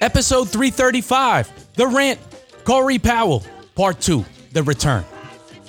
Episode 0.00 0.48
335 0.48 1.74
The 1.74 1.86
Rant, 1.86 2.18
Corey 2.64 2.98
Powell, 2.98 3.44
Part 3.74 4.00
2 4.00 4.24
The 4.52 4.62
Return. 4.62 5.04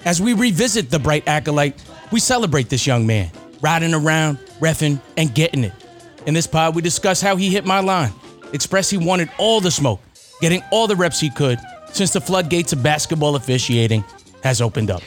As 0.05 0.21
we 0.21 0.32
revisit 0.32 0.89
the 0.89 1.00
bright 1.00 1.27
acolyte, 1.27 1.84
we 2.14 2.21
celebrate 2.21 2.70
this 2.70 2.88
young 2.88 3.05
man, 3.05 3.29
riding 3.59 3.93
around, 3.93 4.38
refing, 4.61 5.02
and 5.18 5.36
getting 5.36 5.65
it. 5.65 5.73
In 6.25 6.33
this 6.33 6.47
pod, 6.47 6.75
we 6.75 6.82
discuss 6.82 7.20
how 7.20 7.36
he 7.36 7.50
hit 7.50 7.65
my 7.65 7.82
line, 7.82 8.14
express 8.54 8.89
he 8.89 8.97
wanted 8.97 9.29
all 9.38 9.59
the 9.59 9.70
smoke, 9.70 10.00
getting 10.39 10.63
all 10.71 10.88
the 10.88 10.95
reps 10.95 11.20
he 11.20 11.29
could 11.29 11.59
since 11.91 12.13
the 12.13 12.21
floodgates 12.21 12.71
of 12.71 12.82
basketball 12.82 13.36
officiating 13.36 14.01
has 14.43 14.61
opened 14.61 14.92
up. 14.92 15.01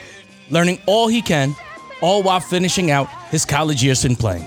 Learning 0.50 0.78
all 0.84 1.08
he 1.08 1.22
can, 1.22 1.56
all 2.02 2.22
while 2.22 2.40
finishing 2.40 2.90
out 2.90 3.08
his 3.30 3.46
college 3.46 3.82
years 3.82 4.04
in 4.04 4.16
playing. 4.16 4.46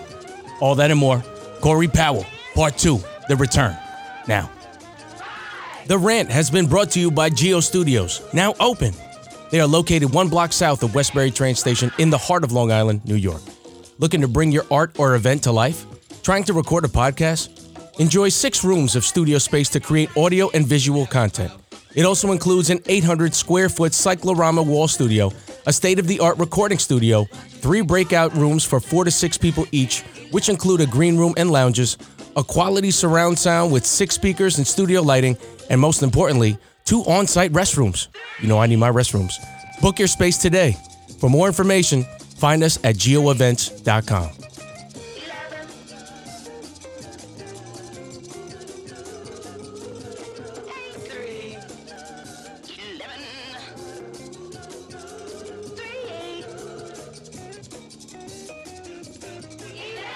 All 0.62 0.76
that 0.76 0.92
and 0.92 1.00
more, 1.00 1.24
Corey 1.62 1.88
Powell, 1.88 2.28
Part 2.54 2.78
2, 2.78 3.00
The 3.28 3.36
Return. 3.36 3.76
Now, 4.28 4.52
The 5.88 5.98
Rant 5.98 6.30
has 6.30 6.52
been 6.52 6.68
brought 6.68 6.92
to 6.92 7.00
you 7.00 7.10
by 7.10 7.30
Geo 7.30 7.62
Studios, 7.62 8.22
now 8.34 8.54
open. 8.60 8.94
They 9.52 9.62
are 9.62 9.68
located 9.68 10.14
one 10.14 10.28
block 10.28 10.52
south 10.52 10.84
of 10.84 10.94
Westbury 10.94 11.32
train 11.32 11.56
station 11.56 11.94
in 11.98 12.10
the 12.10 12.18
heart 12.18 12.44
of 12.44 12.52
Long 12.52 12.74
Island, 12.74 13.06
New 13.06 13.16
York. 13.16 13.42
Looking 13.98 14.20
to 14.20 14.28
bring 14.28 14.52
your 14.52 14.66
art 14.70 15.00
or 15.00 15.16
event 15.16 15.44
to 15.44 15.54
life? 15.54 15.86
Trying 16.24 16.44
to 16.44 16.54
record 16.54 16.84
a 16.84 16.90
podcast? 16.90 18.02
Enjoy 18.02 18.28
six 18.28 18.66
rooms 18.66 18.98
of 18.98 19.06
studio 19.06 19.38
space 19.38 19.70
to 19.70 19.80
create 19.80 20.10
audio 20.18 20.50
and 20.50 20.68
visual 20.68 21.06
content. 21.06 21.54
It 21.96 22.04
also 22.04 22.34
includes 22.34 22.70
an 22.70 22.82
800 22.88 23.34
square 23.34 23.70
foot 23.70 23.94
cyclorama 23.94 24.64
wall 24.64 24.90
studio, 24.90 25.32
a 25.68 25.72
state 25.72 26.00
of 26.00 26.08
the 26.08 26.20
art 26.20 26.38
recording 26.38 26.80
studio, 26.80 27.24
three 27.48 27.80
breakout 27.80 28.36
rooms 28.36 28.66
for 28.66 28.82
four 28.82 29.06
to 29.06 29.12
six 29.12 29.38
people 29.38 29.66
each, 29.72 30.02
which 30.32 30.50
include 30.50 30.82
a 30.82 30.86
green 30.86 31.16
room 31.16 31.34
and 31.38 31.50
lounges, 31.50 31.98
a 32.38 32.44
quality 32.44 32.92
surround 32.92 33.38
sound 33.38 33.74
with 33.74 33.86
six 33.86 34.16
speakers 34.16 34.60
and 34.60 34.66
studio 34.66 35.02
lighting, 35.02 35.36
and 35.70 35.82
most 35.82 36.04
importantly, 36.04 36.58
two 36.86 37.02
on 37.02 37.28
site 37.28 37.52
restrooms. 37.52 38.08
You 38.40 38.48
know, 38.48 38.60
I 38.60 38.68
need 38.68 38.78
my 38.78 38.92
restrooms. 38.92 39.34
Book 39.82 40.00
your 40.00 40.08
space 40.08 40.38
today. 40.38 40.78
For 41.20 41.30
more 41.30 41.48
information, 41.48 42.04
find 42.38 42.64
us 42.64 42.78
at 42.84 42.96
geoevents.com. 42.96 44.47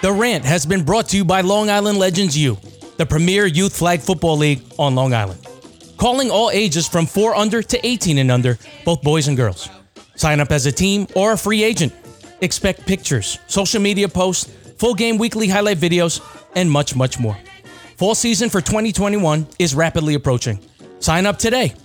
The 0.02 0.12
Rant 0.12 0.44
has 0.46 0.66
been 0.66 0.84
brought 0.84 1.10
to 1.10 1.18
you 1.18 1.24
by 1.24 1.42
Long 1.42 1.70
Island 1.70 2.00
Legends 2.00 2.36
U, 2.36 2.58
the 2.98 3.06
premier 3.06 3.46
youth 3.46 3.78
flag 3.78 4.00
football 4.00 4.36
league 4.36 4.64
on 4.80 4.96
Long 4.96 5.14
Island. 5.14 5.46
Calling 5.98 6.32
all 6.32 6.50
ages 6.50 6.88
from 6.88 7.06
4 7.06 7.36
under 7.36 7.62
to 7.62 7.86
18 7.86 8.18
and 8.18 8.32
under, 8.32 8.58
both 8.84 9.04
boys 9.04 9.28
and 9.28 9.38
girls. 9.38 9.70
Sign 10.16 10.40
up 10.40 10.52
as 10.52 10.66
a 10.66 10.72
team 10.72 11.06
or 11.16 11.34
a 11.34 11.38
free 11.38 11.64
agent. 11.64 11.94
Expect 12.42 12.88
pictures, 12.88 13.38
social 13.46 13.80
media 13.80 14.10
posts, 14.10 14.52
full 14.80 14.96
game 14.96 15.20
weekly 15.20 15.48
highlight 15.48 15.78
videos, 15.78 16.20
and 16.56 16.72
much, 16.72 16.96
much 16.96 17.20
more. 17.20 17.38
Fall 17.98 18.16
season 18.16 18.50
for 18.50 18.60
2021 18.60 19.46
is 19.60 19.76
rapidly 19.76 20.16
approaching. 20.16 20.60
Sign 21.00 21.28
up 21.28 21.38
today. 21.38 21.76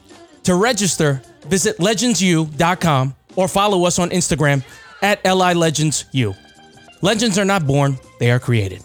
To 0.44 0.54
register, 0.54 1.20
visit 1.48 1.76
legendsu.com 1.76 3.14
or 3.36 3.46
follow 3.46 3.84
us 3.84 3.98
on 3.98 4.08
Instagram 4.08 4.64
at 5.02 5.22
LILegendsU. 5.22 6.34
Legends 7.02 7.38
are 7.38 7.44
not 7.44 7.66
born, 7.66 7.98
they 8.18 8.30
are 8.30 8.38
created. 8.38 8.82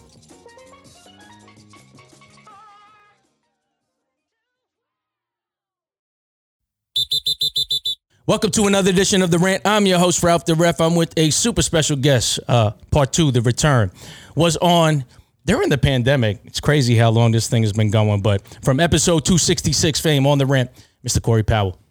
Welcome 8.26 8.50
to 8.52 8.66
another 8.66 8.90
edition 8.90 9.20
of 9.22 9.30
The 9.30 9.38
Rant. 9.38 9.62
I'm 9.66 9.84
your 9.84 9.98
host, 9.98 10.22
Ralph 10.22 10.44
the 10.44 10.54
Ref. 10.54 10.80
I'm 10.80 10.94
with 10.94 11.12
a 11.16 11.30
super 11.30 11.60
special 11.62 11.96
guest. 11.96 12.38
Uh, 12.46 12.70
part 12.90 13.12
two, 13.12 13.30
The 13.32 13.40
Return, 13.40 13.90
was 14.36 14.56
on 14.58 15.04
during 15.44 15.68
the 15.70 15.78
pandemic. 15.78 16.38
It's 16.44 16.60
crazy 16.60 16.94
how 16.96 17.10
long 17.10 17.32
this 17.32 17.48
thing 17.48 17.62
has 17.62 17.72
been 17.72 17.90
going, 17.90 18.22
but 18.22 18.42
from 18.62 18.78
episode 18.78 19.24
266 19.24 20.00
fame 20.00 20.26
on 20.26 20.38
The 20.38 20.46
Rant, 20.46 20.70
Mr. 21.04 21.20
Corey 21.20 21.42
Powell. 21.42 21.81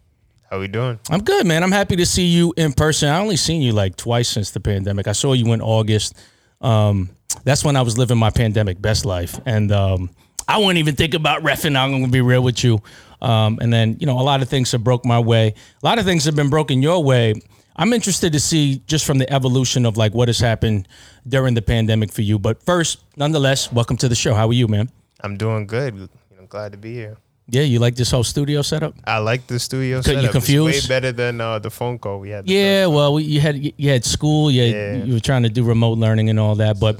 How 0.52 0.58
we 0.58 0.68
doing? 0.68 1.00
I'm 1.08 1.24
good, 1.24 1.46
man. 1.46 1.62
I'm 1.62 1.72
happy 1.72 1.96
to 1.96 2.04
see 2.04 2.26
you 2.26 2.52
in 2.58 2.74
person. 2.74 3.08
I 3.08 3.20
only 3.20 3.38
seen 3.38 3.62
you 3.62 3.72
like 3.72 3.96
twice 3.96 4.28
since 4.28 4.50
the 4.50 4.60
pandemic. 4.60 5.08
I 5.08 5.12
saw 5.12 5.32
you 5.32 5.50
in 5.54 5.62
August. 5.62 6.14
Um, 6.60 7.08
that's 7.42 7.64
when 7.64 7.74
I 7.74 7.80
was 7.80 7.96
living 7.96 8.18
my 8.18 8.28
pandemic 8.28 8.78
best 8.78 9.06
life, 9.06 9.40
and 9.46 9.72
um, 9.72 10.10
I 10.46 10.58
wouldn't 10.58 10.76
even 10.76 10.94
think 10.94 11.14
about 11.14 11.42
refing. 11.42 11.74
I'm 11.74 11.90
gonna 11.90 12.08
be 12.08 12.20
real 12.20 12.42
with 12.42 12.62
you. 12.62 12.82
Um, 13.22 13.60
and 13.62 13.72
then 13.72 13.96
you 13.98 14.04
know 14.04 14.20
a 14.20 14.20
lot 14.20 14.42
of 14.42 14.50
things 14.50 14.70
have 14.72 14.84
broke 14.84 15.06
my 15.06 15.18
way. 15.18 15.54
A 15.82 15.86
lot 15.86 15.98
of 15.98 16.04
things 16.04 16.26
have 16.26 16.36
been 16.36 16.50
broken 16.50 16.82
your 16.82 17.02
way. 17.02 17.32
I'm 17.74 17.94
interested 17.94 18.34
to 18.34 18.38
see 18.38 18.82
just 18.86 19.06
from 19.06 19.16
the 19.16 19.32
evolution 19.32 19.86
of 19.86 19.96
like 19.96 20.12
what 20.12 20.28
has 20.28 20.38
happened 20.38 20.86
during 21.26 21.54
the 21.54 21.62
pandemic 21.62 22.12
for 22.12 22.20
you. 22.20 22.38
But 22.38 22.62
first, 22.62 22.98
nonetheless, 23.16 23.72
welcome 23.72 23.96
to 23.96 24.06
the 24.06 24.14
show. 24.14 24.34
How 24.34 24.48
are 24.48 24.52
you, 24.52 24.68
man? 24.68 24.90
I'm 25.22 25.38
doing 25.38 25.66
good. 25.66 25.94
You 25.94 26.08
know, 26.36 26.44
glad 26.46 26.72
to 26.72 26.78
be 26.78 26.92
here. 26.92 27.16
Yeah, 27.48 27.62
you 27.62 27.80
like 27.80 27.96
this 27.96 28.10
whole 28.10 28.24
studio 28.24 28.62
setup? 28.62 28.94
I 29.04 29.18
like 29.18 29.46
the 29.46 29.58
studio 29.58 30.00
setup. 30.00 30.22
you 30.22 30.28
confused? 30.30 30.76
It's 30.78 30.88
way 30.88 30.94
better 30.94 31.12
than 31.12 31.40
uh, 31.40 31.58
the 31.58 31.70
phone 31.70 31.98
call 31.98 32.20
we 32.20 32.30
had. 32.30 32.48
Yeah, 32.48 32.86
well, 32.86 33.14
we, 33.14 33.24
you 33.24 33.40
had 33.40 33.56
you 33.76 33.90
had 33.90 34.04
school, 34.04 34.50
you, 34.50 34.62
had, 34.62 34.70
Yeah. 34.70 35.04
you 35.04 35.14
were 35.14 35.20
trying 35.20 35.42
to 35.42 35.48
do 35.48 35.64
remote 35.64 35.98
learning 35.98 36.30
and 36.30 36.38
all 36.38 36.54
that. 36.56 36.78
But 36.80 36.98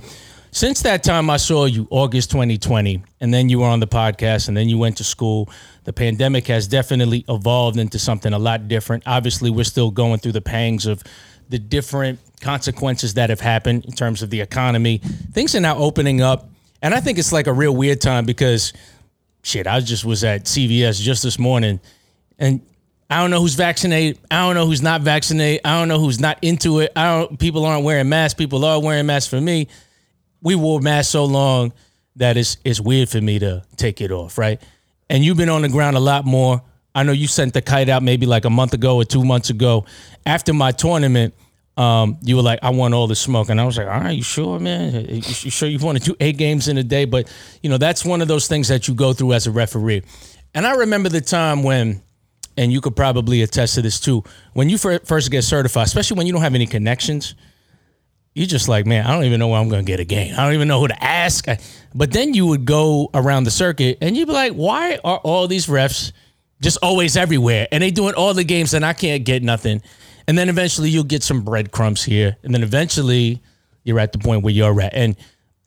since 0.50 0.82
that 0.82 1.02
time, 1.04 1.31
I 1.31 1.36
saw 1.38 1.64
you 1.64 1.86
August 1.91 2.31
2020, 2.32 3.02
and 3.20 3.32
then 3.32 3.48
you 3.48 3.60
were 3.60 3.66
on 3.69 3.81
the 3.81 3.86
podcast, 3.86 4.48
and 4.48 4.56
then 4.56 4.69
you 4.69 4.76
went 4.78 4.97
to 4.98 5.04
school. 5.04 5.48
The 5.84 5.92
pandemic 5.92 6.47
has 6.48 6.66
definitely 6.69 7.25
evolved 7.28 7.78
into 7.78 7.98
something 7.98 8.32
a 8.32 8.38
lot 8.38 8.69
different. 8.69 9.04
Obviously, 9.06 9.48
we're 9.48 9.64
still 9.64 9.91
going 9.91 10.19
through 10.19 10.32
the 10.32 10.42
pangs 10.42 10.86
of 10.86 11.02
the 11.48 11.58
different 11.58 12.19
consequences 12.41 13.14
that 13.14 13.31
have 13.31 13.41
happened 13.41 13.84
in 13.84 13.92
terms 13.92 14.22
of 14.22 14.31
the 14.31 14.41
economy. 14.41 14.98
Things 15.32 15.54
are 15.54 15.60
now 15.60 15.76
opening 15.78 16.20
up, 16.20 16.50
and 16.82 16.92
I 16.94 17.00
think 17.00 17.19
it's 17.19 17.32
like 17.32 17.47
a 17.47 17.52
real 17.52 17.75
weird 17.75 18.00
time 18.00 18.26
because 18.26 18.72
shit, 19.42 19.66
I 19.66 19.80
just 19.80 20.04
was 20.04 20.25
at 20.25 20.44
CVS 20.44 21.00
just 21.00 21.22
this 21.22 21.38
morning, 21.38 21.80
and 22.38 22.60
I 23.10 23.20
don't 23.20 23.30
know 23.30 23.41
who's 23.41 23.54
vaccinated. 23.54 24.19
I 24.30 24.47
don't 24.47 24.54
know 24.54 24.66
who's 24.66 24.82
not 24.82 25.03
vaccinated. 25.03 25.60
I 25.64 25.78
don't 25.78 25.88
know 25.88 25.98
who's 25.98 26.19
not 26.19 26.38
into 26.42 26.78
it. 26.80 26.92
I 26.97 27.19
don't. 27.19 27.38
People 27.38 27.66
aren't 27.66 27.84
wearing 27.84 28.08
masks. 28.08 28.34
People 28.34 28.64
are 28.64 28.81
wearing 28.81 29.06
masks. 29.06 29.28
For 29.28 29.41
me, 29.41 29.69
we 30.41 30.54
wore 30.54 30.81
masks 30.81 31.12
so 31.12 31.25
long 31.25 31.72
that 32.16 32.36
it's 32.36 32.56
it's 32.64 32.81
weird 32.81 33.08
for 33.08 33.20
me 33.20 33.38
to 33.38 33.62
take 33.76 34.00
it 34.00 34.10
off, 34.10 34.38
right? 34.38 34.60
And 35.10 35.25
you've 35.25 35.36
been 35.36 35.50
on 35.50 35.62
the 35.62 35.69
ground 35.69 35.97
a 35.97 36.00
lot 36.00 36.25
more. 36.25 36.62
I 36.94 37.02
know 37.02 37.12
you 37.12 37.26
sent 37.26 37.54
the 37.54 37.62
kite 37.62 37.88
out 37.88 38.02
maybe 38.02 38.26
like 38.26 38.44
a 38.44 38.50
month 38.50 38.75
ago 38.75 38.97
or 38.97 39.04
two 39.04 39.25
months 39.25 39.50
ago. 39.50 39.84
After 40.26 40.52
my 40.52 40.72
tournament, 40.72 41.34
um, 41.77 42.19
you 42.22 42.37
were 42.37 42.43
like, 42.43 42.59
I 42.62 42.71
want 42.71 42.94
all 42.94 43.06
the 43.06 43.16
smoke. 43.16 43.49
And 43.49 43.60
I 43.60 43.65
was 43.65 43.78
like, 43.78 43.87
all 43.87 44.00
right, 44.00 44.16
you 44.16 44.22
sure, 44.22 44.59
man? 44.59 45.06
You, 45.06 45.22
sure 45.22 45.69
you 45.69 45.78
want 45.78 45.99
to 45.99 46.05
do 46.05 46.16
eight 46.21 46.37
games 46.37 46.69
in 46.69 46.77
a 46.77 46.83
day? 46.83 47.05
But, 47.05 47.33
you 47.62 47.71
know, 47.71 47.78
that's 47.78 48.05
one 48.05 48.21
of 48.21 48.28
those 48.28 48.47
things 48.47 48.69
that 48.69 48.88
you 48.88 48.94
go 48.94 49.12
through 49.12 49.33
as 49.33 49.47
a 49.47 49.50
referee. 49.50 50.03
And 50.55 50.66
I 50.66 50.75
remember 50.75 51.09
the 51.09 51.22
time 51.22 51.62
when, 51.62 52.03
and 52.56 52.71
you 52.71 52.82
could 52.82 52.94
probably 52.94 53.41
attest 53.41 53.77
to 53.77 53.82
this 53.82 53.99
too, 53.99 54.22
when 54.53 54.69
you 54.69 54.77
first 54.77 55.31
get 55.31 55.43
certified, 55.43 55.87
especially 55.87 56.19
when 56.19 56.27
you 56.27 56.34
don't 56.34 56.43
have 56.43 56.55
any 56.55 56.66
connections, 56.66 57.34
you're 58.34 58.47
just 58.47 58.69
like, 58.69 58.87
man, 58.87 59.06
I 59.06 59.15
don't 59.15 59.25
even 59.25 59.38
know 59.41 59.49
where 59.49 59.61
I'm 59.61 59.69
going 59.69 59.84
to 59.84 59.91
get 59.91 60.00
a 60.00 60.05
game. 60.05 60.34
I 60.37 60.44
don't 60.44 60.55
even 60.55 60.69
know 60.69 60.81
who 60.81 60.88
to 60.88 61.05
ask. 61.05 61.47
But 61.94 62.12
then 62.12 62.34
you 62.34 62.47
would 62.47 62.65
go 62.65 63.11
around 63.15 63.44
the 63.44 63.50
circuit 63.50 63.99
and 64.00 64.16
you'd 64.16 64.27
be 64.27 64.32
like, 64.32 64.53
why 64.53 64.99
are 65.05 65.19
all 65.19 65.47
these 65.47 65.66
refs 65.66 66.12
just 66.62 66.78
always 66.83 67.17
everywhere? 67.17 67.69
And 67.70 67.82
they 67.82 67.91
doing 67.91 68.14
all 68.14 68.32
the 68.32 68.44
games 68.44 68.73
and 68.73 68.87
I 68.87 68.93
can't 68.93 69.25
get 69.25 69.43
nothing. 69.43 69.82
And 70.26 70.38
then 70.38 70.49
eventually 70.49 70.88
you'll 70.88 71.05
get 71.05 71.23
some 71.23 71.43
breadcrumbs 71.43 72.03
here. 72.05 72.37
And 72.43 72.55
then 72.55 72.62
eventually 72.62 73.43
you're 73.85 73.99
at 73.99 74.12
the 74.12 74.19
point 74.19 74.43
where 74.44 74.55
you're 74.55 74.81
at. 74.81 74.94
And, 74.94 75.17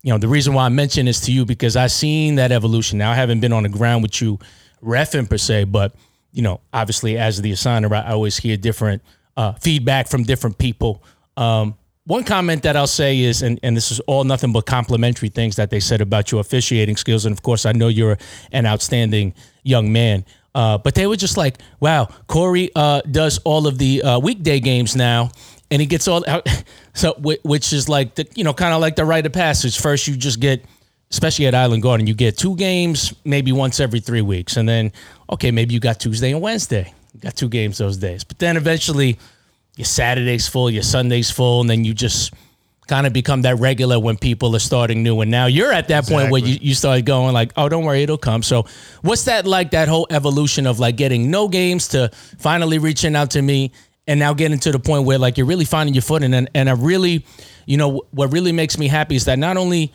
you 0.02 0.12
know, 0.12 0.18
the 0.18 0.28
reason 0.28 0.54
why 0.54 0.66
I 0.66 0.70
mention 0.70 1.06
this 1.06 1.20
to 1.22 1.32
you 1.32 1.46
because 1.46 1.76
I've 1.76 1.92
seen 1.92 2.36
that 2.36 2.52
evolution. 2.52 2.98
Now, 2.98 3.12
I 3.12 3.16
haven't 3.16 3.42
been 3.42 3.54
on 3.54 3.64
the 3.64 3.70
ground 3.70 4.04
with 4.04 4.22
you 4.22 4.40
refing 4.82 5.30
per 5.30 5.38
se, 5.38 5.66
but, 5.66 5.94
you 6.32 6.42
know, 6.42 6.62
obviously 6.74 7.18
as 7.18 7.42
the 7.42 7.52
assigner, 7.52 7.92
I 7.92 8.12
always 8.12 8.38
hear 8.38 8.56
different 8.56 9.02
uh, 9.36 9.54
feedback 9.54 10.08
from 10.08 10.24
different 10.24 10.58
people. 10.58 11.04
Um, 11.36 11.76
one 12.06 12.24
comment 12.24 12.64
that 12.64 12.78
I'll 12.78 12.88
say 12.88 13.20
is, 13.20 13.42
and, 13.42 13.60
and 13.64 13.76
this 13.76 13.92
is 13.92 14.00
all 14.02 14.24
nothing 14.24 14.54
but 14.54 14.68
complimentary 14.68 15.30
things 15.30 15.56
that 15.56 15.72
they 15.72 15.80
said 15.80 16.02
about 16.02 16.32
your 16.32 16.40
officiating 16.40 16.98
skills. 16.98 17.26
And 17.26 17.34
of 17.34 17.42
course, 17.42 17.66
I 17.66 17.72
know 17.72 17.88
you're 17.88 18.18
an 18.52 18.66
outstanding 18.66 19.34
young 19.64 19.92
man. 19.92 20.24
Uh, 20.56 20.78
but 20.78 20.96
they 20.96 21.06
were 21.06 21.18
just 21.18 21.36
like, 21.36 21.58
wow, 21.82 22.08
Corey 22.28 22.72
uh, 22.76 23.02
does 23.12 23.40
all 23.40 23.68
of 23.68 23.78
the 23.78 24.02
uh, 24.02 24.20
weekday 24.20 24.62
games 24.62 24.96
now. 24.96 25.30
And 25.70 25.82
he 25.82 25.86
gets 25.86 26.08
all 26.08 26.24
so, 26.94 27.14
which 27.20 27.74
is 27.74 27.90
like 27.90 28.16
the, 28.16 28.26
you 28.36 28.46
know, 28.46 28.54
kind 28.54 28.74
of 28.74 28.80
like 28.80 28.96
the 28.96 29.04
rite 29.04 29.26
of 29.26 29.34
passage. 29.34 29.78
First, 29.78 30.08
you 30.08 30.16
just 30.16 30.40
get, 30.40 30.64
especially 31.12 31.48
at 31.48 31.54
Island 31.54 31.84
Garden, 31.84 32.08
you 32.08 32.14
get 32.14 32.38
two 32.38 32.56
games 32.56 33.14
maybe 33.26 33.52
once 33.52 33.82
every 33.82 34.00
three 34.00 34.22
weeks, 34.22 34.56
and 34.56 34.70
then 34.70 34.94
okay, 35.30 35.52
maybe 35.52 35.74
you 35.74 35.80
got 35.80 36.00
Tuesday 36.00 36.32
and 36.32 36.42
Wednesday, 36.42 36.94
you 37.14 37.20
got 37.20 37.36
two 37.36 37.50
games 37.50 37.78
those 37.80 37.98
days. 37.98 38.24
But 38.24 38.40
then 38.40 38.56
eventually, 38.56 39.18
your 39.76 39.86
Saturday's 39.86 40.48
full, 40.48 40.70
your 40.70 40.84
Sunday's 40.84 41.30
full, 41.32 41.62
and 41.62 41.70
then 41.70 41.84
you 41.84 41.94
just 41.94 42.34
kind 42.88 43.08
of 43.08 43.14
become 43.14 43.42
that 43.44 43.60
regular 43.60 44.00
when 44.00 44.18
people 44.18 44.56
are 44.56 44.60
starting 44.60 45.04
new. 45.04 45.22
And 45.22 45.32
now 45.32 45.48
you're 45.48 45.72
at 45.72 45.88
that 45.88 46.06
point 46.06 46.32
where 46.32 46.40
you, 46.40 46.48
Exactly. 46.48 46.68
you 46.68 46.76
started 46.76 47.06
going 47.06 47.34
like, 47.34 47.52
oh, 47.58 47.68
don't 47.70 47.84
worry, 47.84 48.04
it'll 48.04 48.18
come. 48.18 48.44
So 48.44 48.66
what's 49.02 49.24
that 49.26 49.46
like, 49.46 49.72
that 49.72 49.88
whole 49.88 50.08
evolution 50.10 50.68
of 50.68 50.80
like 50.80 50.96
getting 50.96 51.32
no 51.32 51.48
games 51.48 51.88
to 51.90 52.10
finally 52.38 52.78
reaching 52.78 53.16
out 53.16 53.32
to 53.32 53.42
me 53.42 53.72
and 54.08 54.20
now 54.20 54.34
getting 54.34 54.60
to 54.60 54.72
the 54.72 54.80
point 54.80 55.06
where 55.06 55.18
like 55.18 55.38
you're 55.38 55.48
really 55.48 55.66
finding 55.66 55.96
your 55.96 56.04
footing. 56.04 56.34
And, 56.34 56.50
and 56.54 56.70
I 56.70 56.74
really, 56.74 57.26
you 57.66 57.78
know, 57.78 58.04
what 58.12 58.32
really 58.32 58.52
makes 58.52 58.78
me 58.78 58.88
happy 58.88 59.16
is 59.16 59.26
that 59.26 59.40
not 59.40 59.58
only 59.58 59.92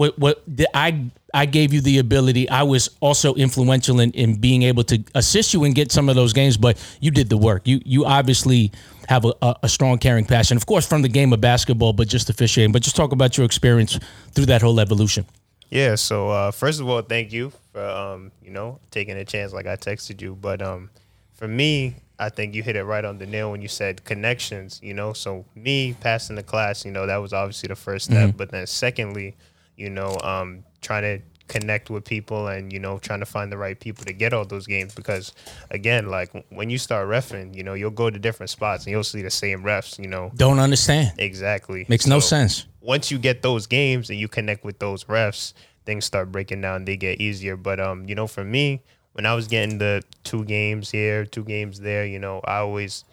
what 0.00 0.18
what 0.18 0.42
I 0.72 1.10
I 1.34 1.44
gave 1.44 1.74
you 1.74 1.82
the 1.82 1.98
ability. 1.98 2.48
I 2.48 2.62
was 2.62 2.88
also 3.00 3.34
influential 3.34 4.00
in, 4.00 4.12
in 4.12 4.40
being 4.40 4.62
able 4.62 4.82
to 4.84 5.04
assist 5.14 5.52
you 5.52 5.64
and 5.64 5.74
get 5.74 5.92
some 5.92 6.08
of 6.08 6.16
those 6.16 6.32
games, 6.32 6.56
but 6.56 6.78
you 7.00 7.10
did 7.10 7.28
the 7.28 7.36
work. 7.36 7.68
You 7.68 7.82
you 7.84 8.06
obviously 8.06 8.72
have 9.08 9.26
a, 9.26 9.34
a, 9.42 9.56
a 9.64 9.68
strong 9.68 9.98
caring 9.98 10.24
passion, 10.24 10.56
of 10.56 10.64
course, 10.64 10.86
from 10.86 11.02
the 11.02 11.08
game 11.08 11.34
of 11.34 11.40
basketball, 11.42 11.92
but 11.92 12.08
just 12.08 12.30
officiating. 12.30 12.72
But 12.72 12.82
just 12.82 12.96
talk 12.96 13.12
about 13.12 13.36
your 13.36 13.44
experience 13.44 14.00
through 14.32 14.46
that 14.46 14.62
whole 14.62 14.80
evolution. 14.80 15.26
Yeah. 15.68 15.96
So 15.96 16.30
uh, 16.30 16.50
first 16.50 16.80
of 16.80 16.88
all, 16.88 17.02
thank 17.02 17.30
you 17.30 17.52
for 17.72 17.84
um, 17.84 18.32
you 18.42 18.50
know 18.50 18.80
taking 18.90 19.18
a 19.18 19.24
chance, 19.24 19.52
like 19.52 19.66
I 19.66 19.76
texted 19.76 20.22
you. 20.22 20.34
But 20.40 20.62
um, 20.62 20.88
for 21.34 21.46
me, 21.46 21.96
I 22.18 22.30
think 22.30 22.54
you 22.54 22.62
hit 22.62 22.74
it 22.74 22.84
right 22.84 23.04
on 23.04 23.18
the 23.18 23.26
nail 23.26 23.50
when 23.50 23.60
you 23.60 23.68
said 23.68 24.02
connections. 24.06 24.80
You 24.82 24.94
know, 24.94 25.12
so 25.12 25.44
me 25.54 25.94
passing 26.00 26.36
the 26.36 26.42
class, 26.42 26.86
you 26.86 26.90
know, 26.90 27.06
that 27.06 27.18
was 27.18 27.34
obviously 27.34 27.68
the 27.68 27.76
first 27.76 28.06
step. 28.06 28.34
But 28.38 28.50
then 28.50 28.66
secondly, 28.66 29.36
you 29.80 29.90
know, 29.90 30.16
um, 30.22 30.62
trying 30.82 31.02
to 31.02 31.24
connect 31.48 31.90
with 31.90 32.04
people 32.04 32.46
and 32.46 32.72
you 32.72 32.78
know 32.78 32.96
trying 33.00 33.18
to 33.18 33.26
find 33.26 33.50
the 33.50 33.58
right 33.58 33.80
people 33.80 34.04
to 34.04 34.12
get 34.12 34.32
all 34.32 34.44
those 34.44 34.68
games 34.68 34.94
because 34.94 35.32
again 35.72 36.06
like 36.08 36.30
when 36.50 36.70
you 36.70 36.78
start 36.78 37.08
refing 37.08 37.52
you 37.56 37.64
know 37.64 37.74
you'll 37.74 37.90
go 37.90 38.08
to 38.08 38.20
different 38.20 38.48
spots 38.48 38.84
and 38.84 38.92
you'll 38.92 39.02
see 39.02 39.20
the 39.20 39.28
same 39.30 39.64
refs 39.64 39.98
you 39.98 40.06
know 40.06 40.30
Don't 40.36 40.60
understand. 40.60 41.10
exactly 41.18 41.86
Makes 41.88 42.06
no 42.06 42.20
sense. 42.20 42.66
once 42.80 43.10
you 43.10 43.18
get 43.18 43.42
those 43.42 43.66
games 43.66 44.10
and 44.10 44.18
you 44.20 44.28
connect 44.28 44.62
with 44.64 44.78
those 44.78 45.02
refs, 45.06 45.52
things 45.84 46.04
start 46.04 46.30
breaking 46.30 46.60
down. 46.60 46.84
They 46.84 46.96
get 46.96 47.20
easier. 47.20 47.56
But 47.56 47.80
um, 47.80 48.06
you 48.08 48.14
know, 48.14 48.28
for 48.28 48.44
me, 48.44 48.82
when 49.14 49.26
I 49.26 49.34
was 49.34 49.48
getting 49.48 49.78
the 49.78 50.04
two 50.22 50.44
games 50.44 50.88
here, 50.92 51.24
two 51.26 51.42
games 51.42 51.80
there, 51.80 52.06
you 52.06 52.20
know, 52.20 52.40
I 52.44 52.58
always 52.58 53.04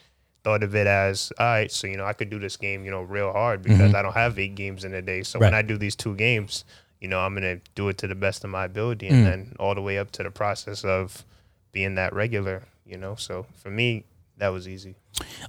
thought 0.47 0.63
of 0.63 0.75
it 0.75 0.87
as 0.87 1.33
all 1.37 1.45
right. 1.45 1.69
So 1.69 1.87
you 1.87 1.97
know, 1.97 2.05
I 2.05 2.13
could 2.13 2.29
do 2.29 2.39
this 2.39 2.55
game, 2.55 2.85
you 2.85 2.91
know, 2.91 3.01
real 3.01 3.33
hard 3.33 3.61
because 3.61 3.79
mm-hmm. 3.79 3.95
I 3.97 4.01
don't 4.01 4.13
have 4.13 4.39
eight 4.39 4.55
games 4.55 4.85
in 4.85 4.93
a 4.93 5.01
day. 5.01 5.23
So 5.23 5.39
when 5.39 5.53
I 5.53 5.61
do 5.61 5.77
these 5.77 5.93
two 5.93 6.15
games, 6.15 6.63
you 7.01 7.09
know, 7.09 7.19
I'm 7.19 7.33
gonna 7.33 7.59
do 7.75 7.89
it 7.89 7.97
to 7.97 8.07
the 8.07 8.15
best 8.15 8.45
of 8.45 8.49
my 8.49 8.63
ability, 8.63 9.07
and 9.07 9.17
mm. 9.17 9.29
then 9.29 9.55
all 9.59 9.75
the 9.75 9.81
way 9.81 9.97
up 9.97 10.09
to 10.11 10.23
the 10.23 10.31
process 10.31 10.85
of 10.85 11.25
being 11.73 11.95
that 11.95 12.13
regular. 12.13 12.63
You 12.85 12.97
know, 12.97 13.15
so 13.15 13.45
for 13.55 13.69
me, 13.69 14.05
that 14.37 14.47
was 14.47 14.69
easy. 14.69 14.95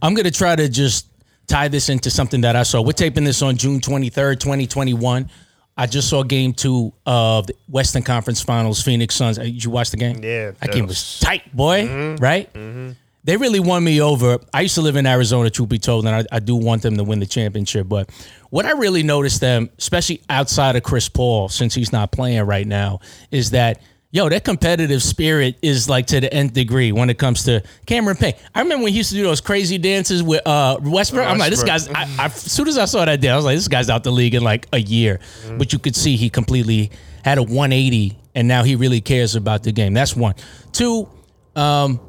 I'm 0.02 0.16
to 0.16 0.30
try 0.32 0.56
to 0.56 0.68
just 0.68 1.06
tie 1.46 1.68
this 1.68 1.88
into 1.88 2.10
something 2.10 2.40
that 2.40 2.56
I 2.56 2.64
saw. 2.64 2.82
We're 2.82 2.90
taping 2.90 3.22
this 3.22 3.40
on 3.40 3.56
June 3.56 3.78
23rd, 3.78 4.40
2021. 4.40 5.30
I 5.76 5.86
just 5.86 6.10
saw 6.10 6.24
game 6.24 6.52
two 6.54 6.92
of 7.06 7.46
the 7.46 7.54
Western 7.68 8.02
Conference 8.02 8.42
Finals, 8.42 8.82
Phoenix 8.82 9.14
Suns. 9.14 9.38
Uh, 9.38 9.44
Did 9.44 9.62
you 9.62 9.70
watch 9.70 9.92
the 9.92 9.96
game? 9.96 10.16
Yeah, 10.24 10.46
That 10.46 10.58
that 10.58 10.72
game 10.72 10.86
was- 10.88 10.96
was 10.96 11.20
tight, 11.20 11.56
boy. 11.56 11.86
Mm-hmm. 11.86 12.16
Right? 12.20 12.52
Mm-hmm. 12.52 12.90
They 13.24 13.36
really 13.36 13.60
won 13.60 13.84
me 13.84 14.00
over. 14.00 14.38
I 14.54 14.62
used 14.62 14.76
to 14.76 14.82
live 14.82 14.96
in 14.96 15.06
Arizona, 15.06 15.50
truth 15.50 15.68
be 15.68 15.78
told, 15.78 16.06
and 16.06 16.14
I, 16.14 16.36
I 16.36 16.38
do 16.38 16.56
want 16.56 16.82
them 16.82 16.96
to 16.96 17.04
win 17.04 17.20
the 17.20 17.26
championship. 17.26 17.88
But 17.88 18.10
what 18.50 18.64
I 18.64 18.72
really 18.72 19.02
noticed 19.02 19.40
them, 19.40 19.70
especially 19.78 20.22
outside 20.30 20.76
of 20.76 20.82
Chris 20.82 21.08
Paul, 21.08 21.48
since 21.48 21.74
he's 21.74 21.92
not 21.92 22.12
playing 22.12 22.42
right 22.44 22.66
now, 22.66 23.00
is 23.30 23.50
that 23.50 23.82
yo, 24.10 24.28
that 24.28 24.44
competitive 24.44 25.02
spirit 25.02 25.56
is 25.62 25.88
like 25.88 26.06
to 26.06 26.20
the 26.20 26.32
nth 26.32 26.52
degree 26.52 26.92
when 26.92 27.10
it 27.10 27.18
comes 27.18 27.44
to 27.44 27.62
Cameron 27.86 28.16
Payne. 28.16 28.34
I 28.54 28.62
remember 28.62 28.84
when 28.84 28.92
he 28.92 28.98
used 28.98 29.10
to 29.10 29.16
do 29.16 29.24
those 29.24 29.40
crazy 29.40 29.78
dances 29.78 30.22
with 30.22 30.46
uh, 30.46 30.78
Westbrook. 30.82 31.26
I'm 31.26 31.38
like, 31.38 31.50
this 31.50 31.62
guy's. 31.62 31.88
I, 31.88 32.02
I, 32.18 32.24
as 32.26 32.34
soon 32.34 32.68
as 32.68 32.78
I 32.78 32.86
saw 32.86 33.04
that 33.04 33.20
dance, 33.20 33.32
I 33.32 33.36
was 33.36 33.44
like, 33.44 33.56
this 33.56 33.68
guy's 33.68 33.90
out 33.90 34.04
the 34.04 34.12
league 34.12 34.34
in 34.34 34.42
like 34.42 34.66
a 34.72 34.80
year. 34.80 35.20
But 35.56 35.72
you 35.72 35.78
could 35.78 35.96
see 35.96 36.16
he 36.16 36.30
completely 36.30 36.90
had 37.24 37.38
a 37.38 37.42
180, 37.42 38.16
and 38.34 38.48
now 38.48 38.62
he 38.62 38.76
really 38.76 39.00
cares 39.00 39.34
about 39.34 39.62
the 39.64 39.72
game. 39.72 39.92
That's 39.92 40.16
one. 40.16 40.34
Two. 40.72 41.08
Um, 41.56 42.00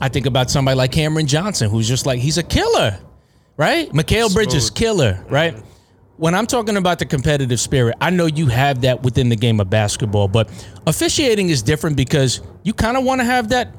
I 0.00 0.08
think 0.08 0.26
about 0.26 0.50
somebody 0.50 0.76
like 0.76 0.92
Cameron 0.92 1.26
Johnson, 1.26 1.70
who's 1.70 1.88
just 1.88 2.06
like 2.06 2.18
he's 2.18 2.38
a 2.38 2.42
killer, 2.42 2.98
right? 3.56 3.90
Mikal 3.90 4.32
Bridges, 4.32 4.70
killer, 4.70 5.24
right? 5.30 5.56
When 6.18 6.34
I'm 6.34 6.46
talking 6.46 6.76
about 6.76 6.98
the 6.98 7.06
competitive 7.06 7.60
spirit, 7.60 7.96
I 8.00 8.10
know 8.10 8.26
you 8.26 8.46
have 8.46 8.82
that 8.82 9.02
within 9.02 9.28
the 9.28 9.36
game 9.36 9.60
of 9.60 9.68
basketball, 9.68 10.28
but 10.28 10.50
officiating 10.86 11.50
is 11.50 11.62
different 11.62 11.96
because 11.96 12.40
you 12.62 12.72
kind 12.72 12.96
of 12.96 13.04
want 13.04 13.20
to 13.20 13.24
have 13.24 13.50
that 13.50 13.74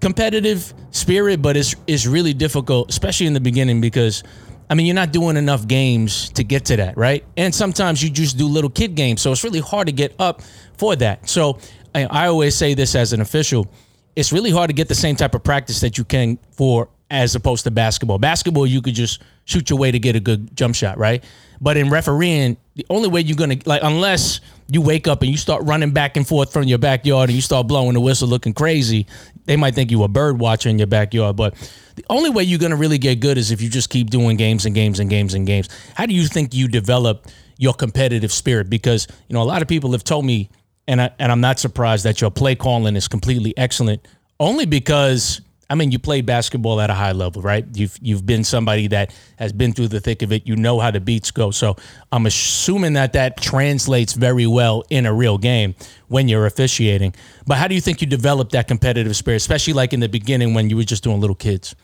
competitive 0.00 0.72
spirit, 0.90 1.40
but 1.40 1.56
it's 1.56 1.74
it's 1.86 2.06
really 2.06 2.34
difficult, 2.34 2.90
especially 2.90 3.26
in 3.26 3.32
the 3.32 3.40
beginning, 3.40 3.80
because 3.80 4.22
I 4.68 4.74
mean 4.74 4.86
you're 4.86 4.94
not 4.94 5.12
doing 5.12 5.36
enough 5.36 5.66
games 5.66 6.28
to 6.30 6.44
get 6.44 6.66
to 6.66 6.76
that, 6.76 6.96
right? 6.98 7.24
And 7.38 7.54
sometimes 7.54 8.02
you 8.02 8.10
just 8.10 8.36
do 8.36 8.46
little 8.46 8.70
kid 8.70 8.94
games, 8.94 9.22
so 9.22 9.32
it's 9.32 9.44
really 9.44 9.60
hard 9.60 9.86
to 9.86 9.92
get 9.92 10.14
up 10.18 10.42
for 10.76 10.94
that. 10.96 11.28
So 11.28 11.58
I, 11.94 12.04
I 12.04 12.26
always 12.26 12.54
say 12.54 12.74
this 12.74 12.94
as 12.94 13.14
an 13.14 13.22
official 13.22 13.66
it's 14.16 14.32
really 14.32 14.50
hard 14.50 14.68
to 14.68 14.74
get 14.74 14.88
the 14.88 14.94
same 14.94 15.16
type 15.16 15.34
of 15.34 15.42
practice 15.42 15.80
that 15.80 15.98
you 15.98 16.04
can 16.04 16.38
for 16.52 16.88
as 17.10 17.34
opposed 17.34 17.64
to 17.64 17.70
basketball. 17.70 18.18
Basketball, 18.18 18.66
you 18.66 18.80
could 18.80 18.94
just 18.94 19.22
shoot 19.44 19.70
your 19.70 19.78
way 19.78 19.90
to 19.90 19.98
get 19.98 20.16
a 20.16 20.20
good 20.20 20.56
jump 20.56 20.74
shot, 20.74 20.98
right? 20.98 21.22
But 21.60 21.76
in 21.76 21.90
refereeing, 21.90 22.56
the 22.74 22.86
only 22.90 23.08
way 23.08 23.20
you're 23.20 23.36
gonna 23.36 23.56
like 23.66 23.82
unless 23.82 24.40
you 24.68 24.80
wake 24.80 25.06
up 25.06 25.22
and 25.22 25.30
you 25.30 25.36
start 25.36 25.62
running 25.64 25.92
back 25.92 26.16
and 26.16 26.26
forth 26.26 26.52
from 26.52 26.64
your 26.64 26.78
backyard 26.78 27.28
and 27.28 27.36
you 27.36 27.42
start 27.42 27.66
blowing 27.66 27.94
the 27.94 28.00
whistle 28.00 28.26
looking 28.26 28.52
crazy, 28.52 29.06
they 29.44 29.56
might 29.56 29.74
think 29.74 29.90
you 29.90 30.02
a 30.02 30.08
bird 30.08 30.40
watcher 30.40 30.68
in 30.68 30.78
your 30.78 30.86
backyard. 30.86 31.36
But 31.36 31.54
the 31.96 32.04
only 32.10 32.30
way 32.30 32.42
you're 32.42 32.58
gonna 32.58 32.76
really 32.76 32.98
get 32.98 33.20
good 33.20 33.38
is 33.38 33.50
if 33.50 33.60
you 33.60 33.68
just 33.68 33.90
keep 33.90 34.10
doing 34.10 34.36
games 34.36 34.66
and 34.66 34.74
games 34.74 34.98
and 34.98 35.08
games 35.08 35.34
and 35.34 35.46
games. 35.46 35.68
How 35.94 36.06
do 36.06 36.14
you 36.14 36.26
think 36.26 36.54
you 36.54 36.68
develop 36.68 37.26
your 37.58 37.74
competitive 37.74 38.32
spirit? 38.32 38.68
Because 38.68 39.06
you 39.28 39.34
know 39.34 39.42
a 39.42 39.44
lot 39.44 39.62
of 39.62 39.68
people 39.68 39.92
have 39.92 40.04
told 40.04 40.24
me 40.24 40.50
and 40.86 41.00
I, 41.00 41.10
and 41.18 41.32
I'm 41.32 41.40
not 41.40 41.58
surprised 41.58 42.04
that 42.04 42.20
your 42.20 42.30
play 42.30 42.54
calling 42.54 42.96
is 42.96 43.08
completely 43.08 43.56
excellent. 43.56 44.06
Only 44.40 44.66
because 44.66 45.40
I 45.70 45.76
mean 45.76 45.90
you 45.90 45.98
play 45.98 46.20
basketball 46.20 46.80
at 46.80 46.90
a 46.90 46.94
high 46.94 47.12
level, 47.12 47.40
right? 47.40 47.64
You've 47.72 47.96
you've 48.02 48.26
been 48.26 48.44
somebody 48.44 48.88
that 48.88 49.14
has 49.36 49.52
been 49.52 49.72
through 49.72 49.88
the 49.88 50.00
thick 50.00 50.22
of 50.22 50.32
it. 50.32 50.46
You 50.46 50.56
know 50.56 50.78
how 50.78 50.90
the 50.90 51.00
beats 51.00 51.30
go. 51.30 51.50
So 51.50 51.76
I'm 52.12 52.26
assuming 52.26 52.94
that 52.94 53.12
that 53.14 53.36
translates 53.38 54.12
very 54.12 54.46
well 54.46 54.84
in 54.90 55.06
a 55.06 55.12
real 55.12 55.38
game 55.38 55.74
when 56.08 56.28
you're 56.28 56.46
officiating. 56.46 57.14
But 57.46 57.58
how 57.58 57.68
do 57.68 57.74
you 57.74 57.80
think 57.80 58.00
you 58.00 58.06
developed 58.06 58.52
that 58.52 58.68
competitive 58.68 59.16
spirit, 59.16 59.36
especially 59.36 59.72
like 59.72 59.92
in 59.92 60.00
the 60.00 60.08
beginning 60.08 60.54
when 60.54 60.68
you 60.68 60.76
were 60.76 60.84
just 60.84 61.04
doing 61.04 61.20
little 61.20 61.36
kids? 61.36 61.74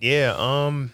Yeah, 0.00 0.34
um, 0.36 0.92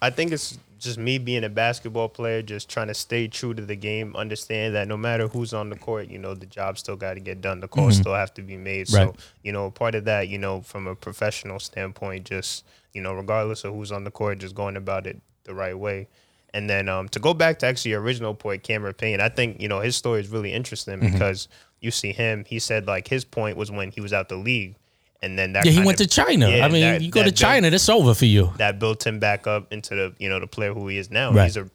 I 0.00 0.10
think 0.10 0.32
it's 0.32 0.58
just 0.80 0.98
me 0.98 1.18
being 1.18 1.44
a 1.44 1.48
basketball 1.48 2.08
player, 2.08 2.42
just 2.42 2.68
trying 2.68 2.88
to 2.88 2.94
stay 2.94 3.28
true 3.28 3.54
to 3.54 3.62
the 3.62 3.76
game, 3.76 4.16
understand 4.16 4.74
that 4.74 4.88
no 4.88 4.96
matter 4.96 5.28
who's 5.28 5.54
on 5.54 5.70
the 5.70 5.76
court, 5.76 6.08
you 6.08 6.18
know, 6.18 6.34
the 6.34 6.46
job 6.46 6.78
still 6.78 6.96
got 6.96 7.14
to 7.14 7.20
get 7.20 7.40
done. 7.40 7.60
The 7.60 7.68
calls 7.68 7.96
still 7.96 8.14
have 8.14 8.34
to 8.34 8.42
be 8.42 8.56
made. 8.56 8.86
Mm-hmm. 8.86 9.08
Right. 9.08 9.14
So, 9.14 9.24
you 9.42 9.52
know, 9.52 9.70
part 9.70 9.94
of 9.94 10.04
that, 10.06 10.28
you 10.28 10.38
know, 10.38 10.62
from 10.62 10.86
a 10.86 10.94
professional 10.94 11.60
standpoint, 11.60 12.24
just, 12.24 12.64
you 12.92 13.02
know, 13.02 13.12
regardless 13.12 13.64
of 13.64 13.74
who's 13.74 13.92
on 13.92 14.04
the 14.04 14.10
court, 14.10 14.38
just 14.38 14.54
going 14.54 14.76
about 14.76 15.06
it 15.06 15.20
the 15.44 15.54
right 15.54 15.78
way. 15.78 16.08
And 16.52 16.68
then 16.68 16.88
um, 16.88 17.08
to 17.10 17.20
go 17.20 17.32
back 17.32 17.60
to 17.60 17.66
actually 17.66 17.92
your 17.92 18.00
original 18.00 18.34
point, 18.34 18.62
Cameron 18.64 18.94
Payne, 18.94 19.20
I 19.20 19.28
think, 19.28 19.60
you 19.60 19.68
know, 19.68 19.80
his 19.80 19.94
story 19.94 20.20
is 20.20 20.28
really 20.28 20.52
interesting 20.52 20.98
Mm-hmm. 20.98 21.12
because 21.12 21.46
you 21.80 21.90
see 21.90 22.12
him, 22.12 22.44
he 22.46 22.58
said 22.58 22.86
like 22.86 23.06
his 23.08 23.24
point 23.24 23.56
was 23.56 23.70
when 23.70 23.90
he 23.90 24.00
was 24.00 24.12
out 24.12 24.28
the 24.28 24.36
league. 24.36 24.74
And 25.22 25.38
then 25.38 25.52
that 25.52 25.66
Yeah, 25.66 25.72
he 25.72 25.78
went 25.84 26.00
of- 26.00 26.06
to 26.08 26.14
China. 26.14 26.48
yeah, 26.48 26.64
I 26.64 26.68
mean, 26.68 26.80
that- 26.80 27.02
you 27.02 27.10
go 27.10 27.20
to 27.20 27.24
built- 27.26 27.36
China, 27.36 27.68
that's 27.70 27.88
over 27.88 28.14
for 28.14 28.24
you. 28.24 28.52
that 28.56 28.78
built 28.78 29.06
him 29.06 29.18
back 29.18 29.46
up 29.46 29.72
into 29.72 29.94
the 29.94 30.14
you 30.18 30.28
know 30.28 30.40
the 30.40 30.46
player 30.46 30.72
who 30.72 30.88
he 30.88 30.96
is 30.98 31.10
now. 31.10 31.32
Right. 31.32 31.44
He's 31.44 31.56
a 31.58 31.68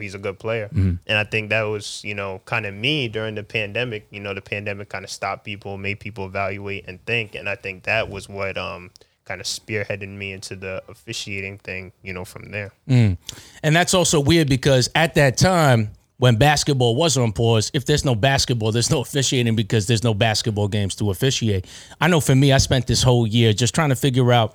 he's 0.00 0.14
a 0.14 0.18
good 0.18 0.38
player, 0.38 0.68
and 0.72 0.98
I 1.08 1.24
think 1.24 1.48
that 1.50 1.62
was 1.62 2.02
you 2.04 2.14
know 2.14 2.40
kind 2.44 2.66
of 2.66 2.74
me 2.74 3.08
during 3.08 3.34
the 3.36 3.42
pandemic. 3.42 4.06
You 4.10 4.20
know, 4.20 4.34
the 4.34 4.42
pandemic 4.42 4.88
kind 4.90 5.04
of 5.04 5.10
stopped 5.10 5.44
people, 5.44 5.78
made 5.78 5.98
people 6.00 6.26
evaluate 6.26 6.84
and 6.86 7.04
think, 7.06 7.34
and 7.34 7.48
I 7.48 7.56
think 7.56 7.84
that 7.84 8.08
was 8.10 8.28
what 8.28 8.58
um 8.58 8.90
kind 9.24 9.40
of 9.40 9.46
spearheaded 9.46 10.08
me 10.08 10.32
into 10.32 10.54
the 10.56 10.82
officiating 10.88 11.56
thing. 11.58 11.92
You 12.02 12.12
know, 12.12 12.24
from 12.26 12.50
there. 12.50 12.72
And 12.86 13.16
that's 13.62 13.94
also 13.94 14.20
weird 14.20 14.48
because 14.48 14.90
at 14.94 15.14
that 15.14 15.38
time, 15.38 15.90
when 16.20 16.36
basketball 16.36 16.96
was 16.96 17.16
on 17.16 17.32
pause, 17.32 17.70
if 17.72 17.86
there's 17.86 18.04
no 18.04 18.14
basketball, 18.14 18.72
there's 18.72 18.90
no 18.90 19.00
officiating 19.00 19.56
because 19.56 19.86
there's 19.86 20.04
no 20.04 20.12
basketball 20.12 20.68
games 20.68 20.94
to 20.96 21.10
officiate. 21.10 21.66
I 21.98 22.08
know 22.08 22.20
for 22.20 22.34
me, 22.34 22.52
I 22.52 22.58
spent 22.58 22.86
this 22.86 23.02
whole 23.02 23.26
year 23.26 23.54
just 23.54 23.74
trying 23.74 23.88
to 23.88 23.96
figure 23.96 24.30
out, 24.30 24.54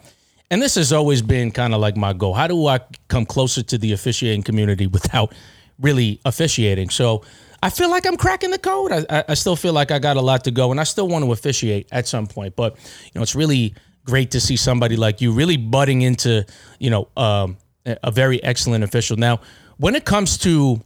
and 0.52 0.62
this 0.62 0.76
has 0.76 0.94
always 0.94 1.24
been 1.24 1.50
kind 1.50 1.74
of 1.74 1.82
like 1.82 1.98
my 1.98 2.14
goal. 2.14 2.36
How 2.36 2.46
do 2.46 2.68
I 2.68 2.82
come 3.08 3.26
closer 3.26 3.64
to 3.64 3.80
the 3.80 3.94
officiating 3.94 4.44
community 4.44 4.86
without 4.98 5.34
really 5.80 6.22
officiating? 6.24 6.92
So 6.92 7.24
I 7.64 7.72
feel 7.72 7.90
like 7.90 8.06
I'm 8.06 8.16
cracking 8.16 8.52
the 8.52 8.60
code. 8.60 8.92
I, 8.92 9.24
I, 9.30 9.34
still 9.34 9.56
feel 9.56 9.74
like 9.74 9.90
I 9.90 9.98
got 9.98 10.18
a 10.18 10.22
lot 10.22 10.44
to 10.44 10.52
go, 10.52 10.70
and 10.70 10.80
I 10.80 10.84
still 10.84 11.08
want 11.08 11.26
to 11.26 11.32
officiate 11.32 11.88
at 11.92 12.08
some 12.08 12.28
point. 12.28 12.56
But 12.56 12.76
you 13.06 13.12
know, 13.16 13.24
it's 13.24 13.34
really 13.34 13.74
great 14.06 14.30
to 14.32 14.40
see 14.40 14.56
somebody 14.56 14.98
like 14.98 15.20
you 15.20 15.32
really 15.32 15.58
butting 15.58 16.04
into 16.04 16.46
you 16.78 16.92
know 16.92 17.08
um, 17.18 17.58
a 17.88 18.12
very 18.12 18.44
excellent 18.44 18.84
official. 18.84 19.18
Now, 19.18 19.40
when 19.78 19.96
it 19.96 20.06
comes 20.06 20.38
to 20.40 20.80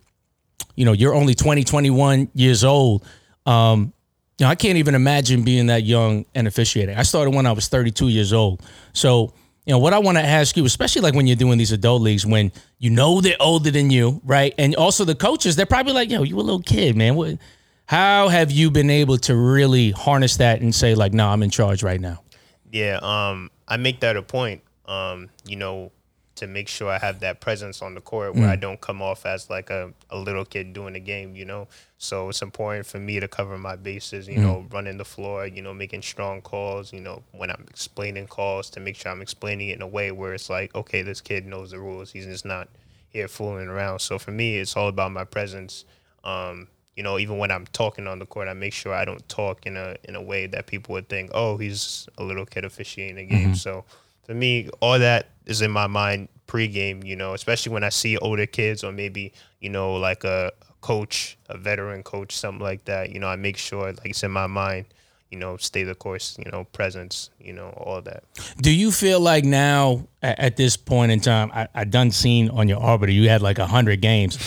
you 0.76 0.86
know 0.86 0.94
you're 0.94 1.14
only 1.14 1.36
20 1.36 1.64
21 1.64 2.30
years 2.34 2.64
old 2.64 3.06
um 3.46 3.94
you 4.38 4.46
know 4.46 4.50
i 4.50 4.56
can't 4.56 4.78
even 4.78 4.96
imagine 4.96 5.44
being 5.44 5.68
that 5.68 5.84
young 5.84 6.26
and 6.36 6.48
officiating 6.48 6.96
i 6.96 7.04
started 7.04 7.32
when 7.32 7.46
i 7.46 7.52
was 7.52 7.68
32 7.68 8.08
years 8.10 8.34
old 8.34 8.62
so 8.94 9.34
you 9.70 9.76
know, 9.76 9.78
what 9.78 9.94
I 9.94 10.00
want 10.00 10.18
to 10.18 10.24
ask 10.24 10.58
you, 10.58 10.66
especially 10.66 11.04
like 11.04 11.14
when 11.14 11.28
you're 11.28 11.36
doing 11.36 11.60
these 11.60 11.72
adult 11.72 12.02
leagues, 12.02 12.26
when 12.26 12.52
you 12.80 12.90
know 12.90 13.22
they're 13.22 13.36
older 13.40 13.70
than 13.70 13.92
you, 13.92 14.20
right? 14.24 14.52
And 14.58 14.76
also 14.76 15.06
the 15.06 15.14
coaches, 15.14 15.56
they're 15.56 15.68
probably 15.68 15.94
like, 15.94 16.10
yo, 16.10 16.24
you 16.24 16.40
a 16.40 16.42
little 16.42 16.64
kid, 16.64 16.96
man. 16.96 17.14
What, 17.14 17.38
how 17.86 18.30
have 18.30 18.50
you 18.50 18.72
been 18.72 18.90
able 18.90 19.20
to 19.20 19.36
really 19.36 19.92
harness 19.92 20.38
that 20.38 20.62
and 20.62 20.74
say, 20.74 20.96
like, 20.96 21.14
no, 21.14 21.28
I'm 21.28 21.44
in 21.44 21.52
charge 21.52 21.84
right 21.84 22.02
now? 22.02 22.24
Yeah, 22.72 22.98
um, 23.04 23.52
I 23.68 23.78
make 23.78 24.00
that 24.00 24.18
a 24.18 24.24
point. 24.24 24.64
Um, 24.88 25.30
you 25.46 25.56
know, 25.56 25.92
to 26.40 26.48
make 26.48 26.68
sure 26.68 26.90
I 26.90 26.98
have 27.00 27.20
that 27.20 27.42
presence 27.42 27.82
on 27.82 27.94
the 27.94 28.02
court 28.02 28.34
where 28.34 28.50
I 28.50 28.56
mm. 28.56 28.62
don't 28.62 28.82
come 28.82 29.02
off 29.02 29.26
as 29.26 29.50
like 29.50 29.70
a, 29.70 29.94
a 30.10 30.18
little 30.18 30.46
kid 30.46 30.72
doing 30.72 30.94
the 30.94 31.00
game, 31.00 31.36
you 31.36 31.44
know. 31.44 31.68
So 31.98 32.30
it's 32.30 32.42
important 32.42 32.86
for 32.86 32.98
me 32.98 33.20
to 33.20 33.28
cover 33.28 33.58
my 33.58 33.76
bases, 33.76 34.28
you 34.28 34.38
mm. 34.38 34.44
know, 34.44 34.66
running 34.72 34.98
the 34.98 35.06
floor, 35.06 35.46
you 35.46 35.62
know, 35.62 35.74
making 35.74 36.02
strong 36.02 36.42
calls, 36.42 36.94
you 36.94 37.02
know, 37.02 37.24
when 37.34 37.52
I'm 37.52 37.66
explaining 37.70 38.28
calls 38.28 38.70
to 38.72 38.80
make 38.80 38.96
sure 38.96 39.12
I'm 39.12 39.22
explaining 39.22 39.70
it 39.70 39.76
in 39.76 39.82
a 39.82 39.88
way 39.88 40.12
where 40.12 40.34
it's 40.34 40.50
like, 40.50 40.74
okay, 40.76 41.02
this 41.02 41.20
kid 41.20 41.46
knows 41.46 41.72
the 41.72 41.80
rules. 41.80 42.12
He's 42.12 42.26
just 42.26 42.46
not 42.46 42.70
here 43.10 43.28
fooling 43.28 43.68
around. 43.68 44.00
So 44.00 44.18
for 44.18 44.32
me, 44.32 44.58
it's 44.58 44.78
all 44.78 44.88
about 44.88 45.12
my 45.12 45.26
presence. 45.26 45.84
Um, 46.24 46.70
you 46.96 47.04
know, 47.04 47.20
even 47.20 47.38
when 47.38 47.52
I'm 47.52 47.66
talking 47.68 48.08
on 48.08 48.20
the 48.20 48.26
court, 48.26 48.48
I 48.48 48.54
make 48.54 48.74
sure 48.74 48.94
I 48.94 49.04
don't 49.04 49.28
talk 49.28 49.66
in 49.66 49.76
a 49.76 49.98
in 50.06 50.16
a 50.16 50.22
way 50.22 50.48
that 50.48 50.68
people 50.68 50.94
would 50.94 51.10
think, 51.10 51.32
oh, 51.34 51.58
he's 51.58 52.08
a 52.18 52.24
little 52.24 52.46
kid 52.46 52.66
officiating 52.66 53.18
a 53.18 53.26
game. 53.26 53.46
Mm-hmm. 53.48 53.54
So 53.56 53.84
for 54.30 54.36
me, 54.36 54.70
all 54.80 55.00
that 55.00 55.32
is 55.50 55.62
in 55.62 55.72
my 55.72 55.88
mind 55.88 56.30
pregame, 56.48 57.06
you 57.06 57.16
know, 57.16 57.34
especially 57.34 57.74
when 57.74 57.84
I 57.84 57.90
see 57.90 58.18
older 58.18 58.46
kids 58.46 58.84
or 58.84 58.92
maybe, 58.92 59.34
you 59.60 59.70
know, 59.70 59.96
like 59.96 60.24
a 60.24 60.52
coach, 60.82 61.38
a 61.50 61.58
veteran 61.58 62.04
coach, 62.04 62.36
something 62.36 62.64
like 62.64 62.86
that. 62.86 63.12
You 63.12 63.20
know, 63.20 63.28
I 63.28 63.36
make 63.36 63.58
sure, 63.58 63.92
like 63.92 64.06
it's 64.06 64.24
in 64.24 64.32
my 64.32 64.48
mind, 64.48 64.86
you 65.30 65.38
know, 65.38 65.58
stay 65.58 65.84
the 65.84 65.96
course, 65.96 66.38
you 66.44 66.52
know, 66.52 66.64
presence, 66.66 67.30
you 67.40 67.54
know, 67.54 67.70
all 67.78 68.02
that. 68.02 68.24
Do 68.62 68.72
you 68.72 68.92
feel 68.92 69.20
like 69.20 69.44
now 69.44 70.08
at, 70.22 70.58
this 70.58 70.76
point 70.76 71.12
in 71.12 71.20
time, 71.20 71.52
I, 71.54 71.68
I 71.74 71.84
done 71.84 72.12
seen 72.12 72.50
on 72.50 72.68
your 72.68 72.80
arbiter, 72.80 73.12
you 73.12 73.30
had 73.30 73.42
like 73.42 73.60
a 73.60 73.68
hundred 73.68 74.02
games. 74.02 74.38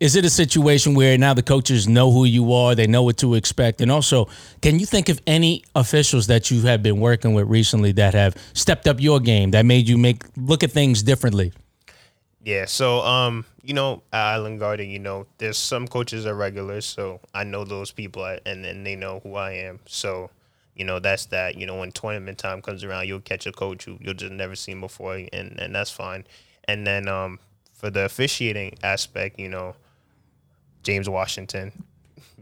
Is 0.00 0.16
it 0.16 0.24
a 0.24 0.30
situation 0.30 0.94
where 0.94 1.18
now 1.18 1.34
the 1.34 1.42
coaches 1.42 1.88
know 1.88 2.10
who 2.10 2.24
you 2.24 2.52
are, 2.52 2.74
they 2.74 2.86
know 2.86 3.02
what 3.02 3.16
to 3.18 3.34
expect, 3.34 3.80
and 3.80 3.90
also, 3.90 4.28
can 4.62 4.78
you 4.78 4.86
think 4.86 5.08
of 5.08 5.20
any 5.26 5.64
officials 5.74 6.26
that 6.28 6.50
you 6.50 6.62
have 6.62 6.82
been 6.82 7.00
working 7.00 7.34
with 7.34 7.48
recently 7.48 7.92
that 7.92 8.14
have 8.14 8.36
stepped 8.52 8.86
up 8.86 9.00
your 9.00 9.20
game 9.20 9.50
that 9.50 9.66
made 9.66 9.88
you 9.88 9.98
make 9.98 10.22
look 10.36 10.62
at 10.62 10.70
things 10.70 11.02
differently? 11.02 11.52
Yeah, 12.42 12.64
so 12.66 13.00
um, 13.00 13.44
you 13.62 13.74
know, 13.74 14.02
Island 14.12 14.60
Garden, 14.60 14.88
you 14.88 14.98
know, 14.98 15.26
there's 15.36 15.58
some 15.58 15.86
coaches 15.86 16.24
are 16.24 16.34
regulars, 16.34 16.86
so 16.86 17.20
I 17.34 17.44
know 17.44 17.64
those 17.64 17.90
people, 17.92 18.24
and 18.24 18.64
then 18.64 18.84
they 18.84 18.96
know 18.96 19.20
who 19.22 19.34
I 19.34 19.52
am. 19.52 19.80
So, 19.86 20.30
you 20.74 20.86
know, 20.86 21.00
that's 21.00 21.26
that. 21.26 21.56
You 21.56 21.66
know, 21.66 21.76
when 21.76 21.92
tournament 21.92 22.38
time 22.38 22.62
comes 22.62 22.84
around, 22.84 23.08
you'll 23.08 23.20
catch 23.20 23.46
a 23.46 23.52
coach 23.52 23.84
who 23.84 23.98
you'll 24.00 24.14
just 24.14 24.32
never 24.32 24.54
seen 24.54 24.80
before, 24.80 25.16
and 25.16 25.60
and 25.60 25.74
that's 25.74 25.90
fine. 25.90 26.24
And 26.64 26.86
then 26.86 27.08
um, 27.08 27.38
for 27.78 27.90
the 27.90 28.04
officiating 28.04 28.76
aspect, 28.82 29.38
you 29.40 29.48
know, 29.48 29.74
James 30.82 31.08
Washington, 31.08 31.72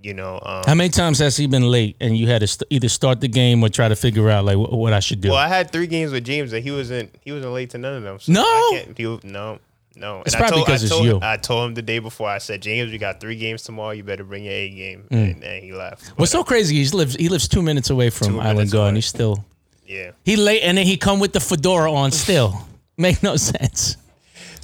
you 0.03 0.15
know, 0.15 0.41
um, 0.45 0.65
How 0.67 0.75
many 0.75 0.91
times 0.91 1.19
has 1.21 1.37
he 1.37 1.47
been 1.47 1.65
late 1.71 1.97
and 2.01 2.17
you 2.17 2.27
had 2.27 2.41
to 2.41 2.47
st- 2.47 2.67
either 2.71 2.89
start 2.89 3.21
the 3.21 3.29
game 3.29 3.63
or 3.63 3.69
try 3.69 3.89
to 3.89 3.97
figure 3.97 4.29
out 4.31 4.45
like 4.45 4.57
wh- 4.57 4.73
what 4.73 4.93
I 4.93 5.01
should 5.01 5.21
do? 5.21 5.29
well, 5.31 5.39
I 5.39 5.49
had 5.49 5.71
three 5.71 5.87
games 5.87 6.13
with 6.13 6.25
James, 6.25 6.53
and 6.53 6.63
he 6.63 6.71
wasn't 6.71 7.15
he 7.23 7.33
wasn't 7.33 7.53
late 7.55 7.71
to 7.71 7.79
none 7.79 7.95
of 7.95 8.03
them. 8.03 8.19
So 8.21 8.33
No? 8.33 8.79
He, 8.97 9.05
no. 9.25 9.59
No, 9.99 10.21
It's 10.27 10.35
And 10.35 10.45
I 10.45 10.49
probably 10.49 10.59
told- 10.59 10.69
I 10.69 10.73
'cause 10.73 10.83
it's 10.85 11.01
you. 11.01 11.19
I 11.23 11.37
told 11.39 11.69
him 11.69 11.75
the 11.75 11.81
day 11.81 12.01
before. 12.01 12.29
I 12.29 12.37
said, 12.37 12.61
James, 12.61 12.93
we 12.93 12.99
got 12.99 13.19
three 13.19 13.37
games 13.37 13.63
tomorrow. 13.63 13.93
You 13.93 14.03
better 14.03 14.25
bring 14.25 14.45
your 14.45 14.53
A 14.53 14.69
game, 14.69 15.07
and, 15.11 15.43
and 15.43 15.65
he 15.65 15.73
left. 15.73 16.05
Mm. 16.05 16.19
What's 16.19 16.33
so 16.33 16.45
crazy? 16.45 16.77
He 16.85 16.89
lives 16.91 17.17
he 17.17 17.31
lives 17.31 17.49
two 17.49 17.63
minutes 17.63 17.89
away 17.89 18.11
from 18.11 18.39
Island 18.39 18.71
Garden. 18.71 18.97
He's 18.97 19.07
still 19.07 19.43
Yeah. 19.87 20.11
he 20.23 20.37
late 20.37 20.61
and 20.63 20.77
then 20.77 20.85
he 20.85 20.99
come 20.99 21.19
with 21.19 21.33
the 21.33 21.41
fedora 21.41 21.91
on 21.91 22.11
still. 22.13 22.61
Make 22.99 23.23
no 23.23 23.37
sense. 23.37 23.97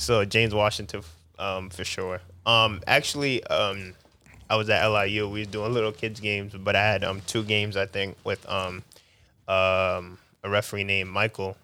So 0.03 0.25
James 0.25 0.53
Washington, 0.53 1.03
um, 1.39 1.71
for 1.71 1.85
sure. 1.85 2.21
Um, 2.45 2.81
actually, 2.89 3.45
um, 3.45 3.95
I 4.51 4.57
was 4.57 4.69
at 4.69 4.85
LIU. 4.85 5.29
We 5.29 5.41
was 5.41 5.49
doing 5.49 5.73
little 5.73 5.93
kids 5.93 6.19
games, 6.19 6.55
but 6.55 6.75
I 6.75 6.83
had 6.83 7.05
um 7.05 7.23
two 7.29 7.45
games 7.45 7.77
I 7.77 7.87
think 7.87 8.17
with 8.25 8.45
um 8.49 8.83
um 9.47 10.19
a 10.43 10.51
referee 10.51 10.83
named 10.83 11.09
Michael. 11.09 11.57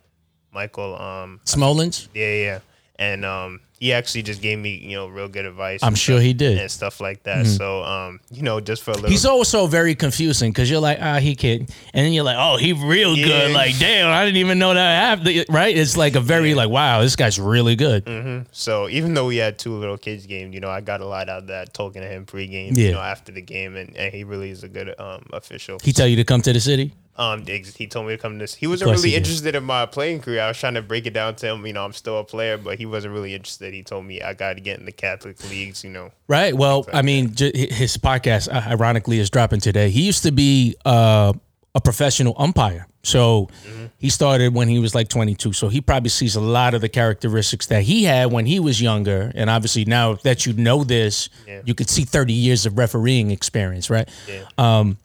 Michael. 0.53 0.95
Um, 0.95 1.41
Smolens. 1.47 2.07
yeah, 2.15 2.33
yeah, 2.33 2.59
and 2.97 3.25
um 3.25 3.61
he 3.81 3.93
actually 3.93 4.23
just 4.23 4.43
gave 4.43 4.59
me 4.59 4.77
you 4.77 4.97
know 4.97 5.07
real 5.07 5.29
good 5.29 5.47
advice. 5.47 5.81
I'm 5.83 5.95
sure 5.95 6.21
he 6.21 6.33
did. 6.33 6.55
Mm-hmm. 6.55 6.63
and 6.63 6.71
stuff 6.71 7.01
like 7.01 7.23
that. 7.25 7.47
So 7.47 7.83
um 7.85 8.21
you 8.31 8.43
know 8.43 8.61
just 8.61 8.83
for 8.83 8.91
a 8.91 8.95
little. 8.95 9.11
He's 9.11 9.25
also 9.27 9.67
very 9.67 9.95
confusing 9.95 10.51
because 10.51 10.71
you're 10.71 10.81
like, 10.81 10.99
ah, 11.01 11.19
he 11.19 11.35
kid, 11.35 11.61
and 11.95 12.05
then 12.05 12.13
you're 12.13 12.25
like, 12.25 12.37
oh, 12.39 12.57
he 12.57 12.73
real 12.73 13.15
good. 13.15 13.53
Like, 13.53 13.79
damn, 13.79 14.09
I 14.11 14.25
didn't 14.25 14.39
even 14.39 14.59
know 14.59 14.75
that 14.75 15.19
happened. 15.19 15.47
Right? 15.49 15.77
It's 15.77 15.97
like 15.97 16.17
a 16.17 16.21
very 16.21 16.55
like, 16.55 16.69
wow, 16.71 17.01
this 17.03 17.17
guy's 17.17 17.39
really 17.39 17.77
good. 17.77 18.47
So 18.53 18.89
even 18.89 19.15
though 19.15 19.27
we 19.27 19.37
had 19.37 19.59
two 19.59 19.75
little 19.75 19.99
kids 19.99 20.27
game, 20.27 20.53
you 20.53 20.61
know, 20.61 20.71
I 20.71 20.81
got 20.81 21.01
a 21.01 21.07
lot 21.07 21.29
out 21.29 21.43
of 21.43 21.47
that 21.49 21.73
talking 21.75 22.03
to 22.03 22.09
him 22.09 22.27
pregame, 22.27 22.77
Yeah. 22.77 22.85
you 22.87 22.93
know, 22.93 23.01
after 23.01 23.33
the 23.33 23.43
game, 23.43 23.77
and, 23.77 23.97
and 23.97 24.13
he 24.13 24.25
really 24.25 24.51
is 24.51 24.65
a 24.65 24.69
good 24.69 24.95
um 24.99 25.23
official. 25.33 25.79
He 25.83 25.93
tell 25.93 26.07
you 26.07 26.17
to 26.17 26.25
come 26.25 26.43
to 26.43 26.53
the 26.53 26.61
city. 26.61 26.93
Um, 27.19 27.45
he 27.47 27.87
told 27.89 28.07
me 28.07 28.15
to 28.15 28.19
come 28.23 28.35
to 28.35 28.39
this. 28.39 28.55
He 28.55 28.67
wasn't 28.69 28.93
really 28.93 29.11
he 29.11 29.17
interested 29.17 29.55
in 29.57 29.65
my 29.65 29.87
playing 29.87 30.21
career. 30.21 30.41
I 30.41 30.49
was 30.49 30.59
trying 30.59 30.75
to 30.75 30.83
break 30.83 31.05
it 31.05 31.13
down 31.13 31.35
to 31.37 31.49
him. 31.49 31.67
You 31.67 31.73
know, 31.73 31.85
I'm 31.85 31.93
still 31.93 32.19
a 32.19 32.25
player, 32.25 32.57
but 32.57 32.79
he 32.79 32.87
wasn't 32.87 33.13
really 33.15 33.35
interested. 33.35 33.75
He 33.75 33.83
told 33.83 34.05
me 34.07 34.23
I 34.23 34.35
got 34.35 34.55
to 34.55 34.61
get 34.61 34.79
in 34.79 34.85
the 34.87 34.93
Catholic 34.93 35.43
leagues. 35.51 35.83
You 35.83 35.91
know, 35.91 36.13
Right. 36.29 36.55
Well, 36.55 36.87
I 36.93 37.03
mean, 37.03 37.35
j- 37.35 37.53
his 37.73 37.97
podcast, 37.97 38.49
ironically, 38.49 39.19
is 39.19 39.31
dropping 39.31 39.61
today. 39.61 39.91
He 39.91 40.03
used 40.03 40.23
to 40.23 40.31
be 40.31 40.77
uh, 40.87 41.33
a 41.75 41.81
professional 41.81 42.35
umpire. 42.39 42.87
So 43.03 43.49
he 43.97 44.11
started 44.11 44.55
when 44.55 44.69
he 44.69 44.79
was 44.79 44.95
like 44.95 45.09
22. 45.09 45.53
So 45.55 45.69
he 45.69 45.81
probably 45.81 46.11
sees 46.11 46.37
a 46.37 46.41
lot 46.41 46.75
of 46.75 46.83
the 46.83 46.89
characteristics 46.89 47.67
that 47.67 47.83
he 47.83 48.05
had 48.05 48.31
when 48.31 48.45
he 48.47 48.61
was 48.61 48.83
younger. 48.83 49.33
And 49.35 49.49
obviously, 49.49 49.85
now 49.87 50.15
that 50.25 50.45
you 50.47 50.53
know 50.53 50.85
this, 50.85 51.31
Yeah. 51.47 51.63
you 51.65 51.75
could 51.75 51.89
see 51.89 52.05
30 52.05 52.33
years 52.33 52.67
of 52.67 52.77
refereeing 52.77 53.31
experience, 53.31 53.89
right? 53.89 54.09
Yeah. 54.29 54.43
Um, 54.59 54.99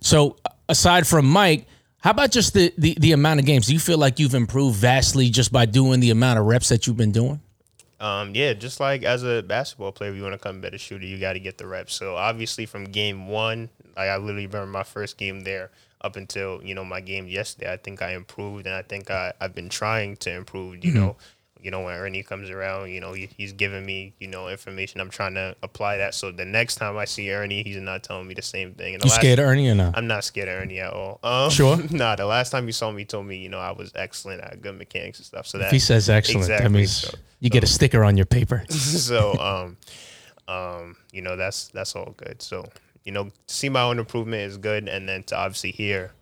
so 0.00 0.36
aside 0.68 1.06
from 1.06 1.26
Mike, 1.26 1.66
how 1.98 2.10
about 2.10 2.30
just 2.30 2.54
the, 2.54 2.72
the, 2.76 2.96
the 3.00 3.12
amount 3.12 3.40
of 3.40 3.46
games? 3.46 3.66
Do 3.66 3.72
you 3.72 3.78
feel 3.78 3.98
like 3.98 4.18
you've 4.18 4.34
improved 4.34 4.76
vastly 4.76 5.30
just 5.30 5.52
by 5.52 5.66
doing 5.66 6.00
the 6.00 6.10
amount 6.10 6.38
of 6.38 6.44
reps 6.44 6.68
that 6.68 6.86
you've 6.86 6.96
been 6.96 7.12
doing? 7.12 7.40
um, 8.04 8.34
yeah, 8.34 8.52
just 8.52 8.80
like 8.80 9.02
as 9.02 9.22
a 9.22 9.42
basketball 9.42 9.90
player, 9.90 10.10
if 10.10 10.16
you 10.16 10.22
want 10.22 10.34
to 10.34 10.38
become 10.38 10.58
a 10.58 10.60
better 10.60 10.76
shooter, 10.76 11.06
you 11.06 11.18
got 11.18 11.34
to 11.34 11.40
get 11.40 11.56
the 11.56 11.66
reps. 11.66 11.94
So 11.94 12.16
obviously, 12.16 12.66
from 12.66 12.84
game 12.84 13.28
one, 13.28 13.70
like 13.96 14.10
I 14.10 14.16
literally 14.18 14.46
remember 14.46 14.66
my 14.66 14.82
first 14.82 15.16
game 15.16 15.40
there 15.40 15.70
up 16.02 16.16
until 16.16 16.62
you 16.62 16.74
know 16.74 16.84
my 16.84 17.00
game 17.00 17.28
yesterday. 17.28 17.72
I 17.72 17.78
think 17.78 18.02
I 18.02 18.12
improved, 18.12 18.66
and 18.66 18.74
I 18.74 18.82
think 18.82 19.10
I 19.10 19.32
I've 19.40 19.54
been 19.54 19.70
trying 19.70 20.16
to 20.18 20.30
improve. 20.32 20.84
You 20.84 20.92
know. 20.92 21.16
You 21.64 21.70
know 21.70 21.80
when 21.80 21.94
Ernie 21.94 22.22
comes 22.22 22.50
around, 22.50 22.90
you 22.90 23.00
know 23.00 23.14
he, 23.14 23.30
he's 23.38 23.54
giving 23.54 23.86
me 23.86 24.12
you 24.20 24.28
know 24.28 24.48
information. 24.48 25.00
I'm 25.00 25.08
trying 25.08 25.32
to 25.34 25.56
apply 25.62 25.96
that. 25.96 26.14
So 26.14 26.30
the 26.30 26.44
next 26.44 26.74
time 26.76 26.98
I 26.98 27.06
see 27.06 27.32
Ernie, 27.32 27.62
he's 27.62 27.78
not 27.78 28.02
telling 28.02 28.28
me 28.28 28.34
the 28.34 28.42
same 28.42 28.74
thing. 28.74 28.92
And 28.92 29.02
the 29.02 29.06
You 29.06 29.10
last- 29.10 29.20
scared 29.20 29.38
of 29.38 29.46
Ernie 29.46 29.70
or 29.70 29.74
not? 29.74 29.96
I'm 29.96 30.06
not 30.06 30.24
scared 30.24 30.48
of 30.48 30.60
Ernie 30.60 30.78
at 30.80 30.92
all. 30.92 31.20
Um, 31.22 31.48
Sure? 31.50 31.78
nah, 31.90 32.16
the 32.16 32.26
last 32.26 32.50
time 32.50 32.66
you 32.66 32.72
saw 32.72 32.90
me, 32.92 33.06
told 33.06 33.24
me, 33.26 33.38
you 33.38 33.48
know, 33.48 33.58
I 33.60 33.72
was 33.72 33.92
excellent 33.94 34.42
at 34.42 34.60
good 34.60 34.76
mechanics 34.76 35.18
and 35.20 35.24
stuff. 35.26 35.46
So 35.46 35.56
that 35.56 35.66
If 35.66 35.72
he 35.72 35.78
says 35.78 36.10
excellent, 36.10 36.48
that 36.48 36.70
means 36.70 36.92
so- 36.94 37.18
you 37.40 37.48
get 37.48 37.64
a 37.64 37.66
sticker 37.66 38.04
on 38.04 38.18
your 38.18 38.26
paper. 38.26 38.64
so 38.68 39.32
um, 39.40 39.76
um, 40.54 40.96
you 41.12 41.22
know, 41.22 41.36
that's 41.36 41.68
that's 41.68 41.96
all 41.96 42.12
good. 42.18 42.42
So 42.42 42.68
you 43.04 43.12
know, 43.12 43.24
to 43.24 43.32
see 43.54 43.70
my 43.70 43.82
own 43.82 43.98
improvement 43.98 44.42
is 44.42 44.58
good, 44.58 44.86
and 44.88 45.08
then 45.08 45.22
to 45.24 45.36
obviously 45.36 45.70
hear 45.70 46.12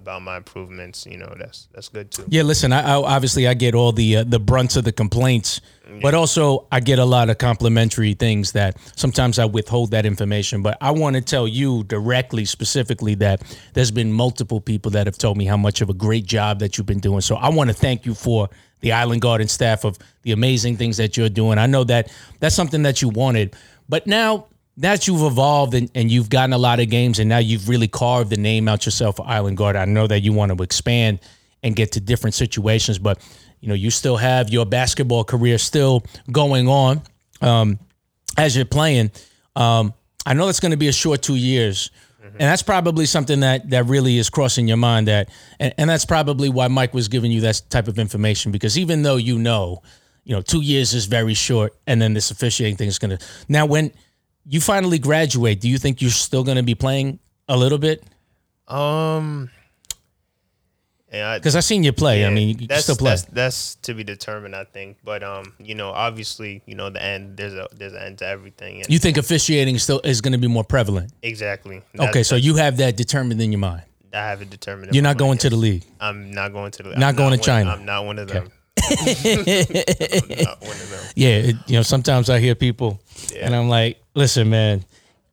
about 0.00 0.22
my 0.22 0.38
improvements, 0.38 1.06
you 1.06 1.18
know, 1.18 1.32
that's 1.38 1.68
that's 1.72 1.88
good 1.88 2.10
too. 2.10 2.24
Yeah, 2.28 2.42
listen, 2.42 2.72
I, 2.72 2.80
I 2.80 2.94
obviously 2.94 3.46
I 3.46 3.54
get 3.54 3.74
all 3.74 3.92
the 3.92 4.18
uh, 4.18 4.24
the 4.24 4.40
brunts 4.40 4.76
of 4.76 4.84
the 4.84 4.92
complaints, 4.92 5.60
but 6.00 6.14
also 6.14 6.66
I 6.72 6.80
get 6.80 6.98
a 6.98 7.04
lot 7.04 7.28
of 7.30 7.38
complimentary 7.38 8.14
things 8.14 8.52
that 8.52 8.76
sometimes 8.96 9.38
I 9.38 9.44
withhold 9.44 9.90
that 9.90 10.06
information. 10.06 10.62
But 10.62 10.78
I 10.80 10.90
want 10.90 11.16
to 11.16 11.22
tell 11.22 11.46
you 11.46 11.84
directly, 11.84 12.44
specifically, 12.44 13.14
that 13.16 13.42
there's 13.74 13.90
been 13.90 14.12
multiple 14.12 14.60
people 14.60 14.90
that 14.92 15.06
have 15.06 15.18
told 15.18 15.36
me 15.36 15.44
how 15.44 15.56
much 15.56 15.80
of 15.80 15.90
a 15.90 15.94
great 15.94 16.24
job 16.24 16.58
that 16.60 16.78
you've 16.78 16.86
been 16.86 17.00
doing. 17.00 17.20
So 17.20 17.36
I 17.36 17.50
want 17.50 17.68
to 17.68 17.74
thank 17.74 18.06
you 18.06 18.14
for 18.14 18.48
the 18.80 18.92
Island 18.92 19.20
Garden 19.20 19.48
staff 19.48 19.84
of 19.84 19.98
the 20.22 20.32
amazing 20.32 20.76
things 20.76 20.96
that 20.96 21.16
you're 21.16 21.28
doing. 21.28 21.58
I 21.58 21.66
know 21.66 21.84
that 21.84 22.10
that's 22.40 22.54
something 22.54 22.82
that 22.82 23.02
you 23.02 23.10
wanted, 23.10 23.54
but 23.88 24.06
now 24.06 24.46
that 24.80 25.06
you've 25.06 25.22
evolved 25.22 25.74
and, 25.74 25.90
and 25.94 26.10
you've 26.10 26.30
gotten 26.30 26.54
a 26.54 26.58
lot 26.58 26.80
of 26.80 26.88
games 26.88 27.18
and 27.18 27.28
now 27.28 27.38
you've 27.38 27.68
really 27.68 27.88
carved 27.88 28.30
the 28.30 28.36
name 28.36 28.66
out 28.66 28.86
yourself 28.86 29.16
for 29.16 29.26
Island 29.26 29.58
Garden. 29.58 29.80
I 29.80 29.84
know 29.84 30.06
that 30.06 30.20
you 30.20 30.32
want 30.32 30.56
to 30.56 30.62
expand 30.62 31.20
and 31.62 31.76
get 31.76 31.92
to 31.92 32.00
different 32.00 32.34
situations, 32.34 32.98
but 32.98 33.20
you 33.60 33.68
know, 33.68 33.74
you 33.74 33.90
still 33.90 34.16
have 34.16 34.48
your 34.48 34.64
basketball 34.64 35.22
career 35.22 35.58
still 35.58 36.02
going 36.32 36.66
on 36.66 37.02
um, 37.42 37.78
as 38.38 38.56
you're 38.56 38.64
playing. 38.64 39.10
Um, 39.54 39.92
I 40.24 40.32
know 40.32 40.46
that's 40.46 40.60
going 40.60 40.70
to 40.70 40.78
be 40.78 40.88
a 40.88 40.92
short 40.92 41.22
two 41.22 41.36
years. 41.36 41.90
And 42.22 42.48
that's 42.48 42.62
probably 42.62 43.06
something 43.06 43.40
that 43.40 43.68
that 43.70 43.86
really 43.86 44.16
is 44.16 44.30
crossing 44.30 44.68
your 44.68 44.76
mind 44.76 45.08
that 45.08 45.28
and, 45.58 45.74
and 45.76 45.90
that's 45.90 46.04
probably 46.04 46.48
why 46.48 46.68
Mike 46.68 46.94
was 46.94 47.08
giving 47.08 47.32
you 47.32 47.40
that 47.40 47.60
type 47.70 47.88
of 47.88 47.98
information 47.98 48.52
because 48.52 48.78
even 48.78 49.02
though 49.02 49.16
you 49.16 49.38
know, 49.38 49.82
you 50.24 50.34
know, 50.34 50.40
two 50.40 50.60
years 50.60 50.94
is 50.94 51.06
very 51.06 51.34
short 51.34 51.74
and 51.88 52.00
then 52.00 52.14
this 52.14 52.30
officiating 52.30 52.76
thing 52.76 52.88
is 52.88 52.98
gonna 52.98 53.18
now 53.48 53.66
when 53.66 53.90
you 54.46 54.60
finally 54.60 54.98
graduate, 54.98 55.60
do 55.60 55.68
you 55.68 55.78
think 55.78 56.00
you're 56.00 56.10
still 56.10 56.44
going 56.44 56.56
to 56.56 56.62
be 56.62 56.74
playing 56.74 57.18
a 57.48 57.56
little 57.56 57.78
bit? 57.78 58.02
Um, 58.68 59.50
I- 61.12 61.38
Because 61.38 61.56
I 61.56 61.60
seen 61.60 61.82
you 61.82 61.92
play. 61.92 62.24
I 62.24 62.30
mean, 62.30 62.58
you 62.58 62.66
that's, 62.68 62.84
still 62.84 62.96
play. 62.96 63.10
That's, 63.10 63.24
that's 63.24 63.74
to 63.82 63.94
be 63.94 64.04
determined, 64.04 64.54
I 64.54 64.64
think. 64.64 64.98
But 65.02 65.22
um, 65.22 65.54
you 65.58 65.74
know, 65.74 65.90
obviously, 65.90 66.62
you 66.66 66.74
know, 66.74 66.88
the 66.90 67.02
end. 67.02 67.36
There's 67.36 67.54
a 67.54 67.66
there's 67.72 67.94
an 67.94 68.02
end 68.02 68.18
to 68.18 68.26
everything. 68.26 68.84
You 68.88 68.98
think 68.98 69.16
officiating 69.16 69.78
still 69.78 70.00
is 70.04 70.20
going 70.20 70.32
to 70.32 70.38
be 70.38 70.46
more 70.46 70.64
prevalent? 70.64 71.12
exactly. 71.22 71.82
Okay, 71.98 72.22
so 72.22 72.36
you 72.36 72.56
have 72.56 72.76
that 72.76 72.96
determined 72.96 73.40
in 73.42 73.50
your 73.52 73.58
mind. 73.58 73.82
I 74.12 74.18
have 74.18 74.42
it 74.42 74.50
determined. 74.50 74.92
You're 74.94 75.04
not 75.04 75.18
going 75.18 75.30
mind, 75.30 75.40
to 75.40 75.50
the 75.50 75.56
league. 75.56 75.84
I'm 76.00 76.32
not 76.32 76.52
going 76.52 76.70
to 76.72 76.82
the. 76.82 76.90
Not 76.90 77.10
I'm 77.10 77.14
going 77.16 77.38
to 77.38 77.44
China. 77.44 77.70
I'm 77.70 77.84
not 77.84 78.04
one 78.04 78.18
of 78.18 78.28
them. 78.28 78.36
I'm 78.36 78.44
not 78.44 78.44
one 78.44 78.46
of 78.46 78.50
them. 78.50 78.52
Yeah, 81.16 81.30
it, 81.30 81.56
you 81.66 81.76
know, 81.76 81.82
sometimes 81.82 82.30
I 82.30 82.38
hear 82.38 82.54
people, 82.54 83.00
and 83.38 83.54
I'm 83.54 83.68
like, 83.68 84.00
listen, 84.14 84.48
man. 84.48 84.84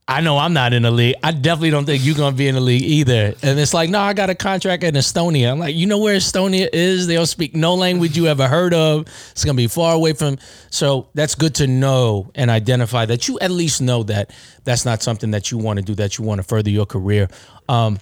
I 0.09 0.21
know 0.21 0.37
I'm 0.37 0.53
not 0.53 0.71
in 0.71 0.83
the 0.83 0.91
league. 0.91 1.15
I 1.21 1.33
definitely 1.33 1.69
don't 1.71 1.85
think 1.85 2.05
you're 2.05 2.15
gonna 2.15 2.35
be 2.35 2.47
in 2.47 2.55
the 2.55 2.61
league 2.61 2.81
either. 2.83 3.33
And 3.43 3.59
it's 3.59 3.73
like, 3.73 3.89
no, 3.89 3.99
I 3.99 4.13
got 4.13 4.29
a 4.29 4.35
contract 4.35 4.83
in 4.83 4.95
Estonia. 4.95 5.51
I'm 5.51 5.59
like, 5.59 5.75
you 5.75 5.85
know 5.85 5.97
where 5.97 6.15
Estonia 6.15 6.69
is? 6.71 7.07
They 7.07 7.15
don't 7.15 7.25
speak 7.25 7.53
no 7.53 7.75
language 7.75 8.15
you 8.15 8.27
ever 8.27 8.47
heard 8.47 8.73
of. 8.73 9.01
It's 9.31 9.43
gonna 9.43 9.57
be 9.57 9.67
far 9.67 9.93
away 9.93 10.13
from. 10.13 10.37
So 10.69 11.09
that's 11.13 11.35
good 11.35 11.55
to 11.55 11.67
know 11.67 12.31
and 12.35 12.49
identify 12.49 13.05
that 13.05 13.27
you 13.27 13.37
at 13.39 13.51
least 13.51 13.81
know 13.81 14.03
that 14.03 14.31
that's 14.63 14.85
not 14.85 15.03
something 15.03 15.31
that 15.31 15.51
you 15.51 15.57
want 15.57 15.79
to 15.79 15.83
do. 15.83 15.93
That 15.93 16.17
you 16.17 16.23
want 16.23 16.39
to 16.39 16.43
further 16.43 16.69
your 16.69 16.85
career. 16.85 17.27
Um, 17.67 17.99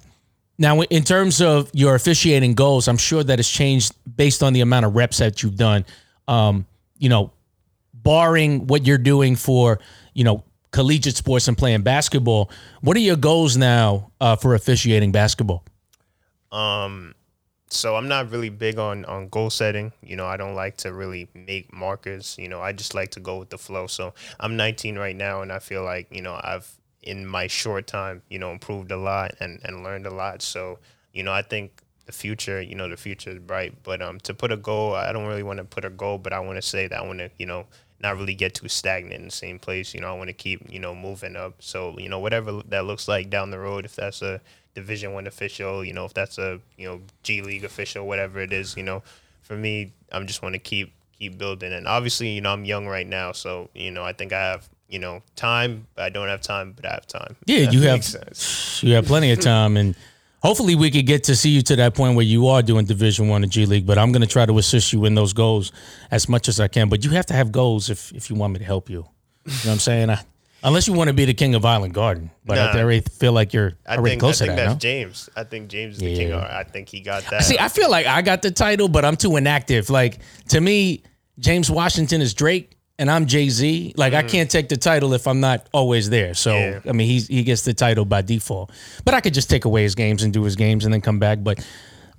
now, 0.58 0.82
in 0.82 1.04
terms 1.04 1.42
of 1.42 1.70
your 1.74 1.96
officiating 1.96 2.54
goals, 2.54 2.88
I'm 2.88 2.98
sure 2.98 3.24
that 3.24 3.40
has 3.40 3.48
changed 3.48 3.94
based 4.16 4.42
on 4.42 4.54
the 4.54 4.62
amount 4.62 4.86
of 4.86 4.96
reps 4.96 5.18
that 5.18 5.44
you've 5.44 5.58
done. 5.58 5.86
Um, 6.28 6.66
you 6.98 7.10
know, 7.10 7.32
barring 7.94 8.68
what 8.68 8.86
you're 8.86 8.98
doing 8.98 9.36
for, 9.36 9.80
you 10.14 10.24
know, 10.24 10.44
collegiate 10.72 11.16
sports 11.16 11.48
and 11.48 11.58
playing 11.58 11.82
basketball, 11.82 12.50
what 12.82 12.96
are 12.96 13.02
your 13.02 13.18
goals 13.18 13.58
now 13.58 14.12
uh, 14.22 14.36
for 14.36 14.56
officiating 14.56 15.12
basketball? 15.12 15.64
so 17.70 17.96
I'm 17.96 18.08
not 18.08 18.32
really 18.32 18.50
big 18.50 18.80
on 18.80 19.04
on 19.06 19.28
goal 19.28 19.50
setting. 19.50 19.92
You 20.02 20.16
know, 20.16 20.26
I 20.26 20.38
don't 20.38 20.56
like 20.56 20.78
to 20.78 20.94
really 20.94 21.28
make 21.34 21.74
markers. 21.74 22.36
You 22.40 22.48
know, 22.48 22.62
I 22.62 22.72
just 22.72 22.94
like 22.94 23.12
to 23.12 23.20
go 23.20 23.40
with 23.40 23.50
the 23.50 23.58
flow. 23.58 23.88
So 23.88 24.14
I'm 24.40 24.56
19 24.56 24.98
right 24.98 25.16
now, 25.16 25.42
and 25.42 25.52
I 25.52 25.60
feel 25.60 25.84
like 25.84 26.08
you 26.12 26.22
know 26.22 26.40
I've 26.42 26.72
in 27.06 27.26
my 27.26 27.48
short 27.48 27.88
time, 27.88 28.22
you 28.30 28.40
know, 28.40 28.52
improved 28.52 28.92
a 28.92 28.98
lot 28.98 29.36
and 29.40 29.60
and 29.64 29.84
learned 29.84 30.06
a 30.06 30.14
lot. 30.14 30.42
So 30.42 30.80
you 31.14 31.24
know, 31.24 31.32
I 31.32 31.42
think 31.42 31.82
the 32.06 32.12
future, 32.12 32.62
you 32.62 32.76
know, 32.76 32.90
the 32.90 32.98
future 32.98 33.32
is 33.32 33.40
bright. 33.40 33.74
But 33.84 34.02
um, 34.02 34.20
to 34.22 34.34
put 34.34 34.52
a 34.52 34.58
goal, 34.58 34.94
I 34.94 35.12
don't 35.12 35.26
really 35.28 35.44
want 35.44 35.58
to 35.58 35.64
put 35.66 35.86
a 35.86 35.90
goal, 35.90 36.18
but 36.18 36.34
I 36.34 36.40
want 36.40 36.58
to 36.58 36.62
say 36.62 36.88
that 36.88 37.00
I 37.00 37.04
want 37.06 37.20
to, 37.20 37.30
you 37.38 37.46
know. 37.46 37.66
Not 38.02 38.18
really 38.18 38.36
get 38.36 38.54
too 38.54 38.68
stagnant 38.68 39.22
in 39.22 39.26
the 39.26 39.32
same 39.32 39.58
place. 39.58 39.94
You 39.94 40.02
know, 40.02 40.10
I 40.10 40.14
want 40.18 40.28
to 40.28 40.34
keep, 40.34 40.70
you 40.70 40.80
know, 40.80 40.94
moving 40.94 41.38
up. 41.38 41.54
So, 41.60 41.98
you 41.98 42.10
know, 42.10 42.20
whatever 42.20 42.62
that 42.68 42.84
looks 42.86 43.08
like 43.08 43.30
down 43.30 43.52
the 43.52 43.58
road, 43.58 43.86
if 43.86 43.96
that's 43.96 44.22
a 44.22 44.42
division 44.76 45.14
one 45.14 45.28
official, 45.28 45.84
you 45.84 45.94
know, 45.94 46.04
if 46.06 46.14
that's 46.14 46.38
a, 46.38 46.60
you 46.78 46.88
know, 46.88 47.02
G 47.24 47.42
League 47.42 47.64
official, 47.64 48.06
whatever 48.06 48.42
it 48.42 48.52
is, 48.52 48.76
you 48.76 48.84
know, 48.84 49.02
for 49.42 49.56
me, 49.56 49.94
I'm 50.12 50.28
just 50.28 50.42
want 50.44 50.54
to 50.54 50.60
keep 50.60 50.92
keep 51.18 51.38
building. 51.38 51.72
And 51.72 51.88
obviously, 51.88 52.30
you 52.30 52.42
know, 52.42 52.52
I'm 52.52 52.66
young 52.66 52.86
right 52.86 53.08
now, 53.08 53.32
so 53.32 53.70
you 53.74 53.92
know, 53.92 54.04
I 54.04 54.12
think 54.12 54.34
I 54.34 54.42
have, 54.42 54.70
you 54.90 55.00
know, 55.00 55.22
time. 55.36 55.88
I 55.98 56.10
don't 56.10 56.28
have 56.28 56.42
time, 56.42 56.74
but 56.76 56.86
I 56.86 56.92
have 56.94 57.08
time. 57.08 57.36
Yeah, 57.46 57.66
that 57.66 57.74
you 57.74 57.82
have- 57.84 58.04
sense. 58.04 58.62
You 58.84 58.94
have 58.96 59.06
plenty 59.06 59.32
of 59.32 59.40
time, 59.40 59.78
and 59.78 59.96
hopefully, 60.44 60.76
we 60.76 60.92
could 60.92 61.06
get 61.08 61.24
to 61.26 61.36
see 61.36 61.50
you 61.50 61.62
to 61.64 61.76
that 61.78 61.96
point 61.96 62.16
where 62.16 62.26
you 62.26 62.48
are 62.48 62.62
doing 62.62 62.86
Division 62.86 63.30
One 63.30 63.42
and 63.44 63.52
G 63.52 63.66
League. 63.66 63.86
But 63.86 63.98
I'm 63.98 64.12
going 64.12 64.22
to 64.22 64.28
try 64.28 64.46
to 64.46 64.58
assist 64.58 64.94
you 64.94 65.06
in 65.06 65.16
those 65.16 65.34
goals 65.34 65.72
as 66.12 66.28
much 66.30 66.48
as 66.50 66.60
I 66.60 66.68
can. 66.68 66.90
But 66.90 67.04
you 67.06 67.12
have 67.12 67.26
to 67.28 67.34
have 67.34 67.52
goals 67.52 67.90
if 67.90 68.12
if 68.12 68.30
you 68.30 68.36
want 68.36 68.54
me 68.54 68.60
to 68.60 68.66
help 68.66 68.90
you. 68.90 69.06
You 69.46 69.52
know 69.52 69.54
what 69.64 69.68
I'm 69.74 69.80
saying? 69.80 70.10
I, 70.10 70.20
unless 70.64 70.88
you 70.88 70.94
want 70.94 71.08
to 71.08 71.14
be 71.14 71.26
the 71.26 71.34
king 71.34 71.56
of 71.56 71.64
Island 71.66 71.94
Garden, 71.94 72.30
but 72.46 72.58
I 72.58 72.74
Nah. 72.74 72.80
already 72.80 73.00
feel 73.02 73.32
like 73.32 73.54
you're 73.54 73.74
I 73.88 73.96
already 73.96 74.12
think, 74.12 74.20
I 74.22 74.26
close 74.26 74.38
to 74.40 74.44
think 74.46 74.58
that. 74.58 74.64
that's 74.66 74.74
no? 74.76 74.80
James. 74.80 75.30
I 75.36 75.44
think 75.46 75.70
James 75.70 75.96
is 75.96 76.00
the 76.02 76.16
king. 76.16 76.32
Of, 76.34 76.42
I 76.44 76.64
think 76.64 76.90
he 76.90 77.00
got 77.00 77.24
that. 77.32 77.44
See, 77.44 77.58
I 77.58 77.70
feel 77.70 77.90
like 77.90 78.06
I 78.06 78.22
got 78.22 78.42
the 78.42 78.52
title, 78.52 78.88
but 78.90 79.06
I'm 79.06 79.16
too 79.16 79.38
inactive. 79.38 79.90
Like 79.90 80.20
to 80.50 80.60
me, 80.60 81.02
James 81.40 81.72
Washington 81.72 82.22
is 82.22 82.34
Drake, 82.34 82.72
and 82.98 83.12
I'm 83.12 83.26
Jay 83.26 83.50
Z. 83.50 83.94
Like 83.98 84.14
I 84.14 84.24
can't 84.24 84.50
take 84.50 84.70
the 84.70 84.78
title 84.78 85.14
if 85.14 85.28
I'm 85.28 85.40
not 85.40 85.68
always 85.74 86.10
there. 86.10 86.34
So 86.34 86.56
Yeah. 86.56 86.80
I 86.88 86.92
mean, 86.92 87.08
he's 87.08 87.28
he 87.28 87.44
gets 87.44 87.64
the 87.64 87.74
title 87.74 88.06
by 88.06 88.22
default. 88.22 88.72
But 89.04 89.14
I 89.14 89.22
could 89.22 89.34
just 89.34 89.50
take 89.50 89.66
away 89.66 89.84
his 89.84 89.96
games 89.96 90.24
and 90.24 90.34
do 90.34 90.44
his 90.44 90.56
games 90.56 90.86
and 90.86 90.94
then 90.94 91.02
come 91.02 91.20
back. 91.20 91.44
But 91.44 91.66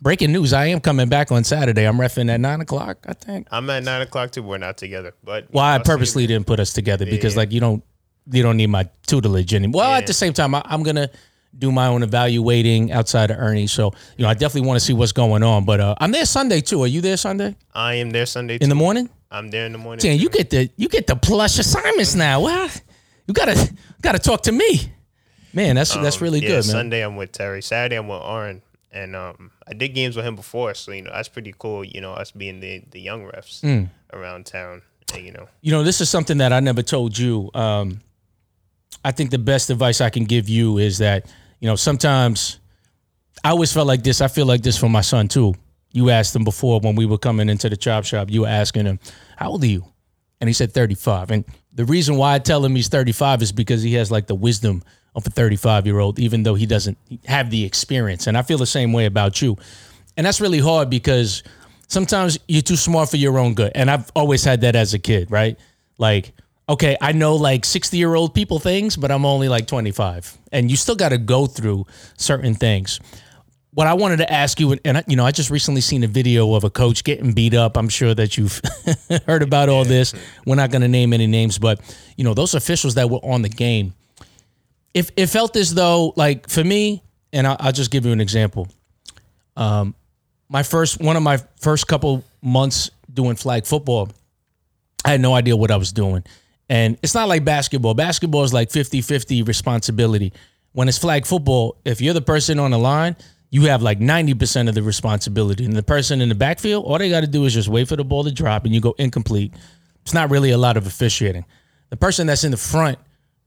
breaking 0.00 0.32
news: 0.32 0.52
I 0.52 0.66
am 0.66 0.80
coming 0.80 1.08
back 1.08 1.32
on 1.32 1.44
Saturday. 1.44 1.86
I'm 1.86 1.96
refing 1.98 2.30
at 2.30 2.40
nine 2.40 2.60
o'clock. 2.60 2.98
I 3.06 3.14
think. 3.14 3.48
I'm 3.50 3.68
at 3.70 3.84
nine 3.84 4.02
o'clock 4.02 4.32
too. 4.32 4.42
We're 4.42 4.58
not 4.58 4.76
together, 4.76 5.14
but 5.24 5.46
Well, 5.50 5.64
I 5.64 5.72
I'll 5.72 5.78
you 5.78 5.84
purposely 5.84 6.26
didn't 6.26 6.46
put 6.46 6.60
us 6.60 6.72
together 6.72 7.06
because 7.06 7.36
like 7.36 7.52
you 7.52 7.60
don't 7.60 7.82
you 8.30 8.42
don't 8.42 8.56
need 8.56 8.68
my 8.68 8.88
tutelage 9.06 9.54
anymore. 9.54 9.80
Well, 9.82 9.92
at 9.92 10.06
the 10.06 10.14
same 10.14 10.32
time, 10.32 10.54
I, 10.54 10.62
I'm 10.64 10.82
gonna 10.82 11.08
do 11.58 11.72
my 11.72 11.86
own 11.86 12.02
evaluating 12.02 12.92
outside 12.92 13.30
of 13.30 13.38
Ernie. 13.38 13.66
So 13.66 13.92
you 14.16 14.24
know, 14.24 14.28
I 14.28 14.34
definitely 14.34 14.68
want 14.68 14.78
to 14.78 14.84
see 14.84 14.92
what's 14.92 15.12
going 15.12 15.42
on. 15.42 15.64
But 15.64 15.80
uh, 15.80 15.94
I'm 15.98 16.12
there 16.12 16.26
Sunday 16.26 16.60
too. 16.60 16.82
Are 16.82 16.86
you 16.86 17.00
there 17.00 17.16
Sunday 17.16 17.56
I 17.74 17.94
am 17.94 18.10
there 18.10 18.26
Sunday. 18.26 18.58
in 18.60 18.68
the 18.68 18.74
morning? 18.74 19.08
I'm 19.30 19.48
there 19.48 19.66
in 19.66 19.72
the 19.72 19.78
morning. 19.78 20.02
Damn, 20.02 20.18
you 20.18 20.28
get 20.30 20.50
the 20.50 20.70
you 20.76 20.88
get 20.88 21.06
the 21.06 21.16
plush 21.16 21.58
assignments 21.58 22.14
now. 22.14 22.40
Well, 22.42 22.68
you 23.26 23.34
gotta 23.34 23.72
gotta 24.02 24.18
talk 24.18 24.42
to 24.42 24.52
me, 24.52 24.92
man. 25.52 25.74
That's 25.76 25.94
that's 25.96 26.16
Um, 26.18 26.22
really 26.22 26.40
yeah, 26.40 26.48
good, 26.48 26.54
man. 26.54 26.62
Sunday 26.62 27.00
I'm 27.04 27.16
with 27.16 27.32
Terry. 27.32 27.62
Saturday 27.62 27.96
I'm 27.96 28.06
with 28.08 28.22
Aaron, 28.22 28.62
and 28.92 29.16
um, 29.16 29.50
I 29.66 29.74
did 29.74 29.88
games 29.94 30.16
with 30.16 30.24
him 30.24 30.36
before, 30.36 30.74
so 30.74 30.92
you 30.92 31.02
know 31.02 31.10
that's 31.12 31.28
pretty 31.28 31.52
cool. 31.58 31.84
You 31.84 32.00
know, 32.00 32.12
us 32.12 32.30
being 32.30 32.60
the 32.60 32.82
the 32.90 33.00
young 33.00 33.22
refs 33.24 33.60
Mm. 33.62 33.90
around 34.12 34.46
town. 34.46 34.82
And, 35.14 35.24
you 35.24 35.30
know, 35.32 35.48
You 35.60 35.70
know, 35.70 35.84
this 35.84 36.00
is 36.00 36.10
something 36.10 36.38
that 36.38 36.52
I 36.52 36.58
never 36.58 36.82
told 36.82 37.16
you. 37.16 37.48
Um, 37.54 38.00
I 39.04 39.12
think 39.12 39.30
the 39.30 39.38
best 39.38 39.70
advice 39.70 40.00
I 40.00 40.10
can 40.10 40.24
give 40.24 40.48
you 40.48 40.78
is 40.78 40.98
that 40.98 41.26
you 41.60 41.68
know 41.68 41.76
sometimes 41.76 42.58
I 43.44 43.50
always 43.50 43.72
felt 43.72 43.86
like 43.86 44.02
this. 44.02 44.20
I 44.20 44.28
feel 44.28 44.46
like 44.46 44.62
this 44.62 44.76
for 44.78 44.88
my 44.88 45.00
son 45.02 45.28
too. 45.28 45.54
You 45.96 46.11
asked 46.11 46.37
him 46.37 46.44
before 46.44 46.78
when 46.80 46.94
we 46.94 47.06
were 47.06 47.16
coming 47.16 47.48
into 47.48 47.70
the 47.70 47.76
chop 47.76 48.04
shop. 48.04 48.30
You 48.30 48.42
were 48.42 48.48
asking 48.48 48.85
him, 48.85 49.00
"How 49.37 49.50
old 49.50 49.64
are 49.64 49.66
you?" 49.66 49.85
And 50.40 50.48
he 50.48 50.52
said 50.52 50.72
35. 50.72 51.30
And 51.30 51.44
the 51.72 51.87
reason 51.87 52.16
why 52.16 52.35
I 52.35 52.38
tell 52.38 52.62
him 52.62 52.76
he's 52.76 52.88
35 52.88 53.40
is 53.40 53.50
because 53.50 53.82
he 53.82 53.94
has 53.94 54.11
like 54.11 54.26
the 54.26 54.35
wisdom 54.35 54.82
of 55.14 55.26
a 55.26 55.30
35 55.30 55.87
year 55.87 55.98
old, 55.98 56.18
even 56.18 56.42
though 56.42 56.54
he 56.54 56.66
doesn't 56.66 56.98
have 57.24 57.48
the 57.48 57.64
experience. 57.64 58.26
And 58.26 58.37
I 58.37 58.42
feel 58.42 58.59
the 58.59 58.66
same 58.66 58.92
way 58.92 59.06
about 59.06 59.40
you. 59.40 59.56
And 60.18 60.26
that's 60.26 60.40
really 60.40 60.59
hard 60.59 60.90
because 60.90 61.42
sometimes 61.88 62.38
you're 62.46 62.61
too 62.61 62.76
smart 62.76 63.09
for 63.09 63.16
your 63.16 63.38
own 63.38 63.54
good. 63.54 63.72
And 63.74 63.90
I've 63.90 64.12
always 64.14 64.44
had 64.44 64.61
that 64.61 64.76
as 64.76 64.92
a 64.92 64.98
kid, 64.98 65.30
right? 65.30 65.59
Like, 65.96 66.35
okay, 66.68 66.96
I 67.00 67.12
know 67.12 67.37
like 67.37 67.64
60 67.64 67.96
year 67.96 68.14
old 68.14 68.35
people 68.35 68.59
things, 68.59 68.96
but 68.96 69.11
I'm 69.11 69.24
only 69.24 69.48
like 69.48 69.66
25. 69.66 70.37
And 70.52 70.70
you 70.70 70.76
still 70.76 70.96
got 70.96 71.11
to 71.11 71.18
go 71.18 71.46
through 71.46 71.87
certain 72.18 72.54
things. 72.54 73.00
What 73.76 73.86
I 73.86 73.92
wanted 73.92 74.16
to 74.16 74.32
ask 74.32 74.58
you, 74.58 74.74
and 74.86 75.04
you 75.06 75.16
know, 75.16 75.26
I 75.26 75.32
just 75.32 75.50
recently 75.50 75.82
seen 75.82 76.02
a 76.02 76.06
video 76.06 76.54
of 76.54 76.64
a 76.64 76.70
coach 76.70 77.04
getting 77.04 77.32
beat 77.32 77.52
up. 77.52 77.76
I'm 77.76 77.90
sure 77.90 78.14
that 78.14 78.38
you've 78.38 78.58
heard 79.26 79.42
about 79.42 79.68
all 79.68 79.84
this. 79.84 80.14
We're 80.46 80.54
not 80.54 80.70
going 80.70 80.80
to 80.80 80.88
name 80.88 81.12
any 81.12 81.26
names, 81.26 81.58
but 81.58 81.78
you 82.16 82.24
know, 82.24 82.32
those 82.32 82.54
officials 82.54 82.94
that 82.94 83.10
were 83.10 83.18
on 83.18 83.42
the 83.42 83.50
game, 83.50 83.92
if 84.94 85.10
it 85.14 85.26
felt 85.26 85.56
as 85.56 85.74
though, 85.74 86.14
like 86.16 86.48
for 86.48 86.64
me, 86.64 87.02
and 87.34 87.46
I'll, 87.46 87.70
just 87.70 87.90
give 87.90 88.06
you 88.06 88.12
an 88.12 88.20
example. 88.22 88.66
Um, 89.58 89.94
my 90.48 90.62
first, 90.62 90.98
one 90.98 91.18
of 91.18 91.22
my 91.22 91.36
first 91.60 91.86
couple 91.86 92.24
months 92.40 92.90
doing 93.12 93.36
flag 93.36 93.66
football, 93.66 94.08
I 95.04 95.10
had 95.10 95.20
no 95.20 95.34
idea 95.34 95.54
what 95.54 95.70
I 95.70 95.76
was 95.76 95.92
doing. 95.92 96.24
And 96.70 96.96
it's 97.02 97.14
not 97.14 97.28
like 97.28 97.44
basketball. 97.44 97.92
Basketball 97.92 98.44
is 98.44 98.54
like 98.54 98.70
50 98.70 99.02
50 99.02 99.42
responsibility. 99.42 100.32
When 100.72 100.88
it's 100.88 100.96
flag 100.96 101.26
football, 101.26 101.76
if 101.84 102.00
you're 102.00 102.14
the 102.14 102.22
person 102.22 102.58
on 102.58 102.70
the 102.70 102.78
line, 102.78 103.16
you 103.57 103.62
have 103.62 103.81
like 103.81 103.99
90% 103.99 104.69
of 104.69 104.75
the 104.75 104.83
responsibility. 104.83 105.64
And 105.64 105.75
the 105.75 105.83
person 105.83 106.21
in 106.21 106.29
the 106.29 106.35
backfield, 106.35 106.85
all 106.85 106.99
they 106.99 107.09
got 107.09 107.23
to 107.23 107.27
do 107.27 107.47
is 107.47 107.55
just 107.55 107.69
wait 107.69 107.88
for 107.88 107.97
the 107.97 108.05
ball 108.05 108.23
to 108.23 108.31
drop 108.31 108.66
and 108.66 108.75
you 108.75 108.83
go 108.83 108.95
incomplete. 108.99 109.55
It's 110.03 110.12
not 110.12 110.31
really 110.31 110.51
a 110.51 110.59
lot 110.59 110.77
of 110.77 110.87
officiating. 110.87 111.47
The 111.88 111.97
person 111.97 112.27
that's 112.27 112.45
in 112.45 112.51
the 112.51 112.59
front 112.59 112.99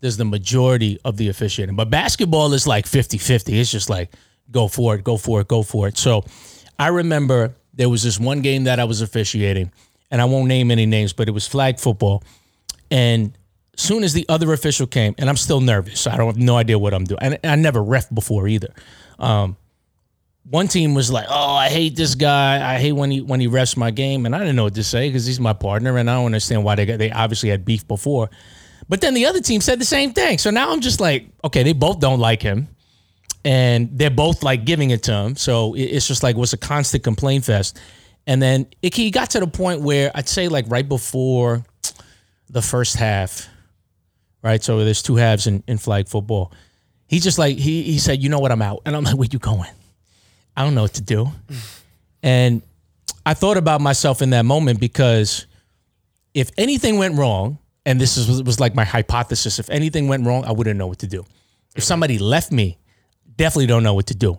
does 0.02 0.18
the 0.18 0.26
majority 0.26 0.98
of 1.06 1.18
the 1.18 1.30
officiating. 1.30 1.76
But 1.76 1.92
basketball 1.92 2.54
is 2.54 2.66
like 2.66 2.88
50 2.88 3.20
50. 3.20 3.60
It's 3.60 3.70
just 3.70 3.88
like 3.88 4.12
go 4.50 4.68
for 4.68 4.96
it, 4.96 5.04
go 5.04 5.16
for 5.16 5.42
it, 5.42 5.48
go 5.48 5.62
for 5.62 5.88
it. 5.88 5.96
So 5.96 6.26
I 6.80 6.88
remember 6.88 7.54
there 7.76 7.88
was 7.88 8.02
this 8.02 8.20
one 8.20 8.42
game 8.42 8.64
that 8.64 8.80
I 8.80 8.86
was 8.86 9.02
officiating, 9.02 9.72
and 10.10 10.20
I 10.20 10.26
won't 10.26 10.48
name 10.48 10.72
any 10.72 10.88
names, 10.88 11.14
but 11.14 11.28
it 11.28 11.34
was 11.34 11.48
flag 11.48 11.80
football. 11.80 12.24
And 12.90 13.38
soon 13.76 14.04
as 14.04 14.14
the 14.14 14.26
other 14.28 14.54
official 14.54 14.88
came, 14.88 15.14
and 15.20 15.30
I'm 15.30 15.38
still 15.38 15.62
nervous, 15.62 16.02
So 16.02 16.10
I 16.10 16.18
don't 16.18 16.26
have 16.26 16.38
no 16.38 16.56
idea 16.56 16.80
what 16.80 16.96
I'm 16.96 17.04
doing. 17.04 17.20
And 17.22 17.40
I 17.44 17.56
never 17.58 17.84
ref 17.84 18.10
before 18.10 18.48
either. 18.48 18.74
Um, 19.20 19.56
one 20.50 20.68
team 20.68 20.96
was 20.96 21.12
like, 21.12 21.28
"Oh, 21.30 21.54
I 21.54 21.70
hate 21.70 21.96
this 21.96 22.16
guy. 22.16 22.76
I 22.76 22.80
hate 22.80 22.94
when 22.94 23.12
he 23.12 23.22
when 23.22 23.40
he 23.40 23.48
refs 23.48 23.78
my 23.78 23.92
game," 23.92 24.26
and 24.26 24.36
I 24.36 24.40
didn't 24.40 24.56
know 24.56 24.64
what 24.64 24.76
to 24.76 24.84
say 24.84 25.08
because 25.08 25.26
he's 25.26 25.40
my 25.40 25.54
partner, 25.54 25.98
and 25.98 26.10
I 26.10 26.16
don't 26.16 26.26
understand 26.26 26.64
why 26.64 26.76
they 26.76 26.86
got 26.86 26.98
they 26.98 27.12
obviously 27.12 27.50
had 27.50 27.66
beef 27.66 27.88
before. 27.88 28.30
But 28.88 29.02
then 29.02 29.14
the 29.14 29.28
other 29.28 29.42
team 29.42 29.62
said 29.62 29.80
the 29.80 29.86
same 29.86 30.14
thing, 30.14 30.40
so 30.40 30.50
now 30.50 30.72
I'm 30.72 30.82
just 30.82 31.00
like, 31.00 31.28
okay, 31.44 31.62
they 31.62 31.74
both 31.74 32.00
don't 32.00 32.20
like 32.20 32.42
him, 32.42 32.68
and 33.46 33.90
they're 33.92 34.10
both 34.10 34.42
like 34.42 34.66
giving 34.66 34.90
it 34.90 35.04
to 35.04 35.14
him. 35.14 35.36
So 35.36 35.76
it's 35.76 36.08
just 36.08 36.24
like 36.24 36.36
was 36.36 36.54
a 36.54 36.58
constant 36.58 37.04
complaint 37.04 37.46
fest. 37.46 37.80
And 38.26 38.42
then 38.42 38.68
it 38.82 38.96
he 38.96 39.12
got 39.12 39.30
to 39.32 39.40
the 39.40 39.48
point 39.48 39.82
where 39.82 40.12
I'd 40.16 40.28
say 40.28 40.48
like 40.48 40.66
right 40.68 40.88
before 40.88 41.64
the 42.50 42.62
first 42.62 42.96
half, 42.96 43.48
right? 44.44 44.64
So 44.64 44.84
there's 44.84 45.04
two 45.04 45.16
halves 45.16 45.46
in, 45.46 45.64
in 45.68 45.78
flag 45.78 46.08
football. 46.08 46.52
He 47.08 47.20
just 47.20 47.38
like 47.38 47.58
he 47.58 47.84
he 47.84 48.00
said, 48.00 48.24
you 48.24 48.30
know 48.30 48.40
what, 48.40 48.52
I'm 48.52 48.62
out, 48.64 48.82
and 48.88 48.96
I'm 48.96 49.04
like, 49.04 49.16
where 49.16 49.28
you 49.32 49.40
going? 49.40 49.70
I 50.60 50.64
don't 50.66 50.76
know 50.76 50.82
what 50.82 50.96
to 50.96 51.02
do. 51.02 51.32
And 52.22 52.62
I 53.26 53.34
thought 53.34 53.56
about 53.56 53.80
myself 53.80 54.22
in 54.22 54.32
that 54.32 54.44
moment 54.44 54.82
because 54.82 55.48
if 56.34 56.52
anything 56.58 56.98
went 56.98 57.18
wrong, 57.18 57.60
and 57.86 58.00
this 58.00 58.18
is, 58.18 58.44
was 58.44 58.60
like 58.60 58.76
my 58.76 58.84
hypothesis, 58.84 59.58
if 59.58 59.70
anything 59.70 60.10
went 60.10 60.26
wrong, 60.28 60.44
I 60.44 60.52
wouldn't 60.52 60.78
know 60.78 60.88
what 60.88 61.00
to 61.00 61.08
do. 61.08 61.24
If 61.78 61.86
somebody 61.86 62.18
left 62.20 62.52
me, 62.52 62.78
definitely 63.38 63.68
don't 63.68 63.84
know 63.84 63.94
what 63.94 64.08
to 64.08 64.16
do. 64.16 64.38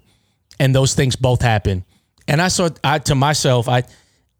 And 0.59 0.75
those 0.75 0.95
things 0.95 1.17
both 1.17 1.41
happen. 1.41 1.87
And 2.29 2.43
I 2.43 2.49
saw 2.49 2.69
I, 2.85 2.99
to 2.99 3.15
myself, 3.15 3.67
I 3.67 3.85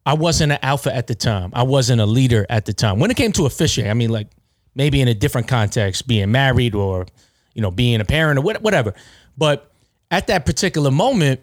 I 0.05 0.13
wasn't 0.15 0.53
an 0.53 0.59
alpha 0.61 0.95
at 0.95 1.07
the 1.07 1.15
time. 1.15 1.51
I 1.55 1.63
wasn't 1.63 2.03
a 2.03 2.07
leader 2.07 2.45
at 2.51 2.67
the 2.67 2.75
time. 2.75 2.99
When 3.01 3.11
it 3.11 3.17
came 3.17 3.33
to 3.33 3.47
officiating, 3.47 3.91
I 3.91 3.95
mean, 3.95 4.11
like 4.11 4.29
maybe 4.75 5.01
in 5.01 5.09
a 5.09 5.15
different 5.15 5.49
context, 5.49 6.07
being 6.07 6.31
married 6.31 6.75
or 6.75 7.07
you 7.55 7.63
know 7.63 7.71
being 7.71 8.03
a 8.03 8.05
parent 8.05 8.39
or 8.39 8.43
what- 8.43 8.61
whatever. 8.61 8.93
But 9.39 9.73
at 10.11 10.27
that 10.27 10.45
particular 10.45 10.91
moment, 10.91 11.41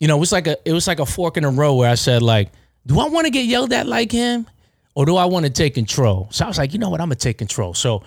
you 0.00 0.08
know, 0.08 0.16
it 0.16 0.20
was 0.20 0.32
like 0.32 0.46
a 0.46 0.56
it 0.68 0.72
was 0.72 0.86
like 0.86 1.00
a 1.00 1.06
fork 1.06 1.36
in 1.36 1.42
the 1.42 1.48
road 1.48 1.74
where 1.74 1.90
I 1.90 1.94
said 1.94 2.22
like, 2.22 2.50
do 2.86 3.00
I 3.00 3.08
want 3.08 3.26
to 3.26 3.30
get 3.30 3.46
yelled 3.46 3.72
at 3.72 3.86
like 3.86 4.12
him, 4.12 4.46
or 4.94 5.06
do 5.06 5.16
I 5.16 5.24
want 5.26 5.44
to 5.46 5.50
take 5.50 5.74
control? 5.74 6.28
So 6.30 6.44
I 6.44 6.48
was 6.48 6.58
like, 6.58 6.72
you 6.72 6.78
know 6.78 6.90
what, 6.90 7.00
I'm 7.00 7.06
gonna 7.08 7.16
take 7.16 7.38
control. 7.38 7.74
So 7.74 8.02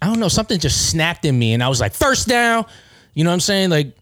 I 0.00 0.06
don't 0.06 0.18
know, 0.20 0.28
something 0.28 0.58
just 0.58 0.90
snapped 0.90 1.24
in 1.24 1.38
me, 1.38 1.52
and 1.54 1.62
I 1.62 1.68
was 1.68 1.80
like, 1.80 1.94
first 1.94 2.28
down. 2.28 2.66
You 3.14 3.24
know 3.24 3.30
what 3.30 3.34
I'm 3.34 3.40
saying? 3.40 3.70
Like 3.70 3.94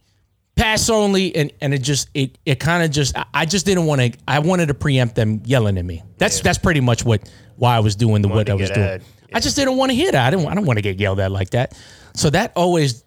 pass 0.56 0.88
only, 0.90 1.34
and 1.36 1.52
and 1.60 1.72
it 1.74 1.78
just 1.82 2.08
it 2.14 2.38
it 2.46 2.60
kind 2.60 2.82
of 2.84 2.90
just 2.90 3.16
I- 3.16 3.24
I 3.34 3.46
just 3.46 3.66
didn't 3.66 3.86
want 3.86 4.00
to. 4.00 4.12
I 4.28 4.38
wanted 4.40 4.66
to 4.66 4.74
preempt 4.74 5.14
them 5.14 5.42
yelling 5.44 5.78
at 5.78 5.84
me. 5.84 6.02
That's 6.18 6.40
that's 6.40 6.58
pretty 6.58 6.80
much 6.80 7.04
what 7.04 7.28
why 7.56 7.76
I 7.76 7.80
was 7.80 7.96
doing 7.96 8.22
the 8.22 8.28
what 8.28 8.48
I 8.48 8.54
was 8.54 8.70
doing. 8.70 8.86
ahead. 8.86 9.02
I 9.32 9.38
just 9.40 9.54
didn't 9.56 9.76
want 9.76 9.90
to 9.90 9.94
hear 9.96 10.10
that. 10.12 10.26
I 10.26 10.30
didn't. 10.30 10.46
I 10.48 10.54
don't 10.54 10.64
want 10.66 10.78
to 10.78 10.82
get 10.82 10.98
yelled 10.98 11.20
at 11.20 11.30
like 11.30 11.50
that. 11.50 11.78
So 12.14 12.30
that 12.30 12.52
always 12.56 13.04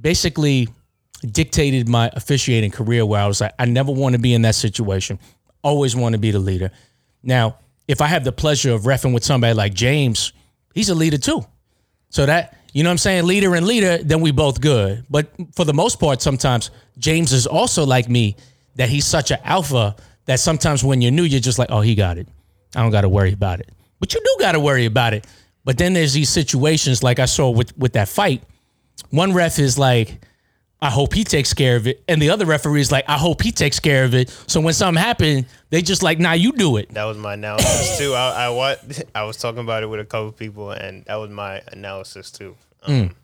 basically 0.00 0.68
dictated 1.30 1.88
my 1.88 2.10
officiating 2.14 2.70
career 2.70 3.06
where 3.06 3.20
I 3.20 3.26
was 3.26 3.40
like, 3.40 3.52
I 3.58 3.64
never 3.64 3.92
want 3.92 4.14
to 4.14 4.18
be 4.20 4.34
in 4.34 4.42
that 4.42 4.54
situation. 4.54 5.18
Always 5.62 5.94
want 5.94 6.14
to 6.14 6.18
be 6.18 6.30
the 6.30 6.38
leader. 6.38 6.70
Now, 7.22 7.58
if 7.88 8.00
I 8.00 8.06
have 8.06 8.24
the 8.24 8.32
pleasure 8.32 8.72
of 8.72 8.82
refing 8.82 9.14
with 9.14 9.24
somebody 9.24 9.54
like 9.54 9.74
James, 9.74 10.32
he's 10.74 10.88
a 10.88 10.94
leader 10.94 11.18
too. 11.18 11.44
So 12.10 12.26
that, 12.26 12.58
you 12.72 12.82
know 12.82 12.88
what 12.88 12.92
I'm 12.92 12.98
saying, 12.98 13.24
leader 13.24 13.54
and 13.54 13.66
leader, 13.66 13.98
then 13.98 14.20
we 14.20 14.32
both 14.32 14.60
good. 14.60 15.04
But 15.08 15.30
for 15.54 15.64
the 15.64 15.74
most 15.74 16.00
part, 16.00 16.20
sometimes 16.20 16.70
James 16.98 17.32
is 17.32 17.46
also 17.46 17.86
like 17.86 18.08
me, 18.08 18.36
that 18.76 18.88
he's 18.88 19.06
such 19.06 19.30
an 19.30 19.38
alpha 19.44 19.96
that 20.26 20.40
sometimes 20.40 20.82
when 20.82 21.02
you're 21.02 21.12
new, 21.12 21.24
you're 21.24 21.40
just 21.40 21.58
like, 21.58 21.70
oh, 21.70 21.80
he 21.80 21.94
got 21.94 22.18
it. 22.18 22.28
I 22.74 22.82
don't 22.82 22.90
got 22.90 23.02
to 23.02 23.08
worry 23.08 23.32
about 23.32 23.60
it. 23.60 23.70
But 24.00 24.14
you 24.14 24.20
do 24.20 24.36
got 24.40 24.52
to 24.52 24.60
worry 24.60 24.86
about 24.86 25.14
it. 25.14 25.26
But 25.64 25.78
then 25.78 25.92
there's 25.92 26.12
these 26.12 26.30
situations 26.30 27.02
like 27.02 27.18
I 27.18 27.26
saw 27.26 27.50
with 27.50 27.76
with 27.78 27.92
that 27.92 28.08
fight. 28.08 28.42
One 29.10 29.32
ref 29.32 29.58
is 29.58 29.78
like, 29.78 30.24
I 30.82 30.90
hope 30.90 31.14
he 31.14 31.22
takes 31.22 31.54
care 31.54 31.76
of 31.76 31.86
it. 31.86 32.02
And 32.08 32.20
the 32.20 32.30
other 32.30 32.44
referee 32.44 32.80
is 32.80 32.90
like, 32.90 33.04
I 33.08 33.16
hope 33.16 33.40
he 33.40 33.52
takes 33.52 33.78
care 33.78 34.04
of 34.04 34.14
it. 34.14 34.28
So 34.48 34.60
when 34.60 34.74
something 34.74 35.00
happened, 35.00 35.46
they 35.70 35.80
just 35.80 36.02
like, 36.02 36.18
nah, 36.18 36.32
you 36.32 36.50
do 36.50 36.76
it. 36.76 36.92
That 36.92 37.04
was 37.04 37.16
my 37.16 37.34
analysis 37.34 37.98
too. 37.98 38.14
I 38.14 38.48
I, 38.48 38.76
I 39.14 39.22
was 39.22 39.36
talking 39.36 39.60
about 39.60 39.84
it 39.84 39.86
with 39.86 40.00
a 40.00 40.04
couple 40.04 40.32
people, 40.32 40.72
and 40.72 41.04
that 41.04 41.14
was 41.14 41.30
my 41.30 41.62
analysis 41.68 42.32
too. 42.32 42.56
Um, 42.82 43.14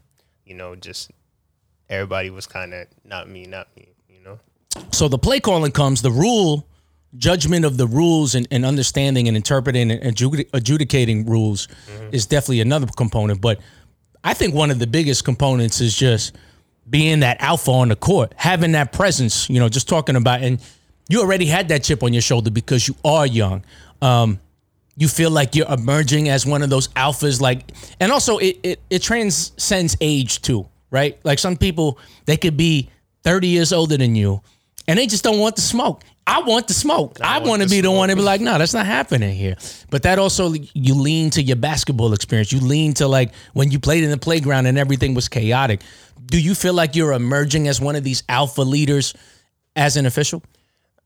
You 0.46 0.54
know, 0.54 0.76
just 0.76 1.10
everybody 1.90 2.30
was 2.30 2.46
kind 2.46 2.72
of 2.72 2.86
not 3.04 3.28
me, 3.28 3.46
not 3.46 3.66
me. 3.76 3.88
You 4.08 4.20
know, 4.24 4.38
So 4.92 5.08
the 5.08 5.18
play 5.18 5.40
calling 5.40 5.72
comes, 5.72 6.00
the 6.00 6.12
rule, 6.12 6.64
judgment 7.16 7.64
of 7.64 7.76
the 7.76 7.88
rules 7.88 8.36
and, 8.36 8.46
and 8.52 8.64
understanding 8.64 9.26
and 9.26 9.36
interpreting 9.36 9.90
and 9.90 10.04
adjudicating 10.52 11.26
rules 11.26 11.66
is 12.12 12.24
definitely 12.26 12.60
another 12.60 12.86
component. 12.86 13.40
But 13.40 13.58
I 14.22 14.32
think 14.34 14.54
one 14.54 14.70
of 14.70 14.78
the 14.78 14.86
biggest 14.86 15.24
components 15.24 15.80
is 15.80 15.96
just 15.96 16.36
being 16.88 17.20
that 17.20 17.40
alpha 17.40 17.70
on 17.70 17.88
the 17.88 17.96
court, 17.96 18.32
having 18.36 18.72
that 18.72 18.92
presence, 18.92 19.48
you 19.50 19.60
know, 19.60 19.68
just 19.68 19.88
talking 19.88 20.16
about, 20.16 20.42
and 20.42 20.60
you 21.08 21.20
already 21.20 21.46
had 21.46 21.68
that 21.68 21.84
chip 21.84 22.02
on 22.02 22.12
your 22.12 22.22
shoulder 22.22 22.50
because 22.50 22.88
you 22.88 22.94
are 23.04 23.26
young. 23.26 23.64
Um, 24.00 24.40
you 24.98 25.06
feel 25.06 25.30
like 25.30 25.54
you're 25.54 25.72
emerging 25.72 26.28
as 26.28 26.44
one 26.44 26.62
of 26.62 26.70
those 26.70 26.88
alphas 26.88 27.40
like 27.40 27.70
and 28.00 28.10
also 28.10 28.38
it, 28.38 28.58
it 28.64 28.80
it 28.90 29.00
transcends 29.00 29.96
age 30.00 30.42
too 30.42 30.68
right 30.90 31.18
like 31.22 31.38
some 31.38 31.56
people 31.56 31.98
they 32.26 32.36
could 32.36 32.56
be 32.56 32.90
30 33.22 33.46
years 33.46 33.72
older 33.72 33.96
than 33.96 34.16
you 34.16 34.42
and 34.88 34.98
they 34.98 35.06
just 35.06 35.22
don't 35.22 35.38
want 35.38 35.54
the 35.54 35.62
smoke 35.62 36.02
i 36.28 36.40
want 36.42 36.68
the 36.68 36.74
smoke 36.74 37.18
i, 37.20 37.38
want 37.38 37.48
want 37.48 37.62
to 37.62 37.68
be 37.68 37.80
the 37.80 37.90
one 37.90 38.08
to 38.08 38.16
be 38.16 38.22
like 38.22 38.40
no 38.40 38.56
that's 38.58 38.74
not 38.74 38.86
happening 38.86 39.34
here 39.34 39.56
but 39.90 40.02
that 40.02 40.18
also 40.18 40.52
you 40.52 40.94
lean 40.94 41.30
to 41.30 41.42
your 41.42 41.56
basketball 41.56 42.12
experience 42.12 42.52
you 42.52 42.60
lean 42.60 42.94
to 42.94 43.08
like 43.08 43.32
when 43.54 43.70
you 43.70 43.78
played 43.80 44.04
in 44.04 44.10
the 44.10 44.18
playground 44.18 44.66
and 44.66 44.78
everything 44.78 45.14
was 45.14 45.28
chaotic 45.28 45.80
do 46.26 46.40
you 46.40 46.54
feel 46.54 46.74
like 46.74 46.94
you're 46.94 47.12
emerging 47.12 47.66
as 47.66 47.80
one 47.80 47.96
of 47.96 48.04
these 48.04 48.22
alpha 48.28 48.62
leaders 48.62 49.14
as 49.74 49.96
an 49.96 50.06
official 50.06 50.42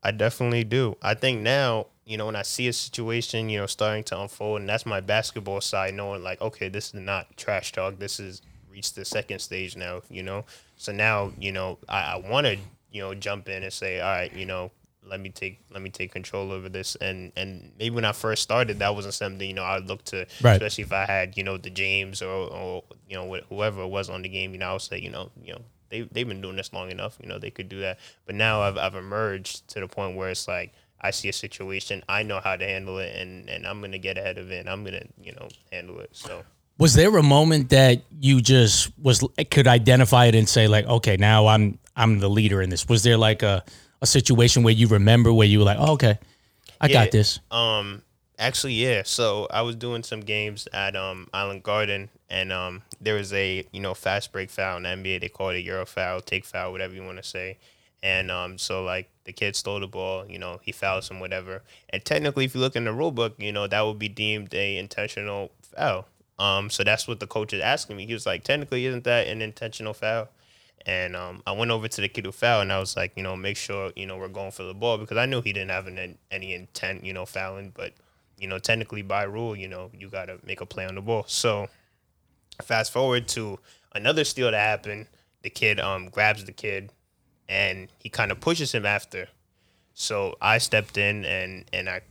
I 0.02 0.10
definitely 0.10 0.64
do. 0.64 0.96
I 1.00 1.14
think 1.14 1.42
now, 1.42 1.86
you 2.04 2.16
know, 2.16 2.26
when 2.26 2.36
I 2.36 2.42
see 2.42 2.66
a 2.66 2.72
situation, 2.72 3.48
you 3.48 3.60
know, 3.60 3.66
starting 3.66 4.02
to 4.04 4.20
unfold, 4.20 4.60
and 4.60 4.68
that's 4.68 4.84
my 4.84 5.00
basketball 5.00 5.60
side, 5.60 5.94
knowing 5.94 6.22
like, 6.22 6.40
okay, 6.40 6.68
this 6.68 6.88
is 6.88 6.94
not 6.94 7.36
trash 7.36 7.72
talk. 7.72 7.98
This 7.98 8.18
is 8.18 8.42
reached 8.70 8.96
the 8.96 9.04
second 9.04 9.38
stage 9.38 9.76
now, 9.76 10.02
you 10.10 10.22
know. 10.22 10.44
So 10.76 10.90
now, 10.90 11.32
you 11.38 11.52
know, 11.52 11.78
I, 11.88 12.14
I 12.14 12.16
want 12.16 12.46
to, 12.46 12.56
you 12.90 13.02
know, 13.02 13.14
jump 13.14 13.48
in 13.48 13.62
and 13.62 13.72
say, 13.72 14.00
all 14.00 14.10
right, 14.10 14.32
you 14.34 14.46
know, 14.46 14.72
let 15.04 15.20
me 15.20 15.30
take 15.30 15.60
let 15.72 15.82
me 15.82 15.90
take 15.90 16.12
control 16.12 16.52
over 16.52 16.68
this. 16.68 16.96
And 16.96 17.32
and 17.36 17.72
maybe 17.78 17.94
when 17.94 18.04
I 18.04 18.12
first 18.12 18.42
started, 18.42 18.78
that 18.78 18.94
wasn't 18.94 19.14
something 19.14 19.46
you 19.48 19.54
know 19.54 19.64
I 19.64 19.76
would 19.78 19.88
look 19.88 20.04
to, 20.06 20.26
Right. 20.42 20.54
especially 20.54 20.84
if 20.84 20.92
I 20.92 21.04
had 21.06 21.36
you 21.36 21.44
know 21.44 21.56
the 21.58 21.70
James 21.70 22.22
or 22.22 22.30
or 22.30 22.84
you 23.08 23.16
know 23.16 23.34
wh- 23.34 23.46
whoever 23.48 23.86
was 23.86 24.08
on 24.10 24.22
the 24.22 24.28
game. 24.28 24.52
You 24.52 24.58
know, 24.58 24.70
I 24.70 24.72
would 24.72 24.82
say, 24.82 24.98
you 24.98 25.10
know, 25.10 25.30
you 25.44 25.52
know. 25.54 25.62
They, 25.90 26.08
they've 26.10 26.26
been 26.26 26.40
doing 26.40 26.56
this 26.56 26.72
long 26.72 26.90
enough, 26.90 27.18
you 27.22 27.28
know, 27.28 27.38
they 27.38 27.50
could 27.50 27.68
do 27.68 27.80
that. 27.80 27.98
But 28.24 28.34
now 28.34 28.62
I've, 28.62 28.78
I've 28.78 28.94
emerged 28.94 29.68
to 29.74 29.80
the 29.80 29.86
point 29.86 30.16
where 30.16 30.30
it's 30.30 30.48
like, 30.48 30.72
I 30.98 31.10
see 31.10 31.28
a 31.28 31.34
situation, 31.34 32.02
I 32.08 32.22
know 32.22 32.40
how 32.40 32.56
to 32.56 32.64
handle 32.64 32.96
it, 32.96 33.14
and, 33.14 33.46
and 33.50 33.66
I'm 33.66 33.82
gonna 33.82 33.98
get 33.98 34.16
ahead 34.16 34.38
of 34.38 34.50
it. 34.50 34.60
And 34.60 34.70
I'm 34.70 34.84
gonna, 34.84 35.02
you 35.22 35.32
know, 35.32 35.48
handle 35.70 36.00
it. 36.00 36.08
So 36.14 36.44
Was 36.78 36.94
there 36.94 37.14
a 37.18 37.22
moment 37.22 37.68
that 37.68 38.04
you 38.18 38.40
just 38.40 38.90
was 38.98 39.22
could 39.50 39.66
identify 39.68 40.24
it 40.24 40.34
and 40.34 40.48
say 40.48 40.66
like, 40.66 40.86
okay, 40.86 41.18
now 41.18 41.46
I'm 41.48 41.78
I'm 41.94 42.20
the 42.20 42.30
leader 42.30 42.62
in 42.62 42.70
this? 42.70 42.88
Was 42.88 43.02
there 43.02 43.18
like 43.18 43.42
a 43.42 43.62
a 44.02 44.06
situation 44.06 44.62
where 44.62 44.74
you 44.74 44.88
remember 44.88 45.32
where 45.32 45.46
you 45.46 45.60
were 45.60 45.64
like, 45.64 45.78
oh, 45.80 45.92
okay, 45.92 46.18
I 46.80 46.88
Yeah. 46.88 47.04
got 47.04 47.12
this. 47.12 47.38
Um, 47.50 48.02
actually, 48.38 48.74
yeah. 48.74 49.02
So 49.04 49.46
I 49.50 49.62
was 49.62 49.76
doing 49.76 50.02
some 50.02 50.20
games 50.20 50.68
at 50.72 50.94
um 50.96 51.28
Island 51.32 51.62
Garden, 51.62 52.10
and 52.28 52.52
um 52.52 52.82
there 53.00 53.14
was 53.14 53.32
a 53.32 53.64
you 53.72 53.80
know 53.80 53.94
fast 53.94 54.32
break 54.32 54.50
foul 54.50 54.76
in 54.76 54.82
the 54.82 54.90
NBA. 54.90 55.20
They 55.20 55.28
call 55.28 55.50
it 55.50 55.56
a 55.56 55.60
Euro 55.62 55.86
foul, 55.86 56.20
take 56.20 56.44
foul, 56.44 56.72
whatever 56.72 56.94
you 56.94 57.04
want 57.04 57.18
to 57.18 57.22
say. 57.24 57.58
And 58.04 58.32
um, 58.32 58.58
so 58.58 58.82
like 58.82 59.08
the 59.24 59.32
kid 59.32 59.54
stole 59.54 59.78
the 59.78 59.86
ball, 59.86 60.26
you 60.26 60.36
know, 60.36 60.58
he 60.64 60.72
fouls 60.72 61.08
him, 61.08 61.20
whatever. 61.20 61.62
And 61.90 62.04
technically, 62.04 62.44
if 62.46 62.54
you 62.54 62.60
look 62.60 62.74
in 62.74 62.84
the 62.84 62.92
rule 62.92 63.12
book, 63.12 63.34
you 63.38 63.52
know 63.52 63.68
that 63.68 63.80
would 63.82 64.00
be 64.00 64.08
deemed 64.08 64.52
a 64.54 64.76
intentional 64.76 65.52
foul. 65.62 66.08
Um, 66.38 66.68
so 66.70 66.82
that's 66.82 67.06
what 67.06 67.20
the 67.20 67.28
coach 67.28 67.52
is 67.52 67.60
asking 67.62 67.96
me. 67.96 68.06
He 68.06 68.12
was 68.12 68.26
like, 68.26 68.42
technically, 68.42 68.86
isn't 68.86 69.04
that 69.04 69.28
an 69.28 69.40
intentional 69.40 69.94
foul? 69.94 70.28
And 70.86 71.14
um, 71.14 71.42
I 71.46 71.52
went 71.52 71.70
over 71.70 71.86
to 71.88 72.00
the 72.00 72.08
kid 72.08 72.26
who 72.26 72.32
fouled, 72.32 72.62
and 72.62 72.72
I 72.72 72.78
was 72.78 72.96
like, 72.96 73.12
you 73.16 73.22
know, 73.22 73.36
make 73.36 73.56
sure 73.56 73.92
you 73.94 74.06
know 74.06 74.16
we're 74.16 74.28
going 74.28 74.50
for 74.50 74.64
the 74.64 74.74
ball 74.74 74.98
because 74.98 75.16
I 75.16 75.26
knew 75.26 75.40
he 75.40 75.52
didn't 75.52 75.70
have 75.70 75.86
an, 75.86 76.18
any 76.30 76.54
intent, 76.54 77.04
you 77.04 77.12
know, 77.12 77.24
fouling. 77.24 77.72
But 77.74 77.92
you 78.38 78.48
know, 78.48 78.58
technically 78.58 79.02
by 79.02 79.22
rule, 79.22 79.54
you 79.56 79.68
know, 79.68 79.90
you 79.96 80.08
got 80.08 80.26
to 80.26 80.38
make 80.44 80.60
a 80.60 80.66
play 80.66 80.84
on 80.86 80.96
the 80.96 81.00
ball. 81.00 81.24
So 81.28 81.68
fast 82.62 82.92
forward 82.92 83.28
to 83.28 83.58
another 83.94 84.24
steal 84.24 84.50
that 84.50 84.58
happened. 84.58 85.06
The 85.42 85.50
kid 85.50 85.78
um 85.80 86.08
grabs 86.08 86.44
the 86.44 86.52
kid, 86.52 86.90
and 87.48 87.88
he 87.98 88.08
kind 88.08 88.32
of 88.32 88.40
pushes 88.40 88.72
him 88.72 88.86
after. 88.86 89.28
So 89.94 90.36
I 90.40 90.58
stepped 90.58 90.96
in 90.98 91.24
and 91.24 91.64
and 91.72 91.88
I 91.88 92.02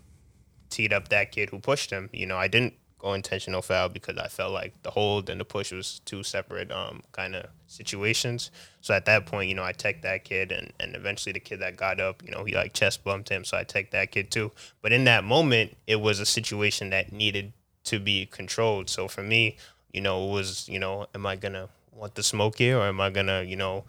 teed 0.69 0.93
up 0.93 1.09
that 1.09 1.31
kid 1.31 1.49
who 1.49 1.59
pushed 1.59 1.91
him. 1.91 2.09
You 2.13 2.25
know, 2.25 2.37
I 2.37 2.47
didn't 2.47 2.73
go 3.01 3.13
intentional 3.13 3.61
foul 3.63 3.89
because 3.89 4.17
I 4.17 4.27
felt 4.27 4.53
like 4.53 4.73
the 4.83 4.91
hold 4.91 5.29
and 5.29 5.41
the 5.41 5.45
push 5.45 5.71
was 5.71 5.99
two 6.05 6.21
separate 6.23 6.71
um 6.71 7.01
kind 7.11 7.35
of 7.35 7.47
situations. 7.67 8.51
So 8.81 8.93
at 8.93 9.05
that 9.05 9.25
point, 9.25 9.49
you 9.49 9.55
know, 9.55 9.63
I 9.63 9.73
teched 9.73 10.03
that 10.03 10.23
kid 10.23 10.51
and 10.51 10.71
and 10.79 10.95
eventually 10.95 11.33
the 11.33 11.39
kid 11.39 11.59
that 11.61 11.75
got 11.75 11.99
up, 11.99 12.23
you 12.23 12.31
know, 12.31 12.43
he 12.43 12.53
like 12.55 12.73
chest 12.73 13.03
bumped 13.03 13.29
him, 13.29 13.43
so 13.43 13.57
I 13.57 13.63
teched 13.63 13.91
that 13.91 14.11
kid 14.11 14.31
too. 14.31 14.51
But 14.81 14.91
in 14.93 15.03
that 15.05 15.23
moment, 15.23 15.75
it 15.87 15.99
was 15.99 16.19
a 16.19 16.25
situation 16.25 16.91
that 16.91 17.11
needed 17.11 17.53
to 17.85 17.99
be 17.99 18.27
controlled. 18.27 18.89
So 18.89 19.07
for 19.07 19.23
me, 19.23 19.57
you 19.91 20.01
know, 20.01 20.27
it 20.27 20.31
was, 20.31 20.69
you 20.69 20.77
know, 20.79 21.07
am 21.15 21.25
I 21.25 21.35
gonna 21.35 21.69
want 21.91 22.15
the 22.15 22.23
smoke 22.23 22.57
here 22.59 22.77
or 22.77 22.83
am 22.83 23.01
I 23.01 23.09
gonna, 23.09 23.41
you 23.43 23.55
know, 23.55 23.83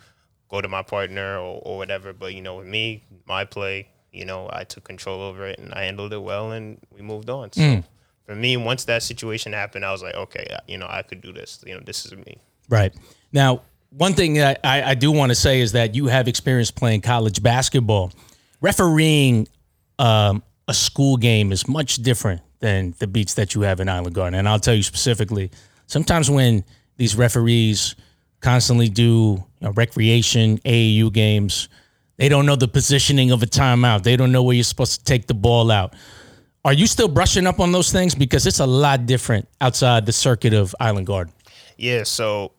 go 0.48 0.60
to 0.60 0.68
my 0.68 0.82
partner 0.82 1.36
or, 1.38 1.60
or 1.64 1.76
whatever. 1.76 2.12
But 2.12 2.34
you 2.34 2.40
know, 2.42 2.56
with 2.56 2.66
me, 2.66 3.04
my 3.26 3.44
play, 3.44 3.88
you 4.10 4.24
know, 4.24 4.48
I 4.52 4.64
took 4.64 4.84
control 4.84 5.20
over 5.20 5.46
it 5.46 5.58
and 5.58 5.72
I 5.74 5.84
handled 5.84 6.12
it 6.12 6.22
well, 6.22 6.50
and 6.52 6.78
we 6.94 7.02
moved 7.02 7.28
on. 7.30 7.52
So 7.52 7.60
for 8.24 8.34
me, 8.34 8.56
once 8.56 8.84
that 8.84 9.02
situation 9.02 9.52
happened, 9.52 9.84
I 9.84 9.92
was 9.92 10.02
like, 10.02 10.14
okay, 10.14 10.46
you 10.66 10.78
know, 10.78 10.86
I 10.88 11.02
could 11.02 11.20
do 11.20 11.32
this. 11.32 11.62
You 11.66 11.74
know, 11.74 11.80
this 11.84 12.06
is 12.06 12.12
me. 12.12 12.38
Right. 12.68 12.94
Now, 13.32 13.62
one 13.90 14.14
thing 14.14 14.34
that 14.34 14.60
I, 14.64 14.82
I 14.90 14.94
do 14.94 15.12
want 15.12 15.30
to 15.30 15.34
say 15.34 15.60
is 15.60 15.72
that 15.72 15.94
you 15.94 16.06
have 16.06 16.28
experience 16.28 16.70
playing 16.70 17.02
college 17.02 17.42
basketball. 17.42 18.12
Refereeing 18.60 19.48
um, 19.98 20.42
a 20.68 20.74
school 20.74 21.16
game 21.16 21.52
is 21.52 21.68
much 21.68 21.96
different 21.96 22.40
than 22.60 22.94
the 22.98 23.06
beats 23.06 23.34
that 23.34 23.54
you 23.54 23.62
have 23.62 23.80
in 23.80 23.88
Island 23.88 24.14
Garden. 24.14 24.38
And 24.38 24.48
I'll 24.48 24.60
tell 24.60 24.74
you 24.74 24.82
specifically, 24.82 25.50
sometimes 25.86 26.30
when 26.30 26.64
these 26.96 27.16
referees 27.16 27.96
constantly 28.40 28.88
do 28.88 29.02
you 29.02 29.44
know, 29.60 29.72
recreation 29.72 30.58
AAU 30.58 31.12
games, 31.12 31.68
They 32.18 32.28
don't 32.28 32.46
know 32.46 32.56
the 32.56 32.68
positioning 32.68 33.32
of 33.32 33.42
a 33.42 33.46
timeout. 33.46 34.04
They 34.04 34.16
don't 34.16 34.30
know 34.30 34.42
where 34.42 34.54
you're 34.54 34.64
supposed 34.64 34.98
to 35.00 35.04
take 35.04 35.26
the 35.26 35.34
ball 35.34 35.70
out. 35.70 35.94
Are 36.64 36.72
you 36.72 36.86
still 36.86 37.08
brushing 37.08 37.46
up 37.46 37.58
on 37.58 37.72
those 37.72 37.90
things? 37.90 38.14
Because 38.14 38.46
it's 38.46 38.60
a 38.60 38.66
lot 38.66 39.04
different 39.04 39.48
outside 39.60 40.06
the 40.06 40.12
circuit 40.12 40.54
of 40.54 40.74
Island 40.78 41.08
Garden. 41.08 41.32
Yeah, 41.76 42.04
so 42.04 42.52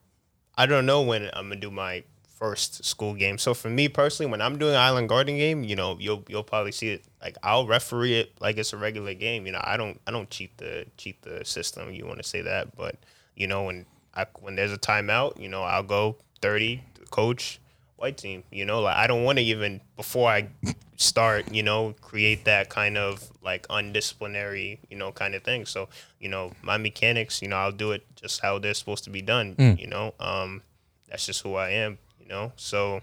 I 0.58 0.66
don't 0.66 0.86
know 0.86 1.02
when 1.02 1.30
I'm 1.34 1.48
gonna 1.48 1.56
do 1.56 1.72
my 1.72 2.04
first 2.28 2.84
school 2.84 3.14
game. 3.14 3.38
So 3.38 3.54
for 3.54 3.70
me 3.70 3.88
personally, 3.88 4.30
when 4.30 4.42
I'm 4.42 4.58
doing 4.58 4.76
Island 4.76 5.08
Garden 5.08 5.38
game, 5.38 5.64
you 5.64 5.78
know, 5.78 5.96
you'll 6.00 6.26
you'll 6.28 6.44
probably 6.44 6.74
see 6.74 6.90
it 6.90 7.06
like 7.22 7.38
I'll 7.44 7.66
referee 7.66 8.16
it 8.16 8.34
like 8.42 8.58
it's 8.58 8.74
a 8.74 8.78
regular 8.78 9.14
game. 9.14 9.46
You 9.46 9.54
know, 9.54 9.62
I 9.64 9.78
don't 9.78 10.02
I 10.06 10.12
don't 10.12 10.30
cheat 10.30 10.58
the 10.58 10.86
cheat 10.98 11.22
the 11.22 11.46
system. 11.46 11.94
You 11.94 12.06
want 12.06 12.18
to 12.18 12.28
say 12.28 12.42
that, 12.42 12.76
but 12.76 12.98
you 13.38 13.48
know 13.48 13.64
when 13.64 13.86
I 14.14 14.26
when 14.42 14.58
there's 14.58 14.74
a 14.74 14.78
timeout, 14.78 15.40
you 15.40 15.48
know, 15.48 15.64
I'll 15.64 15.82
go 15.82 16.18
30 16.42 16.84
coach 17.10 17.62
white 17.96 18.18
team. 18.18 18.44
You 18.52 18.66
know, 18.66 18.82
like 18.82 18.96
I 18.98 19.08
don't 19.08 19.24
want 19.24 19.38
to 19.40 19.44
even 19.44 19.82
before 19.96 20.30
I 20.30 20.50
start, 20.98 21.52
you 21.52 21.64
know, 21.64 21.96
create 22.02 22.46
that 22.46 22.70
kind 22.70 22.98
of 22.98 23.30
like 23.44 23.66
undisciplinary, 23.70 24.80
you 24.90 24.98
know, 24.98 25.12
kind 25.12 25.36
of 25.36 25.44
thing. 25.44 25.66
So, 25.66 25.90
you 26.20 26.30
know, 26.30 26.52
my 26.62 26.78
mechanics, 26.78 27.42
you 27.42 27.48
know, 27.48 27.58
I'll 27.58 27.72
do 27.72 27.92
it 27.92 28.04
just 28.16 28.42
how 28.42 28.60
they're 28.60 28.74
supposed 28.74 29.04
to 29.06 29.10
be 29.10 29.22
done. 29.22 29.56
You 29.78 29.88
know, 29.88 30.14
um, 30.20 30.62
that's 31.10 31.26
just 31.26 31.42
who 31.42 31.56
I 31.56 31.70
am. 31.70 31.98
You 32.22 32.28
know, 32.30 32.52
so, 32.56 33.02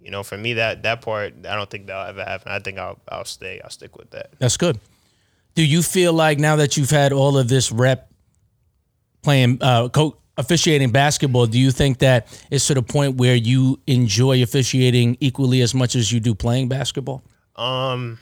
you 0.00 0.10
know, 0.10 0.22
for 0.22 0.36
me 0.38 0.54
that 0.54 0.82
that 0.84 1.00
part, 1.02 1.34
I 1.48 1.56
don't 1.56 1.68
think 1.68 1.86
that'll 1.86 2.06
ever 2.08 2.24
happen. 2.24 2.52
I 2.52 2.60
think 2.60 2.78
I'll 2.78 2.98
I'll 3.08 3.24
stay. 3.24 3.60
I'll 3.62 3.70
stick 3.70 3.96
with 3.96 4.10
that. 4.10 4.30
That's 4.38 4.56
good. 4.56 4.78
Do 5.54 5.64
you 5.64 5.82
feel 5.82 6.12
like 6.12 6.38
now 6.38 6.56
that 6.56 6.76
you've 6.76 6.90
had 6.90 7.12
all 7.12 7.36
of 7.36 7.48
this 7.48 7.72
rep 7.72 8.08
playing, 9.22 9.58
uh, 9.60 9.88
co- 9.88 10.16
officiating 10.38 10.90
basketball, 10.90 11.46
do 11.46 11.58
you 11.58 11.70
think 11.70 11.98
that 11.98 12.26
it's 12.50 12.66
to 12.68 12.74
the 12.74 12.82
point 12.82 13.16
where 13.16 13.34
you 13.34 13.78
enjoy 13.86 14.42
officiating 14.42 15.18
equally 15.20 15.60
as 15.60 15.74
much 15.74 15.94
as 15.94 16.10
you 16.10 16.20
do 16.20 16.34
playing 16.34 16.68
basketball? 16.68 17.22
Um, 17.56 18.18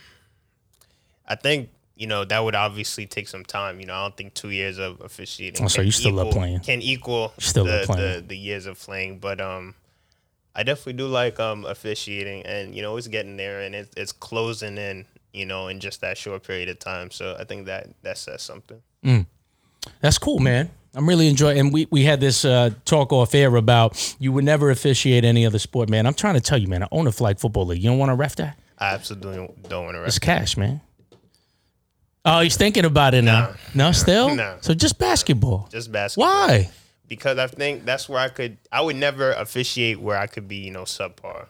I 1.28 1.36
think 1.36 1.68
you 1.94 2.06
know 2.06 2.24
that 2.24 2.40
would 2.40 2.54
obviously 2.56 3.06
take 3.06 3.28
some 3.28 3.44
time. 3.44 3.78
You 3.78 3.86
know, 3.86 3.94
I 3.94 4.02
don't 4.02 4.16
think 4.16 4.34
two 4.34 4.50
years 4.50 4.78
of 4.78 5.00
officiating. 5.00 5.64
Oh, 5.64 5.68
so 5.68 5.76
can 5.76 5.86
you 5.86 5.92
still 5.92 6.12
love 6.12 6.28
equal- 6.28 6.40
playing. 6.40 6.60
Can 6.60 6.82
equal 6.82 7.32
Still 7.38 7.64
the, 7.64 7.84
the 7.86 8.24
the 8.26 8.36
years 8.36 8.66
of 8.66 8.78
playing, 8.80 9.18
but 9.18 9.40
um, 9.40 9.74
I 10.54 10.62
definitely 10.62 10.94
do 10.94 11.06
like 11.06 11.38
um 11.38 11.64
officiating, 11.64 12.42
and 12.46 12.74
you 12.74 12.82
know 12.82 12.96
it's 12.96 13.06
getting 13.08 13.36
there, 13.36 13.60
and 13.60 13.74
it's 13.74 13.90
it's 13.96 14.12
closing 14.12 14.78
in. 14.78 15.04
You 15.32 15.44
know, 15.44 15.68
in 15.68 15.80
just 15.80 16.00
that 16.00 16.16
short 16.16 16.44
period 16.44 16.70
of 16.70 16.78
time. 16.78 17.10
So 17.10 17.36
I 17.38 17.44
think 17.44 17.66
that 17.66 17.88
that 18.02 18.16
says 18.16 18.40
something. 18.40 18.80
That's 20.00 20.16
cool, 20.16 20.38
man. 20.38 20.70
I'm 20.96 21.06
really 21.06 21.28
enjoying. 21.28 21.58
And 21.58 21.72
we 21.72 21.86
we 21.90 22.04
had 22.04 22.20
this 22.20 22.44
uh, 22.44 22.70
talk 22.86 23.12
off 23.12 23.34
air 23.34 23.54
about 23.54 24.16
you 24.18 24.32
would 24.32 24.44
never 24.44 24.70
officiate 24.70 25.24
any 25.24 25.44
other 25.44 25.58
sport, 25.58 25.90
man. 25.90 26.06
I'm 26.06 26.14
trying 26.14 26.34
to 26.34 26.40
tell 26.40 26.58
you, 26.58 26.68
man. 26.68 26.82
I 26.82 26.88
own 26.90 27.06
a 27.06 27.12
flag 27.12 27.38
football 27.38 27.66
league. 27.66 27.82
You 27.82 27.90
don't 27.90 27.98
want 27.98 28.08
to 28.10 28.14
ref 28.14 28.36
that? 28.36 28.58
I 28.78 28.94
absolutely 28.94 29.36
don't 29.68 29.84
want 29.84 29.94
to 29.94 30.00
ref. 30.00 30.08
It's 30.08 30.16
rest. 30.16 30.22
cash, 30.22 30.56
man. 30.56 30.80
Oh, 32.24 32.40
he's 32.40 32.56
thinking 32.56 32.84
about 32.84 33.14
it 33.14 33.22
now. 33.22 33.54
No, 33.74 33.92
still. 33.92 34.34
No. 34.34 34.56
So 34.62 34.74
just 34.74 34.98
basketball. 34.98 35.68
Just 35.70 35.92
basketball. 35.92 36.28
Why? 36.28 36.70
Because 37.08 37.38
I 37.38 37.46
think 37.46 37.84
that's 37.84 38.08
where 38.08 38.18
I 38.18 38.28
could. 38.28 38.56
I 38.72 38.80
would 38.80 38.96
never 38.96 39.32
officiate 39.32 40.00
where 40.00 40.16
I 40.18 40.26
could 40.26 40.48
be, 40.48 40.56
you 40.56 40.72
know, 40.72 40.82
subpar. 40.82 41.46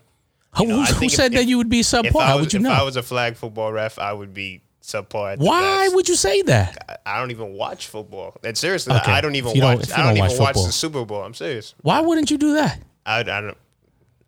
Who, 0.59 0.67
know, 0.67 0.81
I 0.81 0.87
who 0.87 0.95
think 0.95 1.13
if- 1.13 1.17
said 1.17 1.33
that 1.33 1.47
you 1.47 1.57
would 1.59 1.71
be 1.71 1.81
If 1.81 1.87
subpar? 1.87 2.21
How 2.27 2.39
would 2.39 2.53
you 2.53 2.59
if 2.59 2.63
know? 2.63 2.73
I 2.73 2.83
was 2.83 2.97
a 2.97 3.03
flag 3.03 3.37
football 3.37 3.73
ref, 3.73 3.99
I 3.99 4.13
would 4.13 4.35
be 4.35 4.61
subpar. 4.87 5.37
Why 5.39 5.89
would 5.93 6.09
you 6.09 6.15
say 6.17 6.43
that? 6.43 7.01
I- 7.07 7.17
I 7.17 7.19
don't 7.21 7.31
even 7.31 7.53
watch 7.55 7.89
football. 7.89 8.37
And 8.45 8.57
seriously, 8.57 8.95
Okay. 8.95 9.13
I 9.13 9.21
don't 9.21 9.35
even 9.35 9.55
don't- 9.59 9.79
watch. 9.79 9.89
if 9.89 9.93
I 9.93 9.97
don't, 9.99 10.07
don't 10.17 10.17
even 10.27 10.39
watch 10.39 10.57
watch 10.57 10.65
the 10.67 10.73
Super 10.73 11.05
Bowl. 11.05 11.23
I'm 11.23 11.35
serious. 11.35 11.75
Why 11.83 12.01
wouldn't 12.01 12.31
you 12.31 12.39
do 12.39 12.55
that? 12.55 12.81
I, 13.05 13.21
I 13.21 13.23
don't. 13.25 13.57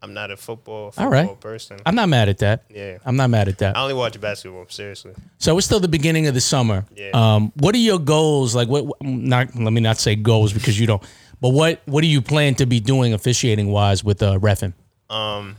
I'm 0.00 0.14
not 0.14 0.30
a 0.30 0.36
football, 0.36 0.92
football 0.92 1.04
All 1.06 1.10
right. 1.10 1.40
person. 1.40 1.78
I'm 1.84 1.96
not 1.96 2.08
mad 2.08 2.28
at 2.28 2.38
that. 2.38 2.62
Yeah. 2.72 2.98
I'm 3.04 3.16
not 3.16 3.30
mad 3.30 3.48
at 3.48 3.58
that. 3.58 3.76
I 3.76 3.82
only 3.82 3.94
watch 3.94 4.20
basketball. 4.20 4.64
Seriously. 4.68 5.12
So 5.38 5.58
it's 5.58 5.66
still 5.66 5.80
the 5.80 5.88
beginning 5.88 6.28
of 6.28 6.34
the 6.34 6.40
summer. 6.40 6.84
Yeah. 6.94 7.10
Um, 7.14 7.52
what 7.56 7.74
are 7.74 7.78
your 7.78 7.98
goals? 7.98 8.54
Like, 8.54 8.68
what? 8.68 8.84
Not 9.02 9.56
let 9.56 9.72
me 9.72 9.80
not 9.80 9.98
say 9.98 10.14
goals 10.14 10.52
because 10.52 10.78
you 10.78 10.86
don't. 10.86 11.02
But 11.40 11.48
what 11.50 11.82
what 11.86 12.02
do 12.02 12.06
you 12.06 12.22
plan 12.22 12.54
to 12.56 12.66
be 12.66 12.78
doing 12.78 13.12
officiating 13.12 13.72
wise 13.72 14.04
with 14.04 14.22
uh, 14.22 14.38
refing? 14.38 14.74
Um 15.10 15.56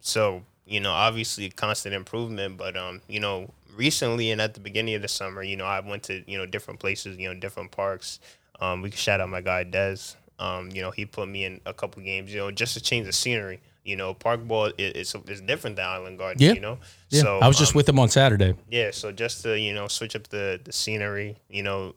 So 0.00 0.42
you 0.66 0.80
know, 0.80 0.92
obviously, 0.92 1.50
constant 1.50 1.94
improvement. 1.94 2.56
But 2.56 2.76
um, 2.78 3.02
you 3.08 3.20
know, 3.20 3.50
recently 3.76 4.30
and 4.30 4.40
at 4.40 4.54
the 4.54 4.60
beginning 4.60 4.94
of 4.94 5.02
the 5.02 5.08
summer, 5.08 5.42
you 5.42 5.56
know, 5.56 5.64
I 5.66 5.80
went 5.80 6.04
to 6.04 6.22
you 6.30 6.38
know 6.38 6.46
different 6.46 6.80
places, 6.80 7.16
you 7.18 7.28
know, 7.28 7.38
different 7.38 7.70
parks. 7.70 8.20
Um, 8.60 8.82
we 8.82 8.90
can 8.90 8.96
shout 8.98 9.20
out 9.20 9.28
my 9.28 9.40
guy 9.40 9.64
Dez. 9.64 10.16
Um, 10.38 10.70
you 10.70 10.82
know, 10.82 10.90
he 10.90 11.06
put 11.06 11.28
me 11.28 11.44
in 11.44 11.60
a 11.66 11.72
couple 11.72 12.02
games, 12.02 12.32
you 12.32 12.38
know, 12.40 12.50
just 12.50 12.74
to 12.74 12.80
change 12.80 13.06
the 13.06 13.12
scenery. 13.12 13.60
You 13.84 13.96
know, 13.96 14.14
park 14.14 14.42
ball 14.46 14.66
is 14.78 15.14
it's, 15.14 15.14
it's 15.28 15.40
different 15.40 15.76
than 15.76 15.86
Island 15.86 16.18
Garden. 16.18 16.42
Yeah. 16.42 16.52
You 16.52 16.60
know, 16.60 16.78
Yeah, 17.10 17.22
so 17.22 17.38
I 17.38 17.46
was 17.48 17.56
just 17.56 17.72
um, 17.72 17.76
with 17.76 17.88
him 17.88 17.98
on 17.98 18.08
Saturday. 18.08 18.54
yeah. 18.68 18.90
So 18.90 19.12
just 19.12 19.42
to 19.42 19.58
you 19.58 19.72
know 19.74 19.88
switch 19.88 20.16
up 20.16 20.26
the 20.28 20.60
the 20.62 20.72
scenery, 20.72 21.36
you 21.48 21.62
know, 21.62 21.94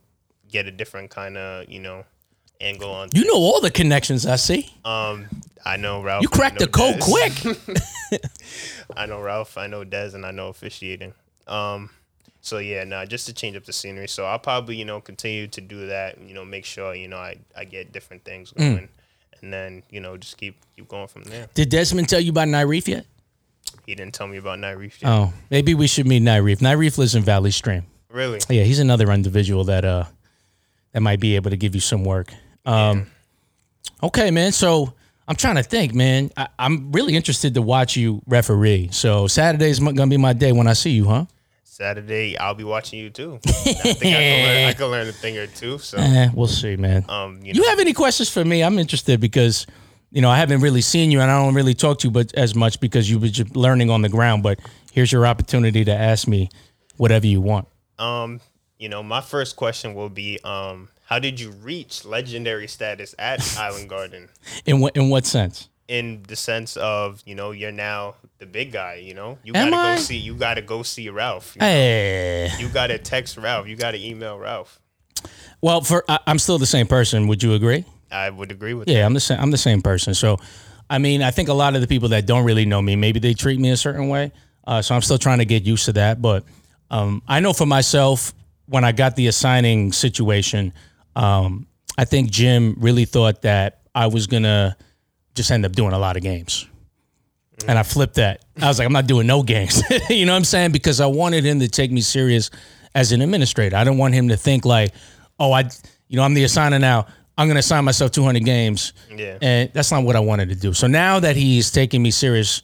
get 0.49 0.67
a 0.67 0.71
different 0.71 1.09
kind 1.09 1.35
of 1.37 1.67
you 1.67 1.79
know 1.79 2.05
angle 2.61 2.91
on. 2.91 3.09
You 3.13 3.25
know 3.25 3.35
all 3.37 3.59
the 3.61 3.71
connections 3.71 4.25
I 4.25 4.35
see. 4.35 4.71
Um, 4.85 5.25
I 5.65 5.77
know 5.77 6.01
Ralph. 6.03 6.21
You 6.21 6.29
cracked 6.29 6.59
the 6.59 6.67
code 6.67 6.99
quick. 6.99 7.33
I 8.95 9.05
know 9.05 9.21
Ralph, 9.21 9.57
I 9.57 9.67
know 9.67 9.83
Dez, 9.83 10.13
and 10.13 10.25
I 10.25 10.31
know 10.31 10.47
officiating. 10.49 11.13
Um, 11.49 11.89
so 12.41 12.59
yeah, 12.59 12.83
nah, 12.85 13.05
just 13.05 13.25
to 13.25 13.33
change 13.33 13.57
up 13.57 13.65
the 13.65 13.73
scenery. 13.73 14.07
So 14.07 14.25
I'll 14.25 14.39
probably 14.39 14.75
you 14.77 14.85
know 14.85 15.01
continue 15.01 15.47
to 15.47 15.61
do 15.61 15.87
that. 15.87 16.19
You 16.21 16.33
know, 16.33 16.45
make 16.45 16.63
sure 16.65 16.95
you 16.95 17.07
know 17.07 17.17
I, 17.17 17.37
I 17.57 17.65
get 17.65 17.91
different 17.91 18.23
things 18.23 18.51
Mm. 18.53 18.57
going, 18.57 18.89
and 19.41 19.51
then 19.53 19.83
you 19.89 19.99
know 19.99 20.15
just 20.17 20.37
keep 20.37 20.55
keep 20.75 20.87
going 20.87 21.07
from 21.07 21.23
there. 21.23 21.47
Did 21.53 21.69
Desmond 21.69 22.07
tell 22.07 22.21
you 22.21 22.29
about 22.31 22.47
Nyreef 22.47 22.87
yet? 22.87 23.05
He 23.85 23.95
didn't 23.95 24.13
tell 24.13 24.27
me 24.27 24.37
about 24.37 24.59
Reef 24.77 25.01
yet. 25.01 25.09
Oh, 25.09 25.33
maybe 25.49 25.73
we 25.73 25.87
should 25.87 26.05
meet 26.07 26.21
Nyreef. 26.23 26.57
Nyreef 26.59 26.97
lives 26.97 27.15
in 27.15 27.23
Valley 27.23 27.51
Stream. 27.51 27.85
Really? 28.09 28.39
Yeah, 28.49 28.63
he's 28.63 28.79
another 28.79 29.11
individual 29.11 29.63
that 29.65 29.83
uh 29.85 30.05
that 30.93 31.01
might 31.01 31.19
be 31.19 31.35
able 31.35 31.49
to 31.51 31.57
give 31.57 31.75
you 31.75 31.81
some 31.81 32.03
work. 32.03 32.31
Um, 32.65 33.07
okay, 34.01 34.31
man. 34.31 34.51
So 34.51 34.93
I'm 35.27 35.35
trying 35.35 35.55
to 35.55 35.63
think, 35.63 35.93
man. 35.93 36.31
I, 36.37 36.47
I'm 36.57 36.91
really 36.91 37.15
interested 37.15 37.53
to 37.55 37.61
watch 37.61 37.95
you 37.95 38.21
referee. 38.27 38.89
So 38.91 39.27
Saturday's 39.27 39.79
m- 39.79 39.93
gonna 39.95 40.09
be 40.09 40.17
my 40.17 40.33
day 40.33 40.51
when 40.51 40.67
I 40.67 40.73
see 40.73 40.91
you, 40.91 41.05
huh? 41.05 41.25
Saturday, 41.79 42.37
I'll 42.37 42.55
be 42.55 42.65
watching 42.65 42.99
you 42.99 43.09
too. 43.09 43.39
I 43.47 43.49
think 43.51 44.03
I 44.03 44.19
can, 44.19 44.45
learn, 44.45 44.69
I 44.69 44.73
can 44.73 44.85
learn 44.87 45.07
a 45.07 45.11
thing 45.13 45.37
or 45.37 45.47
two. 45.47 45.77
So 45.77 45.97
Eh, 45.97 46.27
we'll 46.33 46.47
see, 46.47 46.75
man. 46.75 47.05
um, 47.07 47.39
you 47.41 47.53
know, 47.53 47.61
You 47.61 47.69
have 47.69 47.79
any 47.79 47.93
questions 47.93 48.29
for 48.29 48.43
me? 48.43 48.61
I'm 48.63 48.77
interested 48.77 49.21
because 49.21 49.65
you 50.11 50.21
know 50.21 50.29
I 50.29 50.37
haven't 50.37 50.59
really 50.61 50.81
seen 50.81 51.09
you 51.09 51.21
and 51.21 51.31
I 51.31 51.41
don't 51.41 51.53
really 51.53 51.73
talk 51.73 51.99
to 51.99 52.07
you 52.07 52.11
but 52.11 52.33
as 52.35 52.53
much 52.53 52.79
because 52.81 53.09
you 53.09 53.17
were 53.17 53.29
just 53.29 53.55
learning 53.55 53.89
on 53.89 54.01
the 54.01 54.09
ground. 54.09 54.43
But 54.43 54.59
here's 54.91 55.11
your 55.11 55.25
opportunity 55.25 55.85
to 55.85 55.95
ask 55.95 56.27
me 56.27 56.49
whatever 56.97 57.27
you 57.27 57.39
want. 57.41 57.67
um, 57.97 58.41
you 58.77 58.87
know, 58.89 59.03
my 59.03 59.19
first 59.21 59.55
question 59.57 59.93
will 59.93 60.07
be, 60.09 60.39
um, 60.45 60.87
how 61.03 61.19
did 61.19 61.37
you 61.39 61.51
reach 61.51 62.05
legendary 62.05 62.67
status 62.67 63.13
at 63.19 63.39
Island 63.59 63.89
Garden? 63.89 64.29
In 64.65 64.79
what 64.81 64.95
in 64.97 65.09
what 65.09 65.25
sense? 65.25 65.69
In 65.89 66.23
the 66.27 66.35
sense 66.35 66.77
of 66.77 67.21
you 67.25 67.33
know 67.35 67.49
you're 67.51 67.71
now 67.71 68.13
the 68.37 68.45
big 68.45 68.71
guy 68.71 68.93
you 68.95 69.13
know 69.13 69.37
you 69.43 69.51
Am 69.55 69.71
gotta 69.71 69.81
I? 69.81 69.95
go 69.95 70.01
see 70.01 70.17
you 70.17 70.35
gotta 70.35 70.61
go 70.61 70.83
see 70.83 71.09
ralph 71.09 71.55
you, 71.55 71.61
Hey. 71.65 72.51
you 72.59 72.69
gotta 72.69 72.97
text 72.99 73.35
ralph 73.37 73.67
you 73.67 73.75
gotta 73.75 73.97
email 73.97 74.37
ralph 74.37 74.79
Well, 75.61 75.81
for 75.81 76.05
I, 76.07 76.19
I'm 76.27 76.39
still 76.39 76.57
the 76.59 76.65
same 76.67 76.87
person. 76.87 77.27
Would 77.27 77.41
you 77.43 77.53
agree? 77.53 77.83
i 78.11 78.29
would 78.29 78.51
agree 78.51 78.73
with 78.75 78.87
Yeah, 78.87 79.05
I'm 79.05 79.13
the 79.13 79.19
same. 79.19 79.39
I'm 79.39 79.51
the 79.51 79.57
same 79.57 79.81
person. 79.81 80.13
So, 80.13 80.37
I 80.89 80.97
mean, 80.99 81.21
I 81.21 81.31
think 81.31 81.49
a 81.49 81.53
lot 81.53 81.75
of 81.75 81.81
the 81.81 81.87
people 81.87 82.09
that 82.09 82.25
don't 82.25 82.43
really 82.45 82.65
know 82.65 82.81
me, 82.81 82.95
maybe 82.95 83.19
they 83.19 83.33
treat 83.33 83.59
me 83.59 83.69
a 83.71 83.77
certain 83.77 84.07
way. 84.09 84.31
Uh, 84.65 84.81
so 84.81 84.95
I'm 84.95 85.01
still 85.01 85.17
trying 85.17 85.39
to 85.39 85.45
get 85.45 85.63
used 85.63 85.85
to 85.85 85.93
that. 85.93 86.21
But 86.21 86.43
um, 86.89 87.21
I 87.27 87.39
know 87.39 87.53
for 87.53 87.65
myself, 87.67 88.33
when 88.67 88.83
I 88.83 88.91
got 88.93 89.15
the 89.15 89.27
assigning 89.27 89.91
situation, 89.91 90.71
um, 91.15 91.67
I 91.97 92.05
think 92.05 92.31
Jim 92.31 92.75
really 92.79 93.05
thought 93.05 93.41
that 93.41 93.81
I 93.93 94.07
was 94.07 94.25
gonna 94.27 94.77
just 95.35 95.51
end 95.51 95.65
up 95.65 95.73
doing 95.73 95.93
a 95.93 95.99
lot 95.99 96.17
of 96.17 96.23
games. 96.23 96.67
And 97.67 97.77
I 97.77 97.83
flipped 97.83 98.15
that. 98.15 98.45
I 98.61 98.67
was 98.67 98.79
like, 98.79 98.85
I'm 98.85 98.93
not 98.93 99.07
doing 99.07 99.27
no 99.27 99.43
games. 99.43 99.83
you 100.09 100.25
know 100.25 100.31
what 100.31 100.37
I'm 100.37 100.43
saying? 100.45 100.71
Because 100.71 101.01
I 101.01 101.07
wanted 101.07 101.43
him 101.43 101.59
to 101.59 101.67
take 101.67 101.91
me 101.91 102.01
serious 102.01 102.49
as 102.95 103.11
an 103.11 103.21
administrator. 103.21 103.75
I 103.75 103.83
don't 103.83 103.97
want 103.97 104.13
him 104.13 104.29
to 104.29 104.37
think 104.37 104.65
like, 104.65 104.93
oh, 105.39 105.51
I, 105.51 105.69
you 106.07 106.17
know, 106.17 106.23
I'm 106.23 106.33
the 106.33 106.43
assigner 106.45 106.79
now. 106.79 107.07
I'm 107.37 107.47
going 107.47 107.55
to 107.55 107.59
assign 107.59 107.85
myself 107.85 108.11
200 108.11 108.43
games. 108.43 108.93
Yeah. 109.15 109.37
And 109.41 109.71
that's 109.73 109.91
not 109.91 110.03
what 110.03 110.15
I 110.15 110.19
wanted 110.19 110.49
to 110.49 110.55
do. 110.55 110.73
So 110.73 110.87
now 110.87 111.19
that 111.19 111.35
he's 111.35 111.71
taking 111.71 112.01
me 112.01 112.11
serious, 112.11 112.61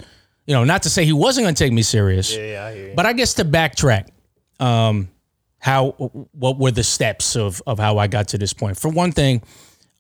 you 0.47 0.54
know, 0.54 0.63
not 0.63 0.84
to 0.84 0.89
say 0.89 1.06
he 1.06 1.13
wasn't 1.13 1.45
going 1.45 1.56
to 1.56 1.63
take 1.63 1.73
me 1.73 1.82
serious, 1.82 2.36
yeah 2.36 2.69
yeah 2.69 2.91
i 2.91 2.93
but 2.95 3.06
I 3.06 3.13
guess 3.13 3.36
to 3.36 3.45
backtrack, 3.45 4.10
um, 4.60 5.10
how 5.60 5.91
what 6.32 6.60
were 6.60 6.71
the 6.71 6.84
steps 6.84 7.36
of 7.36 7.62
of 7.65 7.80
how 7.80 7.97
I 7.97 8.08
got 8.08 8.28
to 8.30 8.38
this 8.38 8.54
point? 8.54 8.78
For 8.78 8.89
one 8.89 9.12
thing, 9.12 9.41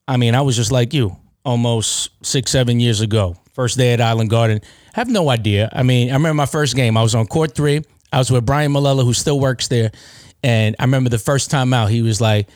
I 0.07 0.17
mean, 0.17 0.35
I 0.35 0.41
was 0.41 0.55
just 0.55 0.71
like 0.71 0.93
you, 0.93 1.17
almost 1.45 2.09
six 2.25 2.51
seven 2.51 2.79
years 2.79 3.01
ago. 3.01 3.37
First 3.53 3.77
day 3.77 3.93
at 3.93 4.01
Island 4.01 4.29
Garden, 4.29 4.59
have 4.93 5.07
no 5.09 5.29
idea. 5.29 5.69
I 5.71 5.83
mean, 5.83 6.09
I 6.09 6.13
remember 6.13 6.33
my 6.33 6.45
first 6.45 6.75
game. 6.75 6.97
I 6.97 7.03
was 7.03 7.15
on 7.15 7.25
court 7.27 7.55
three. 7.55 7.81
I 8.11 8.17
was 8.17 8.29
with 8.31 8.45
Brian 8.45 8.73
Malella, 8.73 9.03
who 9.03 9.13
still 9.13 9.39
works 9.39 9.67
there, 9.69 9.91
and 10.43 10.75
I 10.79 10.83
remember 10.83 11.09
the 11.09 11.19
first 11.19 11.49
time 11.51 11.73
out, 11.73 11.89
he 11.89 12.01
was 12.01 12.19
like. 12.19 12.47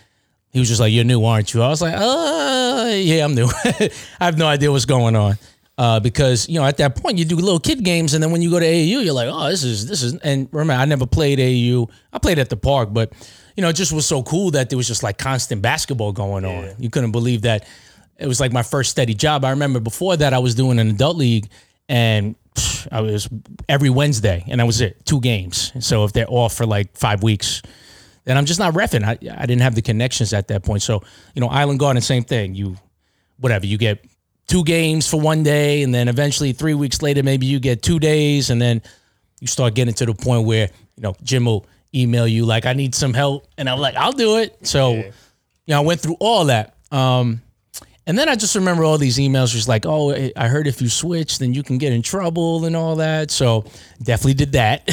He 0.51 0.57
was 0.57 0.67
just 0.67 0.81
like, 0.81 0.91
"You're 0.91 1.03
new, 1.03 1.23
aren't 1.25 1.53
you?" 1.53 1.61
I 1.61 1.67
was 1.67 1.79
like, 1.79 1.93
"Uh, 1.95 2.89
yeah, 2.95 3.23
I'm 3.23 3.35
new. 3.35 3.47
I 3.63 3.91
have 4.19 4.35
no 4.35 4.47
idea 4.47 4.71
what's 4.71 4.85
going 4.85 5.15
on." 5.15 5.37
Uh, 5.77 5.99
because 5.99 6.49
you 6.49 6.59
know 6.59 6.65
at 6.65 6.77
that 6.77 6.95
point 6.95 7.19
you 7.19 7.23
do 7.23 7.35
little 7.35 7.59
kid 7.59 7.83
games 7.85 8.13
and 8.15 8.21
then 8.23 8.31
when 8.31 8.41
you 8.41 8.49
go 8.49 8.59
to 8.59 8.65
AAU 8.65 9.01
you're 9.05 9.13
like 9.13 9.29
oh 9.31 9.47
this 9.49 9.63
is 9.63 9.87
this 9.87 10.03
is 10.03 10.13
and 10.15 10.49
remember 10.51 10.73
I 10.73 10.83
never 10.83 11.05
played 11.05 11.39
AAU 11.39 11.89
I 12.11 12.17
played 12.19 12.37
at 12.37 12.49
the 12.49 12.57
park 12.57 12.89
but 12.91 13.13
you 13.55 13.61
know 13.61 13.69
it 13.69 13.77
just 13.77 13.93
was 13.93 14.05
so 14.05 14.21
cool 14.21 14.51
that 14.51 14.69
there 14.69 14.75
was 14.75 14.87
just 14.89 15.03
like 15.03 15.17
constant 15.17 15.61
basketball 15.61 16.11
going 16.11 16.43
on 16.43 16.63
Yeah. 16.65 16.73
you 16.79 16.89
couldn't 16.89 17.11
believe 17.13 17.43
that 17.43 17.65
it 18.19 18.27
was 18.27 18.39
like 18.39 18.51
my 18.51 18.63
first 18.63 18.91
steady 18.91 19.13
job. 19.13 19.45
I 19.45 19.51
remember 19.51 19.79
before 19.79 20.17
that 20.17 20.33
I 20.33 20.39
was 20.39 20.55
doing 20.55 20.79
an 20.79 20.89
adult 20.89 21.17
league 21.17 21.49
and 21.87 22.35
pff, 22.55 22.87
I 22.91 23.01
was 23.01 23.27
every 23.67 23.89
Wednesday 23.89 24.43
and 24.47 24.59
that 24.59 24.65
was 24.65 24.81
it 24.81 25.05
two 25.05 25.19
games. 25.21 25.71
So 25.85 26.03
if 26.03 26.13
they're 26.13 26.29
off 26.29 26.53
for 26.55 26.65
like 26.65 26.95
five 26.97 27.23
weeks 27.23 27.61
then 28.25 28.37
I'm 28.37 28.45
just 28.45 28.59
not 28.59 28.73
refing. 28.75 29.03
I, 29.03 29.11
I 29.41 29.45
didn't 29.47 29.61
have 29.61 29.73
the 29.73 29.81
connections 29.81 30.33
at 30.33 30.49
that 30.49 30.63
point. 30.63 30.83
So 30.83 31.01
you 31.33 31.41
know 31.41 31.47
Island 31.47 31.79
Garden 31.79 32.01
same 32.01 32.23
thing. 32.23 32.53
You 32.53 32.75
whatever 33.39 33.65
you 33.65 33.77
get 33.77 34.05
two 34.47 34.63
games 34.63 35.07
for 35.09 35.19
one 35.19 35.41
day 35.43 35.81
and 35.83 35.93
then 35.95 36.07
eventually 36.09 36.51
three 36.51 36.73
weeks 36.73 37.01
later 37.01 37.23
maybe 37.23 37.45
you 37.45 37.59
get 37.59 37.81
two 37.81 37.99
days 37.99 38.49
and 38.49 38.59
then 38.61 38.81
you 39.39 39.47
start 39.47 39.73
getting 39.75 39.93
to 39.93 40.05
the 40.07 40.13
point 40.13 40.45
where 40.45 40.69
you 40.97 41.03
know 41.03 41.15
jim 41.23 41.45
will 41.45 41.65
email 41.95 42.27
you 42.27 42.45
like 42.45 42.65
i 42.65 42.73
need 42.73 42.93
some 42.93 43.13
help. 43.13 43.47
And 43.57 43.69
i'm 43.69 43.79
like 43.79 43.95
i'll 43.95 44.11
do 44.11 44.37
it. 44.37 44.57
So 44.67 44.93
Yeah. 44.93 45.01
you 45.05 45.11
know 45.69 45.77
i 45.77 45.85
went 45.85 46.01
through 46.01 46.17
all 46.19 46.45
that. 46.45 46.75
Um 46.91 47.41
and 48.09 48.17
then 48.17 48.27
i 48.27 48.35
just 48.35 48.55
remember 48.55 48.83
all 48.83 48.97
these 48.97 49.17
emails 49.17 49.51
just 49.51 49.69
like 49.69 49.85
oh 49.85 50.13
i 50.35 50.47
heard 50.47 50.67
if 50.67 50.81
you 50.81 50.89
switch 50.89 51.39
then 51.39 51.53
you 51.53 51.63
can 51.63 51.77
get 51.77 51.93
in 51.93 52.01
trouble 52.01 52.65
and 52.65 52.75
all 52.75 52.97
that 52.97 53.31
so 53.31 53.63
definitely 54.03 54.33
did 54.33 54.51
that 54.51 54.85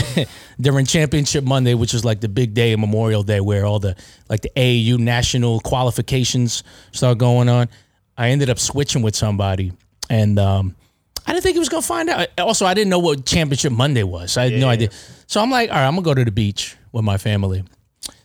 during 0.61 0.87
championship 0.87 1.43
monday 1.43 1.75
which 1.75 1.95
is 1.95 2.05
like 2.05 2.21
the 2.21 2.29
big 2.29 2.55
day 2.55 2.77
memorial 2.77 3.25
day 3.25 3.41
where 3.41 3.65
all 3.67 3.81
the 3.81 3.97
like 4.29 4.43
the 4.43 4.51
aau 4.57 4.99
national 4.99 5.59
qualifications 5.61 6.63
start 6.93 7.19
going 7.19 7.49
on 7.49 7.69
I 8.17 8.31
ended 8.31 8.49
up 8.49 8.59
switching 8.59 9.03
with 9.03 9.15
somebody, 9.15 9.73
and 10.09 10.39
um, 10.39 10.75
I 11.27 11.33
didn't 11.33 11.43
think 11.43 11.55
he 11.55 11.59
was 11.59 11.69
gonna 11.69 11.83
find 11.83 12.09
out. 12.09 12.29
Also, 12.39 12.65
I 12.65 12.75
didn't 12.75 12.91
know 12.91 12.99
what 12.99 13.27
Championship 13.27 13.73
Monday 13.73 14.03
was. 14.03 14.37
I 14.37 14.51
had 14.51 14.61
no 14.61 14.69
idea. 14.69 14.89
So 15.27 15.41
I'm 15.41 15.51
like, 15.51 15.71
all 15.71 15.77
right, 15.77 15.87
I'm 15.87 15.95
gonna 15.95 16.05
go 16.05 16.15
to 16.15 16.25
the 16.25 16.31
beach 16.31 16.77
with 16.93 17.05
my 17.05 17.19
family. 17.19 17.65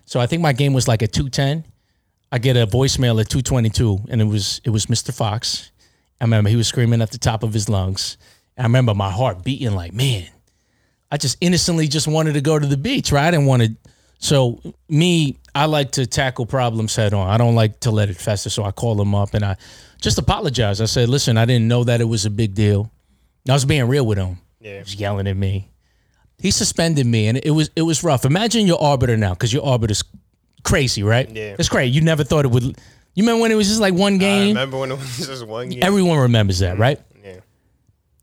So 0.05 0.19
I 0.19 0.27
think 0.27 0.41
my 0.41 0.53
game 0.53 0.73
was 0.73 0.87
like 0.87 1.03
at 1.03 1.11
210. 1.11 1.65
I 2.31 2.39
get 2.39 2.55
a 2.55 2.65
voicemail 2.65 3.19
at 3.19 3.29
222, 3.29 4.05
and 4.09 4.21
it 4.21 4.25
was 4.25 4.61
it 4.63 4.69
was 4.69 4.85
Mr. 4.85 5.13
Fox. 5.13 5.71
I 6.19 6.23
remember 6.23 6.49
he 6.49 6.55
was 6.55 6.67
screaming 6.67 7.01
at 7.01 7.11
the 7.11 7.17
top 7.17 7.43
of 7.43 7.53
his 7.53 7.67
lungs. 7.67 8.17
And 8.55 8.65
I 8.65 8.67
remember 8.67 8.93
my 8.93 9.09
heart 9.09 9.43
beating 9.43 9.73
like, 9.73 9.91
man, 9.91 10.27
I 11.09 11.17
just 11.17 11.37
innocently 11.41 11.87
just 11.87 12.07
wanted 12.07 12.33
to 12.33 12.41
go 12.41 12.59
to 12.59 12.65
the 12.67 12.77
beach, 12.77 13.11
right? 13.11 13.27
I 13.27 13.31
didn't 13.31 13.47
want 13.47 13.63
to. 13.63 13.75
So 14.19 14.61
me, 14.87 15.39
I 15.55 15.65
like 15.65 15.93
to 15.93 16.05
tackle 16.05 16.45
problems 16.45 16.95
head 16.95 17.13
on. 17.13 17.27
I 17.27 17.37
don't 17.37 17.55
like 17.55 17.79
to 17.81 17.91
let 17.91 18.09
it 18.09 18.17
fester. 18.17 18.51
So 18.51 18.63
I 18.63 18.71
called 18.71 19.01
him 19.01 19.15
up 19.15 19.33
and 19.33 19.43
I 19.43 19.57
just 19.99 20.19
apologized. 20.19 20.79
I 20.79 20.85
said, 20.85 21.09
listen, 21.09 21.37
I 21.37 21.45
didn't 21.45 21.67
know 21.67 21.83
that 21.85 22.01
it 22.01 22.05
was 22.05 22.25
a 22.27 22.29
big 22.29 22.53
deal. 22.53 22.91
I 23.49 23.53
was 23.53 23.65
being 23.65 23.87
real 23.87 24.05
with 24.05 24.19
him. 24.19 24.37
Yeah. 24.59 24.73
He 24.73 24.79
was 24.79 24.95
yelling 24.95 25.27
at 25.27 25.35
me. 25.35 25.71
He 26.37 26.49
suspended 26.51 27.05
me, 27.05 27.27
and 27.27 27.37
it 27.37 27.51
was 27.51 27.69
it 27.75 27.83
was 27.83 28.03
rough. 28.03 28.25
Imagine 28.25 28.65
your 28.65 28.81
arbiter 28.81 29.15
now, 29.15 29.33
because 29.33 29.53
your 29.53 29.63
arbiter's 29.63 30.03
crazy, 30.63 31.03
right? 31.03 31.29
Yeah. 31.29 31.55
it's 31.57 31.69
crazy. 31.69 31.91
You 31.91 32.01
never 32.01 32.23
thought 32.23 32.45
it 32.45 32.49
would. 32.51 32.63
You 32.63 33.23
remember 33.23 33.41
when 33.41 33.51
it 33.51 33.55
was 33.55 33.67
just 33.67 33.81
like 33.81 33.93
one 33.93 34.15
I 34.15 34.17
game? 34.17 34.47
remember 34.49 34.77
when 34.79 34.91
it 34.91 34.97
was 34.97 35.17
just 35.27 35.45
one 35.45 35.69
game. 35.69 35.83
Everyone 35.83 36.17
remembers 36.19 36.59
that, 36.59 36.77
right? 36.77 36.99
yeah. 37.23 37.37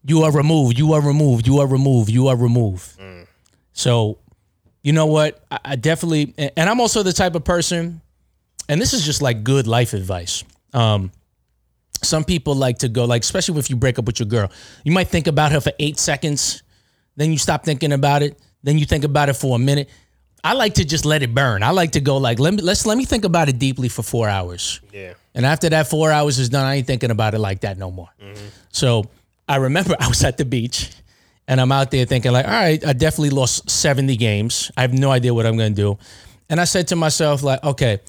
You 0.05 0.23
are 0.23 0.33
removed. 0.33 0.79
You 0.79 0.93
are 0.95 1.01
removed. 1.03 1.47
You 1.47 1.59
are 1.61 1.67
removed. 1.67 2.11
You 2.11 2.29
are 2.29 2.37
removed. 2.37 2.91
So, 3.73 4.19
you 4.83 4.93
know 4.93 5.07
what? 5.07 5.45
I, 5.51 5.59
I 5.65 5.77
definitely, 5.77 6.35
and 6.39 6.51
and 6.57 6.69
I'm 6.71 6.81
also 6.81 7.03
the 7.03 7.13
type 7.13 7.35
of 7.35 7.45
person, 7.45 8.01
and 8.69 8.81
this 8.81 8.93
is 8.93 9.05
just 9.05 9.23
like 9.23 9.45
good 9.45 9.67
life 9.67 9.93
advice. 9.93 10.43
Um, 10.73 11.13
some 12.03 12.25
people 12.25 12.55
like 12.55 12.79
to 12.79 12.89
go, 12.89 13.05
like, 13.05 13.23
especially 13.23 13.59
if 13.59 13.71
you 13.71 13.77
break 13.77 13.99
up 13.99 14.07
with 14.07 14.19
your 14.21 14.29
girl, 14.29 14.51
you 14.85 14.93
might 14.93 15.09
think 15.09 15.27
about 15.27 15.53
her 15.53 15.61
for 15.61 15.73
eight 15.79 15.99
seconds, 15.99 16.63
then 17.17 17.31
you 17.33 17.39
stop 17.39 17.65
thinking 17.65 17.93
about 17.93 18.23
it, 18.23 18.39
then 18.63 18.79
you 18.79 18.87
think 18.87 19.05
about 19.05 19.29
it 19.29 19.35
for 19.35 19.57
a 19.57 19.59
minute. 19.59 19.89
I 20.45 20.55
like 20.55 20.75
to 20.75 20.85
just 20.85 21.05
let 21.05 21.23
it 21.23 21.35
burn. 21.35 21.63
I 21.63 21.71
like 21.71 21.93
to 21.93 22.01
go 22.01 22.17
like, 22.17 22.39
let 22.39 22.55
me 22.55 22.63
let's 22.63 22.87
let 22.87 22.97
me 22.97 23.05
think 23.05 23.25
about 23.25 23.49
it 23.49 23.59
deeply 23.59 23.89
for 23.89 24.03
four 24.03 24.29
hours. 24.29 24.81
Yeah. 24.93 25.15
And 25.35 25.45
after 25.45 25.69
that 25.69 25.89
four 25.89 26.11
hours 26.11 26.39
is 26.39 26.49
done, 26.49 26.65
I 26.65 26.77
ain't 26.77 26.87
thinking 26.87 27.11
about 27.11 27.35
it 27.35 27.39
like 27.39 27.61
that 27.61 27.79
no 27.79 27.91
more. 27.91 28.09
So 28.71 29.05
I 29.49 29.57
remember 29.57 29.97
I 30.01 30.09
was 30.09 30.23
at 30.25 30.37
the 30.37 30.45
beach 30.45 30.91
and 31.47 31.61
I'm 31.61 31.73
out 31.73 31.91
there 31.91 32.05
thinking, 32.05 32.33
like, 32.33 32.47
all 32.47 32.53
right, 32.53 32.85
I 32.87 32.93
definitely 32.93 33.31
lost 33.31 33.71
70 33.71 34.17
games. 34.17 34.71
I 34.77 34.83
have 34.83 34.93
no 34.93 35.11
idea 35.11 35.33
what 35.33 35.47
I'm 35.47 35.57
going 35.57 35.75
to 35.75 35.83
do. 35.83 35.99
And 36.51 36.61
I 36.61 36.65
said 36.65 36.89
to 36.89 36.97
myself, 36.97 37.43
like, 37.43 37.63
okay, 37.65 38.01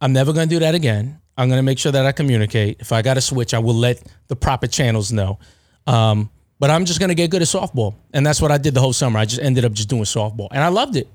I'm 0.00 0.12
never 0.12 0.32
going 0.32 0.48
to 0.48 0.54
do 0.54 0.60
that 0.60 0.74
again. 0.74 1.20
I'm 1.36 1.48
going 1.48 1.58
to 1.58 1.62
make 1.62 1.78
sure 1.78 1.92
that 1.92 2.04
I 2.06 2.12
communicate. 2.12 2.80
If 2.80 2.92
I 2.92 3.02
got 3.02 3.14
to 3.14 3.20
switch, 3.20 3.54
I 3.54 3.58
will 3.58 3.74
let 3.74 4.02
the 4.28 4.36
proper 4.36 4.66
channels 4.66 5.12
know. 5.12 5.38
Um, 5.86 6.30
but 6.58 6.70
I'm 6.70 6.84
just 6.84 7.00
going 7.00 7.08
to 7.08 7.14
get 7.14 7.30
good 7.30 7.42
at 7.42 7.48
softball. 7.48 7.94
And 8.12 8.26
that's 8.26 8.40
what 8.40 8.50
I 8.50 8.58
did 8.58 8.74
the 8.74 8.80
whole 8.80 8.92
summer. 8.92 9.18
I 9.18 9.24
just 9.24 9.40
ended 9.40 9.64
up 9.64 9.72
just 9.72 9.88
doing 9.88 10.02
softball. 10.02 10.48
And 10.50 10.62
I 10.62 10.68
loved 10.68 10.96
it. 10.96 11.08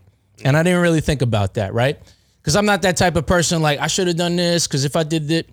And 0.43 0.57
I 0.57 0.63
didn't 0.63 0.81
really 0.81 1.01
think 1.01 1.21
about 1.21 1.55
that, 1.55 1.73
right? 1.73 1.97
Because 2.41 2.55
I'm 2.55 2.65
not 2.65 2.81
that 2.83 2.97
type 2.97 3.15
of 3.15 3.25
person 3.25 3.61
like, 3.61 3.79
I 3.79 3.87
should 3.87 4.07
have 4.07 4.17
done 4.17 4.35
this. 4.35 4.67
Because 4.67 4.85
if 4.85 4.95
I 4.95 5.03
did 5.03 5.31
it, 5.31 5.49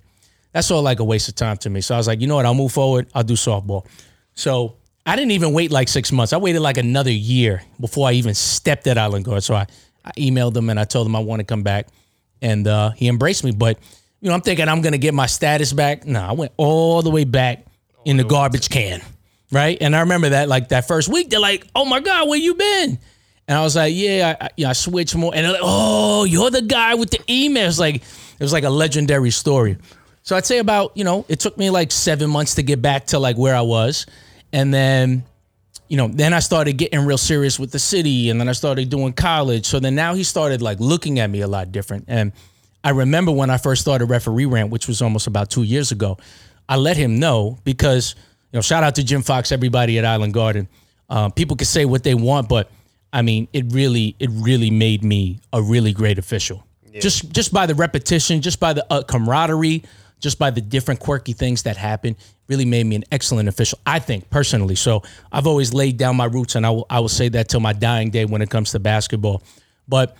that's 0.53 0.71
all 0.71 0.83
like 0.83 1.01
a 1.01 1.05
waste 1.05 1.29
of 1.29 1.35
time 1.35 1.57
to 1.59 1.71
me. 1.71 1.81
So 1.81 1.95
I 1.95 1.99
was 1.99 2.07
like, 2.07 2.21
you 2.21 2.27
know 2.27 2.37
what? 2.37 2.45
I'll 2.45 2.55
move 2.55 2.73
forward. 2.73 3.07
I'll 3.15 3.23
do 3.23 3.35
softball. 3.35 3.87
So 4.35 4.77
I 5.07 5.17
didn't 5.17 5.31
even 5.33 5.53
wait 5.53 5.71
like 5.71 5.89
six 5.89 6.13
months. 6.13 6.33
I 6.33 6.37
waited 6.37 6.61
like 6.61 6.77
another 6.77 7.11
year 7.11 7.63
before 7.81 8.09
I 8.09 8.13
even 8.13 8.35
stepped 8.35 8.87
at 8.87 8.99
Island 8.99 9.25
Garden. 9.25 9.41
So 9.41 9.55
I, 9.55 9.67
I 10.05 10.11
emailed 10.19 10.57
him 10.57 10.69
and 10.69 10.79
I 10.79 10.85
told 10.85 11.07
him 11.07 11.17
I 11.17 11.21
want 11.21 11.41
to 11.41 11.45
come 11.45 11.63
back. 11.63 11.89
And 12.43 12.67
uh, 12.67 12.91
he 12.91 13.09
embraced 13.09 13.45
me. 13.45 13.53
But, 13.53 13.79
you 14.21 14.29
know, 14.29 14.35
I'm 14.35 14.41
thinking 14.43 14.69
I'm 14.69 14.83
going 14.83 14.93
to 14.93 14.99
get 14.99 15.15
my 15.15 15.27
status 15.27 15.73
back. 15.73 16.05
No, 16.05 16.21
I 16.21 16.33
went 16.33 16.53
all 16.57 17.03
the 17.03 17.11
way 17.11 17.25
back 17.25 17.65
in 18.05 18.17
the 18.17 18.25
garbage 18.25 18.69
can. 18.69 19.01
Right. 19.51 19.79
And 19.81 19.95
I 19.95 20.01
remember 20.01 20.31
that 20.31 20.49
like 20.49 20.69
that 20.69 20.89
first 20.89 21.09
week, 21.09 21.31
they're 21.31 21.39
like, 21.39 21.67
oh 21.75 21.85
my 21.85 22.01
God, 22.01 22.29
where 22.29 22.39
you 22.39 22.55
been? 22.55 22.99
And 23.53 23.59
I 23.59 23.65
was 23.65 23.77
like, 23.77 23.93
yeah, 23.95 24.35
I, 24.41 24.47
I, 24.47 24.49
yeah, 24.57 24.71
I 24.71 24.73
switched 24.73 25.15
more. 25.15 25.31
And 25.35 25.47
like, 25.47 25.61
oh, 25.63 26.25
you're 26.25 26.51
the 26.51 26.63
guy 26.63 26.95
with 26.95 27.11
the 27.11 27.19
emails. 27.29 27.79
Like, 27.79 27.97
it 27.97 28.41
was 28.41 28.51
like 28.51 28.65
a 28.65 28.71
legendary 28.71 29.31
story. 29.31 29.77
So 30.23 30.35
I'd 30.37 30.47
say 30.47 30.57
about, 30.57 30.97
you 30.97 31.05
know, 31.05 31.27
it 31.29 31.39
took 31.39 31.59
me 31.59 31.69
like 31.69 31.93
seven 31.93 32.31
months 32.31 32.55
to 32.55 32.63
get 32.63 32.81
back 32.81 33.09
to 33.09 33.19
like 33.19 33.37
where 33.37 33.55
I 33.55 33.61
was. 33.61 34.07
And 34.55 34.73
then, 34.73 35.25
you 35.89 35.99
know, 35.99 36.09
then 36.09 36.33
I 36.33 36.39
started 36.39 36.79
getting 36.79 37.01
real 37.01 37.19
serious 37.19 37.59
with 37.59 37.73
the 37.73 37.79
city 37.79 38.31
and 38.31 38.41
then 38.41 38.49
I 38.49 38.53
started 38.53 38.89
doing 38.89 39.13
college. 39.13 39.67
So 39.67 39.81
then 39.81 39.95
now 39.95 40.15
he 40.15 40.25
started 40.25 40.63
like 40.63 40.81
looking 40.81 41.19
at 41.19 41.29
me 41.29 41.43
a 41.43 41.47
lot 41.47 41.73
different. 41.73 42.07
And 42.09 42.33
I 42.83 42.89
remember 42.93 43.33
when 43.33 43.51
I 43.51 43.59
first 43.59 43.83
started 43.83 44.07
referee 44.07 44.47
rant, 44.47 44.71
which 44.71 44.89
was 44.89 45.03
almost 45.03 45.27
about 45.27 45.51
two 45.51 45.63
years 45.63 45.93
ago, 45.93 46.17
I 46.71 46.77
let 46.77 46.97
him 46.97 47.19
know 47.19 47.59
because, 47.65 48.15
you 48.51 48.57
know, 48.57 48.63
shout 48.63 48.83
out 48.83 48.95
to 48.95 49.05
Jim 49.05 49.21
Fox, 49.21 49.53
everybody 49.53 49.99
at 49.99 50.07
Island 50.07 50.33
Garden. 50.33 50.69
Um, 51.11 51.33
people 51.33 51.55
can 51.55 51.67
say 51.67 51.85
what 51.85 52.03
they 52.03 52.15
want, 52.15 52.49
but 52.49 52.71
I 53.13 53.23
mean, 53.23 53.49
it 53.53 53.67
really, 53.73 54.17
it 54.19 54.31
really 54.33 54.71
made 54.71 55.05
me 55.05 55.41
a 55.53 55.63
really 55.63 55.93
great 55.93 56.19
official. 56.19 56.65
Just, 57.01 57.31
just 57.33 57.53
by 57.53 57.67
the 57.67 57.75
repetition, 57.75 58.41
just 58.43 58.61
by 58.61 58.73
the 58.73 58.87
uh, 58.91 59.03
camaraderie, 59.03 59.83
just 60.21 60.39
by 60.39 60.51
the 60.51 60.61
different 60.61 61.01
quirky 61.01 61.33
things 61.33 61.63
that 61.65 61.77
happen, 61.77 62.17
really 62.49 62.65
made 62.65 62.85
me 62.85 62.97
an 62.97 63.05
excellent 63.11 63.49
official. 63.49 63.79
I 63.87 63.99
think 63.99 64.31
personally. 64.31 64.75
So 64.77 65.03
I've 65.33 65.47
always 65.47 65.73
laid 65.75 65.97
down 65.97 66.17
my 66.17 66.27
roots, 66.27 66.55
and 66.55 66.65
I 66.67 66.71
will, 66.71 66.87
I 66.89 67.01
will 67.01 67.09
say 67.09 67.29
that 67.31 67.49
till 67.49 67.61
my 67.61 67.73
dying 67.73 68.11
day 68.11 68.25
when 68.25 68.41
it 68.43 68.51
comes 68.51 68.71
to 68.73 68.79
basketball. 68.79 69.43
But 69.89 70.17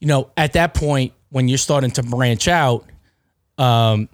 you 0.00 0.06
know, 0.08 0.30
at 0.36 0.54
that 0.54 0.74
point, 0.74 1.12
when 1.30 1.48
you're 1.48 1.58
starting 1.58 1.90
to 1.92 2.02
branch 2.02 2.48
out, 2.48 2.86
um, 3.58 4.08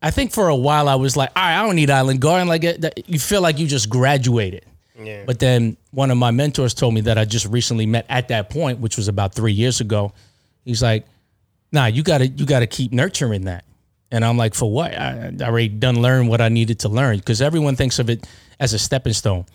I 0.00 0.10
think 0.10 0.32
for 0.32 0.48
a 0.48 0.56
while 0.56 0.88
I 0.88 0.94
was 0.94 1.16
like, 1.16 1.30
all 1.36 1.42
right, 1.42 1.58
I 1.58 1.62
don't 1.66 1.76
need 1.76 1.90
Island 1.90 2.20
Garden. 2.20 2.48
Like 2.48 2.62
that- 2.62 3.08
you 3.08 3.18
feel 3.18 3.40
like 3.42 3.58
you 3.58 3.66
just 3.66 3.88
graduated. 3.90 4.64
Yeah. 5.00 5.24
But 5.26 5.38
then 5.38 5.76
one 5.90 6.10
of 6.10 6.16
my 6.16 6.30
mentors 6.30 6.74
told 6.74 6.94
me 6.94 7.02
that 7.02 7.18
I 7.18 7.24
just 7.24 7.46
recently 7.46 7.86
met 7.86 8.06
at 8.08 8.28
that 8.28 8.50
point, 8.50 8.80
which 8.80 8.96
was 8.96 9.08
about 9.08 9.34
three 9.34 9.52
years 9.52 9.80
ago. 9.80 10.12
He's 10.64 10.82
like, 10.82 11.06
"Nah, 11.72 11.86
you 11.86 12.02
gotta 12.02 12.26
you 12.26 12.44
gotta 12.46 12.66
keep 12.66 12.92
nurturing 12.92 13.44
that." 13.44 13.64
And 14.10 14.24
I'm 14.24 14.36
like, 14.36 14.54
"For 14.54 14.70
what? 14.70 14.92
I, 14.94 15.32
I 15.40 15.44
already 15.44 15.68
done 15.68 16.02
learn 16.02 16.26
what 16.26 16.40
I 16.40 16.48
needed 16.48 16.80
to 16.80 16.88
learn 16.88 17.18
because 17.18 17.40
everyone 17.40 17.76
thinks 17.76 17.98
of 17.98 18.10
it 18.10 18.26
as 18.58 18.72
a 18.72 18.78
stepping 18.78 19.12
stone." 19.12 19.46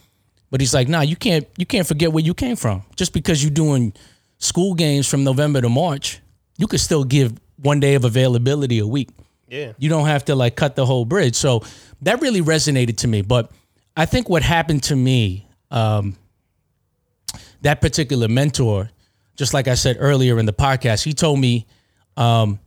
But 0.49 0.61
he's 0.61 0.73
like, 0.73 0.87
"Nah, 0.87 1.01
you 1.01 1.15
can't 1.15 1.47
you 1.57 1.65
can't 1.65 1.87
forget 1.87 2.13
where 2.13 2.23
you 2.23 2.33
came 2.33 2.55
from. 2.55 2.83
Just 2.95 3.13
because 3.13 3.43
you're 3.43 3.51
doing 3.51 3.93
school 4.37 4.73
games 4.75 5.07
from 5.07 5.23
November 5.23 5.61
to 5.61 5.69
March, 5.69 6.19
you 6.57 6.67
could 6.67 6.79
still 6.79 7.03
give 7.03 7.33
one 7.57 7.79
day 7.79 7.95
of 7.95 8.05
availability 8.05 8.79
a 8.79 8.87
week." 8.87 9.09
Yeah. 9.49 9.73
You 9.77 9.89
don't 9.89 10.07
have 10.07 10.25
to 10.25 10.35
like 10.35 10.55
cut 10.55 10.75
the 10.75 10.85
whole 10.85 11.05
bridge. 11.05 11.35
So 11.35 11.63
that 12.01 12.21
really 12.21 12.41
resonated 12.41 12.97
to 12.97 13.07
me. 13.07 13.21
But 13.21 13.51
I 13.95 14.05
think 14.05 14.29
what 14.29 14.43
happened 14.43 14.83
to 14.83 14.95
me, 14.95 15.47
um, 15.71 16.15
that 17.61 17.81
particular 17.81 18.27
mentor, 18.27 18.89
just 19.35 19.53
like 19.53 19.67
I 19.67 19.75
said 19.75 19.97
earlier 19.99 20.39
in 20.39 20.45
the 20.45 20.53
podcast, 20.53 21.03
he 21.03 21.13
told 21.13 21.39
me 21.39 21.67
um, 22.17 22.59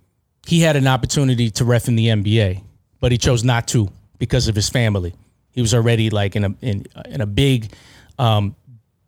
he 0.47 0.61
had 0.61 0.77
an 0.77 0.87
opportunity 0.87 1.51
to 1.51 1.65
ref 1.65 1.89
in 1.89 1.97
the 1.97 2.09
NBA, 2.09 2.63
but 3.01 3.13
he 3.13 3.19
chose 3.19 3.45
not 3.45 3.69
to 3.69 3.91
because 4.19 4.49
of 4.49 4.55
his 4.55 4.69
family. 4.69 5.15
He 5.51 5.61
was 5.61 5.75
already 5.75 6.11
like 6.11 6.37
in 6.37 6.45
a 6.45 6.55
in 6.61 6.85
in 7.07 7.21
a 7.21 7.27
big 7.27 7.73
um, 8.19 8.55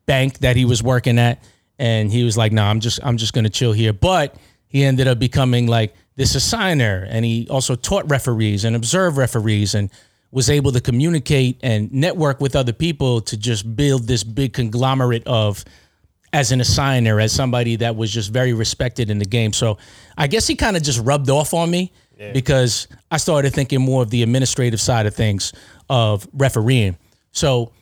bank 0.07 0.39
that 0.39 0.57
he 0.57 0.64
was 0.64 0.83
working 0.83 1.19
at, 1.19 1.43
and 1.79 2.11
he 2.11 2.25
was 2.25 2.37
like, 2.37 2.53
"No, 2.53 2.62
nah, 2.62 2.71
I'm 2.71 2.81
just 2.81 3.01
I'm 3.03 3.16
just 3.16 3.33
gonna 3.33 3.51
chill 3.51 3.73
here." 3.73 3.93
But 3.93 4.37
he 4.66 4.85
ended 4.85 5.09
up 5.09 5.19
becoming 5.19 5.66
like 5.66 5.95
this 6.16 6.35
assigner, 6.35 7.07
and 7.09 7.25
he 7.25 7.47
also 7.51 7.75
taught 7.75 8.09
referees 8.11 8.64
and 8.64 8.75
observed 8.75 9.16
referees, 9.16 9.75
and 9.75 9.91
was 10.31 10.51
able 10.51 10.72
to 10.72 10.81
communicate 10.81 11.59
and 11.62 11.91
network 11.93 12.41
with 12.41 12.55
other 12.55 12.72
people 12.72 13.20
to 13.22 13.37
just 13.37 13.74
build 13.76 14.07
this 14.07 14.24
big 14.24 14.53
conglomerate 14.53 15.26
of 15.26 15.64
as 16.33 16.53
an 16.53 16.61
assigner, 16.61 17.22
as 17.22 17.33
somebody 17.33 17.76
that 17.76 17.97
was 17.97 18.12
just 18.12 18.31
very 18.31 18.53
respected 18.53 19.09
in 19.09 19.18
the 19.18 19.24
game. 19.24 19.53
So 19.53 19.79
I 20.16 20.26
guess 20.26 20.47
he 20.47 20.55
kind 20.57 20.76
of 20.76 20.83
just 20.83 21.01
rubbed 21.01 21.31
off 21.31 21.55
on 21.55 21.70
me 21.70 21.93
because 22.33 22.89
I 23.11 23.16
started 23.16 23.55
thinking 23.55 23.81
more 23.81 24.03
of 24.03 24.11
the 24.11 24.22
administrative 24.22 24.81
side 24.81 25.07
of 25.07 25.14
things 25.14 25.53
of 25.89 26.29
refereeing. 26.35 26.99
So 27.31 27.72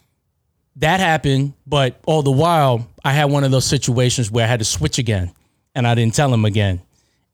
that 0.76 1.00
happened, 1.00 1.54
but 1.66 1.98
all 2.06 2.22
the 2.22 2.30
while 2.30 2.86
I 3.02 3.12
had 3.12 3.24
one 3.26 3.44
of 3.44 3.50
those 3.50 3.64
situations 3.64 4.30
where 4.30 4.44
I 4.44 4.48
had 4.48 4.58
to 4.60 4.64
switch 4.64 4.98
again 4.98 5.32
and 5.74 5.86
I 5.86 5.94
didn't 5.94 6.14
tell 6.14 6.32
him 6.32 6.44
again. 6.44 6.82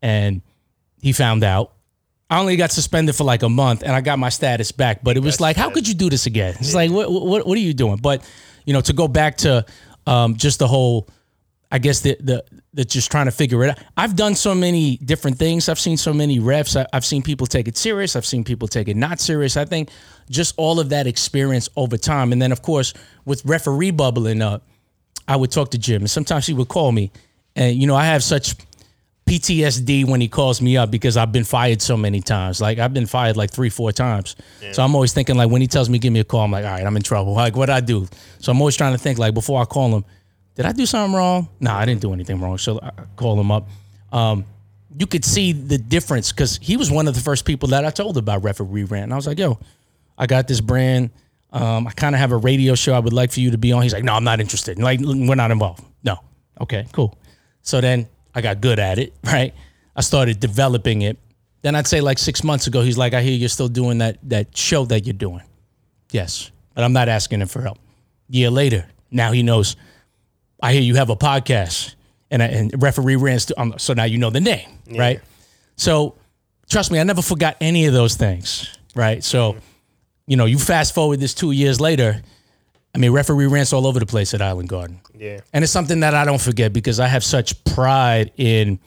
And 0.00 0.42
he 1.00 1.12
found 1.12 1.44
out. 1.44 1.72
I 2.32 2.38
only 2.38 2.56
got 2.56 2.72
suspended 2.72 3.14
for 3.14 3.24
like 3.24 3.42
a 3.42 3.48
month 3.50 3.82
and 3.82 3.92
I 3.92 4.00
got 4.00 4.18
my 4.18 4.30
status 4.30 4.72
back, 4.72 5.04
but 5.04 5.18
it 5.18 5.22
was 5.22 5.38
like, 5.38 5.54
how 5.54 5.68
could 5.68 5.86
you 5.86 5.92
do 5.92 6.08
this 6.08 6.24
again? 6.24 6.54
It's 6.60 6.74
like, 6.74 6.90
what, 6.90 7.12
what, 7.12 7.46
what 7.46 7.58
are 7.58 7.60
you 7.60 7.74
doing? 7.74 7.96
But, 7.96 8.26
you 8.64 8.72
know, 8.72 8.80
to 8.80 8.94
go 8.94 9.06
back 9.06 9.36
to 9.38 9.66
um, 10.06 10.36
just 10.36 10.58
the 10.58 10.66
whole, 10.66 11.10
I 11.70 11.78
guess 11.78 12.00
the, 12.00 12.16
the, 12.20 12.42
the 12.72 12.86
just 12.86 13.10
trying 13.10 13.26
to 13.26 13.32
figure 13.32 13.62
it 13.64 13.70
out. 13.72 13.84
I've 13.98 14.16
done 14.16 14.34
so 14.34 14.54
many 14.54 14.96
different 14.96 15.36
things. 15.36 15.68
I've 15.68 15.78
seen 15.78 15.98
so 15.98 16.14
many 16.14 16.38
refs. 16.40 16.74
I, 16.74 16.86
I've 16.94 17.04
seen 17.04 17.20
people 17.22 17.46
take 17.46 17.68
it 17.68 17.76
serious. 17.76 18.16
I've 18.16 18.24
seen 18.24 18.44
people 18.44 18.66
take 18.66 18.88
it 18.88 18.96
not 18.96 19.20
serious. 19.20 19.58
I 19.58 19.66
think 19.66 19.90
just 20.30 20.54
all 20.56 20.80
of 20.80 20.88
that 20.88 21.06
experience 21.06 21.68
over 21.76 21.98
time. 21.98 22.32
And 22.32 22.40
then, 22.40 22.50
of 22.50 22.62
course, 22.62 22.94
with 23.26 23.44
referee 23.44 23.90
bubbling 23.90 24.40
up, 24.40 24.66
I 25.28 25.36
would 25.36 25.50
talk 25.50 25.70
to 25.72 25.78
Jim, 25.78 26.00
and 26.00 26.10
sometimes 26.10 26.46
he 26.46 26.54
would 26.54 26.68
call 26.68 26.92
me, 26.92 27.12
and 27.54 27.76
you 27.76 27.86
know 27.86 27.94
I 27.94 28.06
have 28.06 28.24
such 28.24 28.56
PTSD 29.32 30.04
when 30.04 30.20
he 30.20 30.28
calls 30.28 30.60
me 30.60 30.76
up 30.76 30.90
because 30.90 31.16
I've 31.16 31.32
been 31.32 31.44
fired 31.44 31.80
so 31.80 31.96
many 31.96 32.20
times. 32.20 32.60
Like 32.60 32.78
I've 32.78 32.92
been 32.92 33.06
fired 33.06 33.34
like 33.34 33.50
three, 33.50 33.70
four 33.70 33.90
times. 33.90 34.36
So 34.72 34.82
I'm 34.82 34.94
always 34.94 35.14
thinking 35.14 35.36
like 35.36 35.48
when 35.48 35.62
he 35.62 35.66
tells 35.66 35.88
me 35.88 35.98
give 35.98 36.12
me 36.12 36.20
a 36.20 36.24
call, 36.24 36.40
I'm 36.40 36.50
like, 36.50 36.66
all 36.66 36.70
right, 36.70 36.84
I'm 36.84 36.96
in 36.96 37.02
trouble. 37.02 37.32
Like 37.32 37.56
what 37.56 37.70
I 37.70 37.80
do. 37.80 38.06
So 38.40 38.52
I'm 38.52 38.60
always 38.60 38.76
trying 38.76 38.92
to 38.92 38.98
think 38.98 39.18
like 39.18 39.32
before 39.32 39.62
I 39.62 39.64
call 39.64 39.96
him, 39.96 40.04
did 40.54 40.66
I 40.66 40.72
do 40.72 40.84
something 40.84 41.14
wrong? 41.16 41.48
No, 41.60 41.72
I 41.72 41.86
didn't 41.86 42.02
do 42.02 42.12
anything 42.12 42.40
wrong. 42.42 42.58
So 42.58 42.78
I 42.82 42.90
call 43.16 43.40
him 43.40 43.50
up. 43.50 43.68
Um, 44.12 44.44
you 44.98 45.06
could 45.06 45.24
see 45.24 45.52
the 45.52 45.78
difference 45.78 46.30
because 46.30 46.58
he 46.60 46.76
was 46.76 46.90
one 46.90 47.08
of 47.08 47.14
the 47.14 47.20
first 47.22 47.46
people 47.46 47.70
that 47.70 47.86
I 47.86 47.90
told 47.90 48.18
about 48.18 48.44
referee 48.44 48.84
rant. 48.84 49.04
And 49.04 49.12
I 49.14 49.16
was 49.16 49.26
like, 49.26 49.38
yo, 49.38 49.58
I 50.18 50.26
got 50.26 50.46
this 50.46 50.60
brand. 50.60 51.08
Um, 51.52 51.86
I 51.86 51.92
kind 51.92 52.14
of 52.14 52.18
have 52.18 52.32
a 52.32 52.36
radio 52.36 52.74
show 52.74 52.92
I 52.92 52.98
would 52.98 53.14
like 53.14 53.32
for 53.32 53.40
you 53.40 53.52
to 53.52 53.58
be 53.58 53.72
on. 53.72 53.82
He's 53.82 53.94
like, 53.94 54.04
no, 54.04 54.12
I'm 54.12 54.24
not 54.24 54.40
interested. 54.40 54.78
Like, 54.78 55.00
we're 55.00 55.34
not 55.34 55.50
involved. 55.50 55.82
No. 56.04 56.18
Okay, 56.60 56.86
cool. 56.92 57.18
So 57.62 57.80
then 57.80 58.08
I 58.34 58.40
got 58.40 58.60
good 58.60 58.78
at 58.78 58.98
it, 58.98 59.12
right? 59.24 59.54
I 59.94 60.00
started 60.00 60.40
developing 60.40 61.02
it. 61.02 61.18
Then 61.62 61.74
I'd 61.74 61.86
say 61.86 62.00
like 62.00 62.18
six 62.18 62.42
months 62.42 62.66
ago, 62.66 62.82
he's 62.82 62.98
like, 62.98 63.14
I 63.14 63.22
hear 63.22 63.32
you're 63.32 63.48
still 63.48 63.68
doing 63.68 63.98
that 63.98 64.18
that 64.28 64.56
show 64.56 64.84
that 64.86 65.06
you're 65.06 65.12
doing. 65.12 65.42
Yes, 66.10 66.50
but 66.74 66.82
I'm 66.84 66.92
not 66.92 67.08
asking 67.08 67.40
him 67.40 67.48
for 67.48 67.62
help. 67.62 67.78
Year 68.28 68.50
later, 68.50 68.86
now 69.10 69.32
he 69.32 69.42
knows. 69.42 69.76
I 70.62 70.72
hear 70.72 70.82
you 70.82 70.96
have 70.96 71.10
a 71.10 71.16
podcast, 71.16 71.94
and 72.30 72.42
I, 72.42 72.46
and 72.46 72.82
referee 72.82 73.16
rants. 73.16 73.46
To, 73.46 73.60
um, 73.60 73.74
so 73.78 73.94
now 73.94 74.04
you 74.04 74.18
know 74.18 74.30
the 74.30 74.40
name, 74.40 74.68
right? 74.96 75.20
So 75.76 76.16
trust 76.68 76.90
me, 76.90 76.98
I 76.98 77.04
never 77.04 77.22
forgot 77.22 77.56
any 77.60 77.86
of 77.86 77.92
those 77.92 78.16
things, 78.16 78.68
right? 78.94 79.22
So, 79.22 79.56
you 80.26 80.36
know, 80.36 80.46
you 80.46 80.58
fast 80.58 80.94
forward 80.94 81.20
this 81.20 81.34
two 81.34 81.52
years 81.52 81.80
later. 81.80 82.22
I 82.94 82.98
mean, 82.98 83.12
referee 83.12 83.46
rants 83.46 83.72
all 83.72 83.86
over 83.86 83.98
the 83.98 84.06
place 84.06 84.34
at 84.34 84.42
Island 84.42 84.68
Garden. 84.68 85.00
Yeah. 85.16 85.40
And 85.52 85.64
it's 85.64 85.72
something 85.72 86.00
that 86.00 86.14
I 86.14 86.24
don't 86.24 86.40
forget 86.40 86.72
because 86.72 87.00
I 87.00 87.06
have 87.06 87.24
such 87.24 87.64
pride 87.64 88.32
in, 88.36 88.78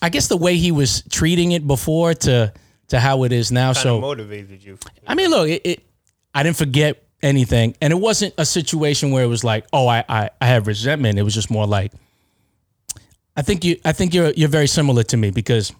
I 0.00 0.08
guess, 0.08 0.26
the 0.26 0.36
way 0.36 0.56
he 0.56 0.72
was 0.72 1.02
treating 1.10 1.52
it 1.52 1.66
before 1.66 2.14
to 2.14 2.52
to 2.88 3.00
how 3.00 3.22
it 3.22 3.32
is 3.32 3.52
now. 3.52 3.68
Kind 3.68 3.76
so 3.76 4.00
motivated 4.00 4.62
you. 4.62 4.78
I 5.06 5.14
mean, 5.14 5.30
look, 5.30 5.48
it, 5.48 5.62
it 5.64 5.82
I 6.34 6.42
didn't 6.42 6.56
forget 6.56 7.02
anything, 7.22 7.76
and 7.80 7.92
it 7.92 7.96
wasn't 7.96 8.34
a 8.38 8.44
situation 8.44 9.12
where 9.12 9.22
it 9.22 9.28
was 9.28 9.44
like, 9.44 9.66
oh, 9.72 9.86
I 9.86 10.04
I, 10.08 10.30
I 10.40 10.46
have 10.46 10.66
resentment. 10.66 11.18
It 11.18 11.22
was 11.22 11.34
just 11.34 11.50
more 11.50 11.66
like, 11.66 11.92
I 13.36 13.42
think 13.42 13.64
you 13.64 13.78
I 13.84 13.92
think 13.92 14.14
you're 14.14 14.32
you're 14.32 14.48
very 14.48 14.66
similar 14.66 15.04
to 15.04 15.16
me 15.16 15.30
because 15.30 15.72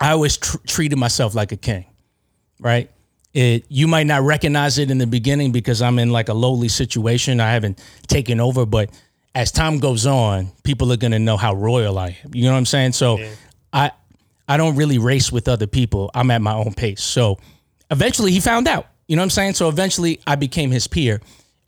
I 0.00 0.10
always 0.10 0.36
tr- 0.36 0.58
treated 0.66 0.98
myself 0.98 1.36
like 1.36 1.52
a 1.52 1.56
king, 1.56 1.86
right? 2.58 2.90
It 3.32 3.64
you 3.68 3.86
might 3.86 4.06
not 4.06 4.22
recognize 4.22 4.78
it 4.78 4.90
in 4.90 4.98
the 4.98 5.06
beginning 5.06 5.52
because 5.52 5.82
I'm 5.82 5.98
in 5.98 6.10
like 6.10 6.28
a 6.28 6.34
lowly 6.34 6.68
situation. 6.68 7.40
I 7.40 7.52
haven't 7.52 7.82
taken 8.08 8.40
over, 8.40 8.66
but 8.66 8.90
as 9.34 9.52
time 9.52 9.78
goes 9.78 10.06
on, 10.06 10.50
people 10.64 10.92
are 10.92 10.96
gonna 10.96 11.18
know 11.20 11.36
how 11.36 11.54
royal 11.54 11.98
I 11.98 12.16
am. 12.24 12.34
You 12.34 12.44
know 12.44 12.52
what 12.52 12.58
I'm 12.58 12.66
saying? 12.66 12.92
So 12.92 13.18
I 13.72 13.92
I 14.48 14.56
don't 14.56 14.74
really 14.74 14.98
race 14.98 15.30
with 15.30 15.46
other 15.46 15.68
people. 15.68 16.10
I'm 16.12 16.30
at 16.32 16.42
my 16.42 16.54
own 16.54 16.74
pace. 16.74 17.02
So 17.02 17.38
eventually 17.90 18.32
he 18.32 18.40
found 18.40 18.66
out. 18.66 18.88
You 19.06 19.16
know 19.16 19.20
what 19.20 19.26
I'm 19.26 19.30
saying? 19.30 19.54
So 19.54 19.68
eventually 19.68 20.20
I 20.26 20.34
became 20.34 20.70
his 20.72 20.88
peer. 20.88 21.20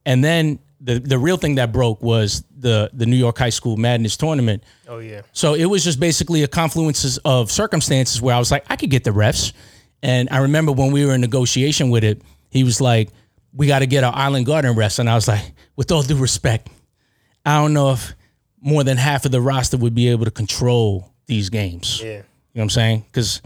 And 0.05 0.23
then 0.23 0.59
the 0.81 0.99
the 0.99 1.19
real 1.19 1.37
thing 1.37 1.55
that 1.57 1.73
broke 1.73 2.03
was 2.03 2.43
the 2.59 2.91
the 2.93 3.07
New 3.07 3.17
York 3.17 3.39
High 3.39 3.51
School 3.51 3.77
Madness 3.77 4.17
tournament. 4.17 4.65
Oh 4.89 4.99
yeah. 4.99 5.23
So 5.33 5.55
it 5.55 5.67
was 5.67 5.85
just 5.85 6.01
basically 6.01 6.43
a 6.43 6.49
confluence 6.49 7.19
of 7.19 7.51
circumstances 7.51 8.21
where 8.21 8.35
I 8.35 8.39
was 8.39 8.51
like, 8.51 8.65
I 8.69 8.77
could 8.77 8.91
get 8.91 9.05
the 9.05 9.13
refs. 9.13 9.53
And 10.03 10.29
I 10.31 10.39
remember 10.39 10.73
when 10.73 10.93
we 10.93 11.05
were 11.07 11.15
in 11.15 11.21
negotiation 11.21 11.91
with 11.91 12.05
it, 12.05 12.23
he 12.51 12.65
was 12.65 12.81
like, 12.81 13.11
we 13.55 13.67
got 13.67 13.81
to 13.81 13.87
get 13.87 14.03
our 14.05 14.15
Island 14.15 14.47
Garden 14.47 14.75
refs. 14.75 14.99
And 14.99 15.09
I 15.09 15.15
was 15.15 15.29
like, 15.29 15.45
with 15.77 15.93
all 15.93 16.03
due 16.03 16.17
respect, 16.17 16.69
I 17.45 17.59
don't 17.61 17.73
know 17.73 17.93
if 17.93 18.15
more 18.61 18.85
than 18.85 18.97
half 18.97 19.25
of 19.25 19.33
the 19.33 19.41
roster 19.41 19.77
would 19.77 19.95
be 19.95 20.09
able 20.09 20.25
to 20.25 20.31
control 20.31 21.13
these 21.27 21.51
games. 21.51 22.01
Yeah. 22.03 22.09
You 22.09 22.15
know 22.17 22.23
what 22.55 22.63
I'm 22.65 22.71
saying? 22.71 23.05
Because 23.07 23.43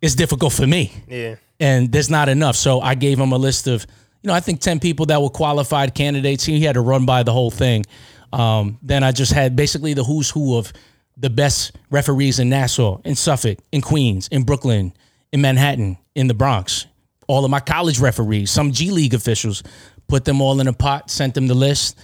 it's 0.00 0.14
difficult 0.14 0.52
for 0.52 0.66
me 0.66 0.92
Yeah. 1.08 1.36
and 1.58 1.90
there's 1.90 2.10
not 2.10 2.28
enough. 2.28 2.56
So 2.56 2.80
I 2.80 2.94
gave 2.94 3.18
him 3.18 3.32
a 3.32 3.38
list 3.38 3.66
of, 3.66 3.86
you 4.22 4.28
know, 4.28 4.34
I 4.34 4.40
think 4.40 4.60
10 4.60 4.80
people 4.80 5.06
that 5.06 5.20
were 5.20 5.30
qualified 5.30 5.94
candidates. 5.94 6.44
He 6.44 6.60
had 6.62 6.74
to 6.74 6.80
run 6.80 7.06
by 7.06 7.22
the 7.22 7.32
whole 7.32 7.50
thing. 7.50 7.84
Um, 8.32 8.78
then 8.82 9.02
I 9.02 9.12
just 9.12 9.32
had 9.32 9.56
basically 9.56 9.94
the 9.94 10.04
who's 10.04 10.30
who 10.30 10.56
of 10.56 10.72
the 11.16 11.30
best 11.30 11.72
referees 11.90 12.38
in 12.38 12.48
Nassau, 12.48 13.00
in 13.04 13.14
Suffolk, 13.14 13.58
in 13.72 13.80
Queens, 13.80 14.28
in 14.28 14.42
Brooklyn, 14.44 14.92
in 15.32 15.40
Manhattan, 15.40 15.98
in 16.14 16.26
the 16.26 16.34
Bronx. 16.34 16.86
All 17.28 17.44
of 17.44 17.50
my 17.50 17.60
college 17.60 18.00
referees, 18.00 18.50
some 18.50 18.72
G 18.72 18.90
League 18.90 19.14
officials, 19.14 19.62
put 20.08 20.24
them 20.24 20.40
all 20.40 20.60
in 20.60 20.66
a 20.66 20.72
pot, 20.72 21.10
sent 21.10 21.34
them 21.34 21.46
the 21.46 21.54
list. 21.54 21.98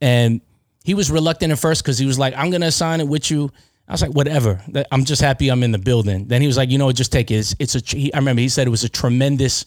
And 0.00 0.40
he 0.84 0.94
was 0.94 1.10
reluctant 1.10 1.52
at 1.52 1.58
first 1.58 1.82
because 1.82 1.98
he 1.98 2.06
was 2.06 2.18
like, 2.18 2.34
I'm 2.34 2.50
going 2.50 2.62
to 2.62 2.68
assign 2.68 3.00
it 3.00 3.08
with 3.08 3.30
you. 3.30 3.50
I 3.86 3.92
was 3.92 4.02
like, 4.02 4.12
whatever. 4.12 4.62
I'm 4.90 5.04
just 5.04 5.20
happy 5.20 5.50
I'm 5.50 5.62
in 5.62 5.72
the 5.72 5.78
building. 5.78 6.26
Then 6.26 6.40
he 6.40 6.46
was 6.46 6.56
like, 6.56 6.70
you 6.70 6.78
know 6.78 6.90
just 6.92 7.12
take 7.12 7.30
it. 7.30 7.34
It's, 7.34 7.56
it's 7.58 7.74
a. 7.74 7.96
He, 7.96 8.14
I 8.14 8.18
remember 8.18 8.40
he 8.40 8.48
said 8.48 8.66
it 8.66 8.70
was 8.70 8.84
a 8.84 8.88
tremendous 8.88 9.66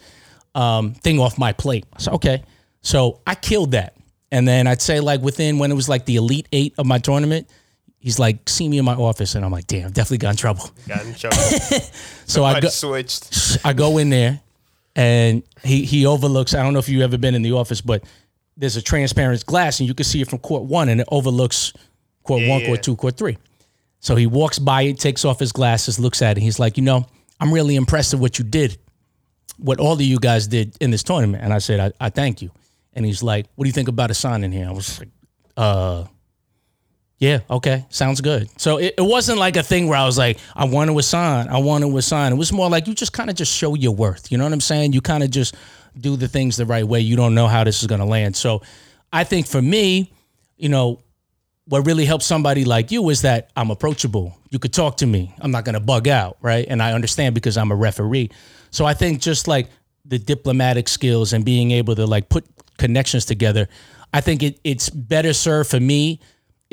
um, 0.55 0.93
thing 0.93 1.20
off 1.20 1.38
my 1.38 1.53
plate. 1.53 1.86
I 1.93 1.99
said, 1.99 2.14
okay. 2.14 2.43
So 2.82 3.22
I 3.28 3.36
killed 3.36 3.72
that. 3.72 3.95
And 4.32 4.47
then 4.47 4.66
I'd 4.66 4.82
say 4.82 4.99
like 4.99 5.22
within 5.22 5.59
when 5.59 5.72
it 5.72 5.76
was 5.76 5.88
like 5.88 6.05
the 6.05 6.16
elite 6.16 6.47
eight 6.51 6.74
of 6.78 6.86
my 6.86 6.97
tournament, 6.97 7.49
he's 8.04 8.20
like, 8.20 8.47
see 8.49 8.68
me 8.68 8.78
in 8.78 8.86
my 8.86 8.93
office, 8.95 9.34
and 9.36 9.43
I'm 9.45 9.51
like, 9.51 9.66
damn, 9.66 9.89
definitely 9.91 10.18
got 10.20 10.32
in 10.32 10.36
trouble. 10.36 10.70
Got 10.88 11.06
in 11.06 11.16
trouble. 11.16 11.38
So 12.26 12.43
I 12.43 12.54
I 12.56 12.60
go, 12.62 12.68
switched. 12.70 13.58
I 13.66 13.74
go 13.74 13.97
in 13.97 14.10
there, 14.10 14.39
and 14.95 15.43
he 15.64 15.84
he 15.86 16.06
overlooks. 16.06 16.54
I 16.54 16.64
don't 16.64 16.74
know 16.74 16.80
if 16.80 16.88
you've 16.89 17.01
ever 17.01 17.18
been 17.18 17.36
in 17.36 17.41
the 17.41 17.51
office, 17.54 17.82
but 17.82 18.04
there's 18.58 18.76
a 18.78 18.82
transparent 18.82 19.45
glass, 19.45 19.80
and 19.80 19.88
you 19.89 19.93
can 19.95 20.04
see 20.06 20.22
it 20.22 20.30
from 20.30 20.39
court 20.39 20.64
one, 20.64 20.89
and 20.89 21.01
it 21.01 21.08
overlooks 21.12 21.74
court 22.24 22.41
Yeah, 22.41 22.49
one, 22.49 22.60
yeah. 22.62 22.68
court 22.68 22.84
two, 22.84 22.95
court 22.95 23.18
three. 23.18 23.38
So 23.99 24.16
he 24.16 24.28
walks 24.28 24.60
by 24.60 24.84
it, 24.84 24.99
takes 24.99 25.26
off 25.26 25.39
his 25.39 25.51
glasses, 25.51 25.99
looks 25.99 26.22
at 26.22 26.38
it. 26.38 26.41
He's 26.41 26.60
like, 26.60 26.78
you 26.78 26.84
know, 26.84 27.06
I'm 27.39 27.54
really 27.54 27.76
impressed 27.76 28.14
with 28.14 28.22
what 28.22 28.38
you 28.39 28.45
did, 28.45 28.78
what 29.58 29.80
all 29.80 29.93
of 29.93 30.01
you 30.01 30.20
guys 30.20 30.47
did 30.47 30.76
in 30.82 30.91
this 30.91 31.04
tournament. 31.04 31.43
And 31.43 31.54
I 31.54 31.60
said, 31.60 31.80
I, 31.80 32.06
I 32.06 32.10
thank 32.10 32.41
you. 32.41 32.51
And 32.93 33.06
he's 33.06 33.24
like, 33.24 33.45
what 33.56 33.64
do 33.64 33.70
you 33.70 33.74
think 33.74 33.88
about 33.88 34.12
a 34.12 34.14
sign 34.14 34.43
in 34.43 34.51
here? 34.51 34.68
I 34.68 34.72
was 34.72 34.99
like, 34.99 35.10
uh, 35.58 36.06
yeah, 37.24 37.39
okay, 37.49 37.86
sounds 37.88 38.19
good. 38.19 38.49
So 38.59 38.80
it, 38.80 38.95
it 38.97 39.01
wasn't 39.01 39.39
like 39.39 39.55
a 39.55 39.63
thing 39.63 39.88
where 39.88 39.97
I 39.97 40.05
was 40.05 40.17
like, 40.17 40.39
I 40.57 40.65
want 40.65 40.89
to 40.89 40.99
assign, 40.99 41.47
I 41.47 41.57
want 41.59 41.86
to 41.86 41.97
assign. 41.97 42.34
It 42.34 42.36
was 42.36 42.51
more 42.51 42.69
like 42.69 42.86
you 42.86 42.93
just 42.93 43.13
kind 43.13 43.30
of 43.30 43.38
just 43.38 43.55
show 43.55 43.76
your 43.76 43.95
worth. 43.95 44.30
You 44.30 44.38
know 44.38 44.43
what 44.43 44.51
I'm 44.51 44.59
saying? 44.59 44.91
You 44.91 44.99
kind 44.99 45.24
of 45.24 45.32
just 45.32 45.55
do 45.97 46.17
the 46.17 46.28
things 46.28 46.57
the 46.57 46.65
right 46.65 46.86
way. 46.86 46.99
You 46.99 47.15
don't 47.15 47.34
know 47.34 47.47
how 47.47 47.63
this 47.63 47.80
is 47.80 47.88
going 47.88 48.01
to 48.01 48.05
land. 48.05 48.36
So 48.36 48.61
I 49.13 49.24
think 49.24 49.47
for 49.47 49.61
me, 49.61 50.11
you 50.57 50.67
know, 50.67 50.99
what 51.63 51.86
really 51.86 52.03
helps 52.03 52.26
somebody 52.26 52.65
like 52.65 52.91
you 52.91 53.09
is 53.09 53.21
that 53.21 53.51
I'm 53.55 53.71
approachable. 53.71 54.38
You 54.49 54.59
could 54.59 54.74
talk 54.74 54.97
to 54.97 55.05
me. 55.05 55.34
I'm 55.39 55.51
not 55.51 55.63
going 55.63 55.76
to 55.76 55.80
bug 55.80 56.09
out, 56.09 56.36
right? 56.41 56.65
And 56.67 56.84
I 56.84 56.91
understand 56.91 57.36
because 57.36 57.55
I'm 57.55 57.71
a 57.71 57.76
referee. 57.76 58.32
So 58.69 58.84
I 58.84 58.95
think 58.95 59.21
just 59.21 59.47
like 59.47 59.69
the 60.03 60.19
diplomatic 60.19 60.89
skills 60.89 61.32
and 61.32 61.45
being 61.45 61.71
able 61.71 61.95
to 61.95 62.05
like 62.05 62.28
put 62.28 62.45
connections 62.78 63.24
together, 63.24 63.69
I 64.13 64.19
think 64.19 64.43
it, 64.43 64.59
it's 64.65 64.89
better 64.89 65.32
served 65.32 65.69
for 65.69 65.80
me 65.80 66.19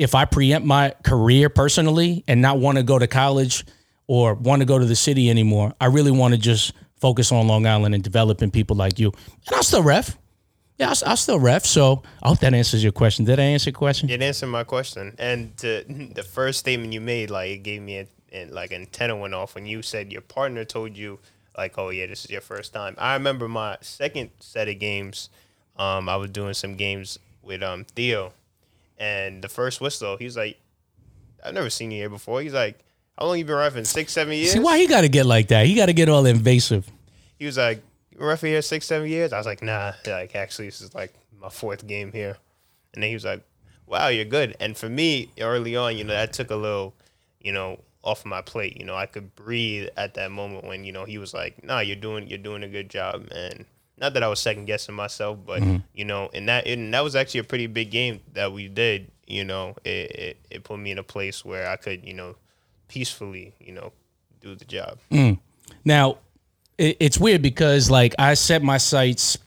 if 0.01 0.15
I 0.15 0.25
preempt 0.25 0.65
my 0.65 0.95
career 1.03 1.47
personally 1.47 2.23
and 2.27 2.41
not 2.41 2.57
want 2.57 2.79
to 2.79 2.83
go 2.83 2.97
to 2.97 3.05
college 3.05 3.63
or 4.07 4.33
want 4.33 4.59
to 4.61 4.65
go 4.65 4.79
to 4.79 4.85
the 4.85 4.95
city 4.95 5.29
anymore. 5.29 5.75
I 5.79 5.85
really 5.85 6.09
want 6.09 6.33
to 6.33 6.39
just 6.39 6.73
focus 6.95 7.31
on 7.31 7.47
Long 7.47 7.67
Island 7.67 7.93
and 7.93 8.03
developing 8.03 8.49
people 8.49 8.75
like 8.75 8.97
you. 8.97 9.11
And 9.45 9.55
I'll 9.55 9.61
still 9.61 9.83
ref. 9.83 10.17
Yeah, 10.79 10.89
I'll, 10.89 11.09
I'll 11.11 11.17
still 11.17 11.39
ref. 11.39 11.65
So 11.65 12.01
I 12.23 12.29
hope 12.29 12.39
that 12.39 12.55
answers 12.55 12.81
your 12.81 12.91
question. 12.91 13.25
Did 13.25 13.39
I 13.39 13.43
answer 13.43 13.69
your 13.69 13.77
question? 13.77 14.09
It 14.09 14.23
answered 14.23 14.47
my 14.47 14.63
question. 14.63 15.15
And 15.19 15.55
to, 15.57 15.85
the 16.15 16.23
first 16.23 16.57
statement 16.57 16.93
you 16.93 16.99
made, 16.99 17.29
like 17.29 17.51
it 17.51 17.57
gave 17.59 17.83
me 17.83 17.99
a, 17.99 18.07
a 18.33 18.45
like 18.47 18.71
antenna 18.71 19.15
went 19.15 19.35
off 19.35 19.53
when 19.53 19.67
you 19.67 19.83
said 19.83 20.11
your 20.11 20.21
partner 20.21 20.65
told 20.65 20.97
you 20.97 21.19
like, 21.55 21.77
oh 21.77 21.89
yeah, 21.89 22.07
this 22.07 22.25
is 22.25 22.31
your 22.31 22.41
first 22.41 22.73
time. 22.73 22.95
I 22.97 23.13
remember 23.13 23.47
my 23.47 23.77
second 23.81 24.31
set 24.39 24.67
of 24.67 24.79
games. 24.79 25.29
Um, 25.77 26.09
I 26.09 26.15
was 26.15 26.31
doing 26.31 26.55
some 26.55 26.73
games 26.73 27.19
with 27.43 27.61
um 27.61 27.85
Theo, 27.85 28.33
and 29.01 29.41
the 29.41 29.49
first 29.49 29.81
whistle, 29.81 30.15
he's 30.15 30.37
like, 30.37 30.59
I've 31.43 31.55
never 31.55 31.71
seen 31.71 31.89
you 31.89 31.97
here 31.97 32.09
before. 32.09 32.39
He's 32.43 32.53
like, 32.53 32.77
how 33.17 33.25
long 33.25 33.39
you 33.39 33.45
been 33.45 33.55
refing? 33.55 33.85
Six, 33.85 34.13
seven 34.13 34.35
years. 34.35 34.51
See 34.51 34.59
why 34.59 34.77
he 34.77 34.85
got 34.85 35.01
to 35.01 35.09
get 35.09 35.25
like 35.25 35.47
that? 35.47 35.65
He 35.65 35.73
got 35.73 35.87
to 35.87 35.93
get 35.93 36.07
all 36.07 36.23
invasive. 36.27 36.87
he 37.39 37.47
was 37.47 37.57
like, 37.57 37.81
refing 38.15 38.49
here 38.49 38.61
six, 38.61 38.85
seven 38.85 39.09
years. 39.09 39.33
I 39.33 39.39
was 39.39 39.47
like, 39.47 39.63
nah. 39.63 39.93
Like 40.05 40.35
actually, 40.35 40.67
this 40.67 40.81
is 40.81 40.93
like 40.93 41.15
my 41.41 41.49
fourth 41.49 41.87
game 41.87 42.11
here. 42.11 42.37
And 42.93 43.01
then 43.01 43.09
he 43.09 43.15
was 43.15 43.25
like, 43.25 43.43
wow, 43.87 44.09
you're 44.09 44.23
good. 44.23 44.55
And 44.59 44.77
for 44.77 44.87
me, 44.87 45.31
early 45.39 45.75
on, 45.75 45.97
you 45.97 46.03
know, 46.03 46.13
that 46.13 46.31
took 46.31 46.51
a 46.51 46.55
little, 46.55 46.93
you 47.39 47.51
know, 47.51 47.79
off 48.03 48.23
my 48.23 48.43
plate. 48.43 48.77
You 48.77 48.85
know, 48.85 48.95
I 48.95 49.07
could 49.07 49.35
breathe 49.35 49.89
at 49.97 50.13
that 50.13 50.29
moment 50.29 50.65
when 50.65 50.83
you 50.83 50.91
know 50.91 51.05
he 51.05 51.17
was 51.17 51.33
like, 51.33 51.63
nah, 51.63 51.79
you're 51.79 51.95
doing 51.95 52.27
you're 52.27 52.37
doing 52.37 52.61
a 52.61 52.69
good 52.69 52.89
job, 52.89 53.27
and. 53.31 53.65
Not 54.01 54.15
that 54.15 54.23
I 54.23 54.27
was 54.27 54.39
second 54.39 54.65
guessing 54.65 54.95
myself, 54.95 55.37
but 55.45 55.61
mm-hmm. 55.61 55.77
you 55.93 56.05
know, 56.05 56.31
and 56.33 56.49
that 56.49 56.65
and 56.65 56.91
that 56.91 57.03
was 57.03 57.15
actually 57.15 57.41
a 57.41 57.43
pretty 57.43 57.67
big 57.67 57.91
game 57.91 58.19
that 58.33 58.51
we 58.51 58.67
did. 58.67 59.11
You 59.27 59.45
know, 59.45 59.75
it, 59.85 60.11
it 60.11 60.37
it 60.49 60.63
put 60.63 60.79
me 60.79 60.89
in 60.89 60.97
a 60.97 61.03
place 61.03 61.45
where 61.45 61.69
I 61.69 61.75
could, 61.75 62.03
you 62.03 62.15
know, 62.15 62.35
peacefully, 62.87 63.53
you 63.59 63.73
know, 63.73 63.93
do 64.41 64.55
the 64.55 64.65
job. 64.65 64.97
Mm. 65.11 65.37
Now, 65.85 66.17
it, 66.79 66.97
it's 66.99 67.19
weird 67.19 67.43
because 67.43 67.91
like 67.91 68.15
I 68.17 68.33
set 68.33 68.63
my 68.63 68.77
sights 68.77 69.37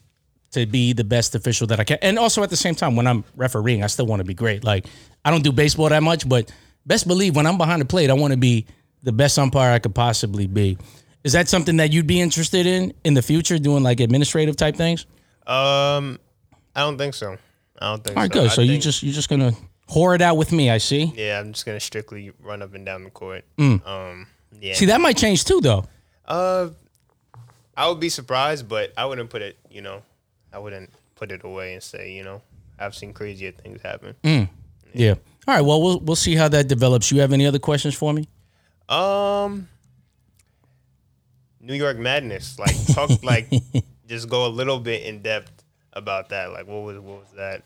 to 0.52 0.66
be 0.66 0.92
the 0.92 1.02
best 1.02 1.34
official 1.34 1.66
that 1.66 1.80
I 1.80 1.84
can, 1.84 1.98
and 2.00 2.16
also 2.16 2.44
at 2.44 2.50
the 2.50 2.56
same 2.56 2.76
time 2.76 2.94
when 2.94 3.08
I'm 3.08 3.24
refereeing, 3.34 3.82
I 3.82 3.88
still 3.88 4.06
want 4.06 4.20
to 4.20 4.24
be 4.24 4.34
great. 4.34 4.62
Like 4.62 4.86
I 5.24 5.32
don't 5.32 5.42
do 5.42 5.50
baseball 5.50 5.88
that 5.88 6.02
much, 6.04 6.28
but 6.28 6.52
best 6.86 7.08
believe 7.08 7.34
when 7.34 7.46
I'm 7.46 7.58
behind 7.58 7.80
the 7.82 7.86
plate, 7.86 8.08
I 8.08 8.12
want 8.12 8.32
to 8.32 8.38
be 8.38 8.66
the 9.02 9.12
best 9.12 9.36
umpire 9.36 9.72
I 9.72 9.80
could 9.80 9.96
possibly 9.96 10.46
be. 10.46 10.78
Is 11.24 11.32
that 11.32 11.48
something 11.48 11.78
that 11.78 11.92
you'd 11.92 12.06
be 12.06 12.20
interested 12.20 12.66
in 12.66 12.92
in 13.02 13.14
the 13.14 13.22
future, 13.22 13.58
doing 13.58 13.82
like 13.82 14.00
administrative 14.00 14.56
type 14.56 14.76
things? 14.76 15.06
Um, 15.46 16.18
I 16.76 16.80
don't 16.80 16.98
think 16.98 17.14
so. 17.14 17.36
I 17.78 17.90
don't 17.90 18.04
think 18.04 18.16
All 18.16 18.22
right, 18.22 18.32
so. 18.32 18.40
good. 18.40 18.50
I 18.50 18.54
So 18.54 18.60
you 18.60 18.78
just 18.78 19.02
you're 19.02 19.14
just 19.14 19.28
gonna 19.28 19.52
whore 19.88 20.14
it 20.14 20.20
out 20.22 20.36
with 20.36 20.52
me. 20.52 20.70
I 20.70 20.78
see. 20.78 21.12
yeah, 21.16 21.40
I'm 21.40 21.52
just 21.52 21.66
gonna 21.66 21.80
strictly 21.80 22.32
run 22.40 22.62
up 22.62 22.74
and 22.74 22.84
down 22.84 23.04
the 23.04 23.10
court. 23.10 23.44
Um, 23.58 24.26
yeah. 24.60 24.74
See, 24.74 24.86
that 24.86 25.00
might 25.00 25.16
change 25.16 25.44
too, 25.44 25.60
though. 25.60 25.84
Uh, 26.26 26.68
I 27.76 27.88
would 27.88 28.00
be 28.00 28.08
surprised, 28.08 28.68
but 28.68 28.92
I 28.96 29.06
wouldn't 29.06 29.30
put 29.30 29.42
it. 29.42 29.56
You 29.70 29.82
know, 29.82 30.02
I 30.52 30.58
wouldn't 30.58 30.90
put 31.16 31.32
it 31.32 31.42
away 31.42 31.74
and 31.74 31.82
say, 31.82 32.12
you 32.12 32.22
know, 32.22 32.42
I've 32.78 32.94
seen 32.94 33.12
crazier 33.12 33.52
things 33.52 33.80
happen. 33.82 34.14
Yeah. 34.92 35.14
All 35.46 35.54
right. 35.54 35.60
Well, 35.62 35.82
we'll 35.82 36.00
we'll 36.00 36.16
see 36.16 36.34
how 36.34 36.48
that 36.48 36.68
develops. 36.68 37.10
You 37.10 37.20
have 37.20 37.32
any 37.32 37.46
other 37.46 37.58
questions 37.58 37.94
for 37.94 38.12
me? 38.12 38.28
Um, 38.88 39.68
New 41.64 41.74
York 41.74 41.96
Madness. 41.98 42.58
Like 42.58 42.74
talk, 42.94 43.22
like 43.24 43.48
just 44.08 44.28
go 44.28 44.46
a 44.46 44.48
little 44.48 44.78
bit 44.80 45.02
in 45.04 45.22
depth 45.22 45.50
about 45.92 46.28
that. 46.30 46.52
Like, 46.52 46.66
what 46.66 46.82
was 46.82 46.98
what 46.98 47.20
was 47.20 47.30
that 47.36 47.62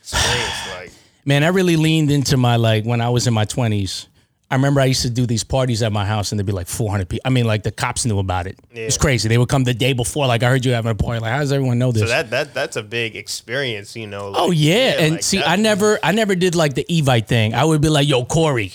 experience 0.00 0.68
like? 0.76 0.90
Man, 1.24 1.44
I 1.44 1.48
really 1.48 1.76
leaned 1.76 2.10
into 2.10 2.36
my 2.36 2.56
like 2.56 2.84
when 2.84 3.00
I 3.00 3.08
was 3.10 3.26
in 3.26 3.34
my 3.34 3.44
twenties. 3.44 4.08
I 4.50 4.54
remember 4.56 4.82
I 4.82 4.84
used 4.84 5.00
to 5.00 5.08
do 5.08 5.24
these 5.24 5.44
parties 5.44 5.82
at 5.82 5.92
my 5.92 6.04
house, 6.04 6.30
and 6.30 6.38
there'd 6.38 6.44
be 6.44 6.52
like 6.52 6.66
400 6.66 7.08
people. 7.08 7.22
I 7.24 7.30
mean, 7.30 7.46
like 7.46 7.62
the 7.62 7.70
cops 7.70 8.04
knew 8.04 8.18
about 8.18 8.46
it. 8.46 8.58
It's 8.72 8.96
Yeah. 8.96 9.00
crazy. 9.00 9.26
They 9.30 9.38
would 9.38 9.48
come 9.48 9.64
the 9.64 9.72
day 9.72 9.94
before. 9.94 10.26
Like 10.26 10.42
I 10.42 10.50
heard 10.50 10.62
you 10.62 10.72
having 10.72 10.90
a 10.90 10.94
party. 10.94 11.20
Like, 11.20 11.32
how 11.32 11.38
does 11.38 11.52
everyone 11.52 11.78
know 11.78 11.90
this? 11.90 12.02
So 12.02 12.08
that 12.08 12.28
that 12.30 12.52
that's 12.52 12.76
a 12.76 12.82
big 12.82 13.16
experience, 13.16 13.96
you 13.96 14.06
know. 14.06 14.30
oh 14.36 14.48
like, 14.48 14.58
yeah, 14.58 14.96
and 14.98 15.14
like 15.14 15.22
see, 15.22 15.42
I 15.42 15.56
never, 15.56 15.98
I 16.02 16.12
never 16.12 16.34
did 16.34 16.54
like 16.54 16.74
the 16.74 16.84
Evite 16.84 17.28
thing. 17.28 17.54
I 17.54 17.64
would 17.64 17.80
be 17.80 17.88
like, 17.88 18.06
"Yo, 18.06 18.26
Corey, 18.26 18.72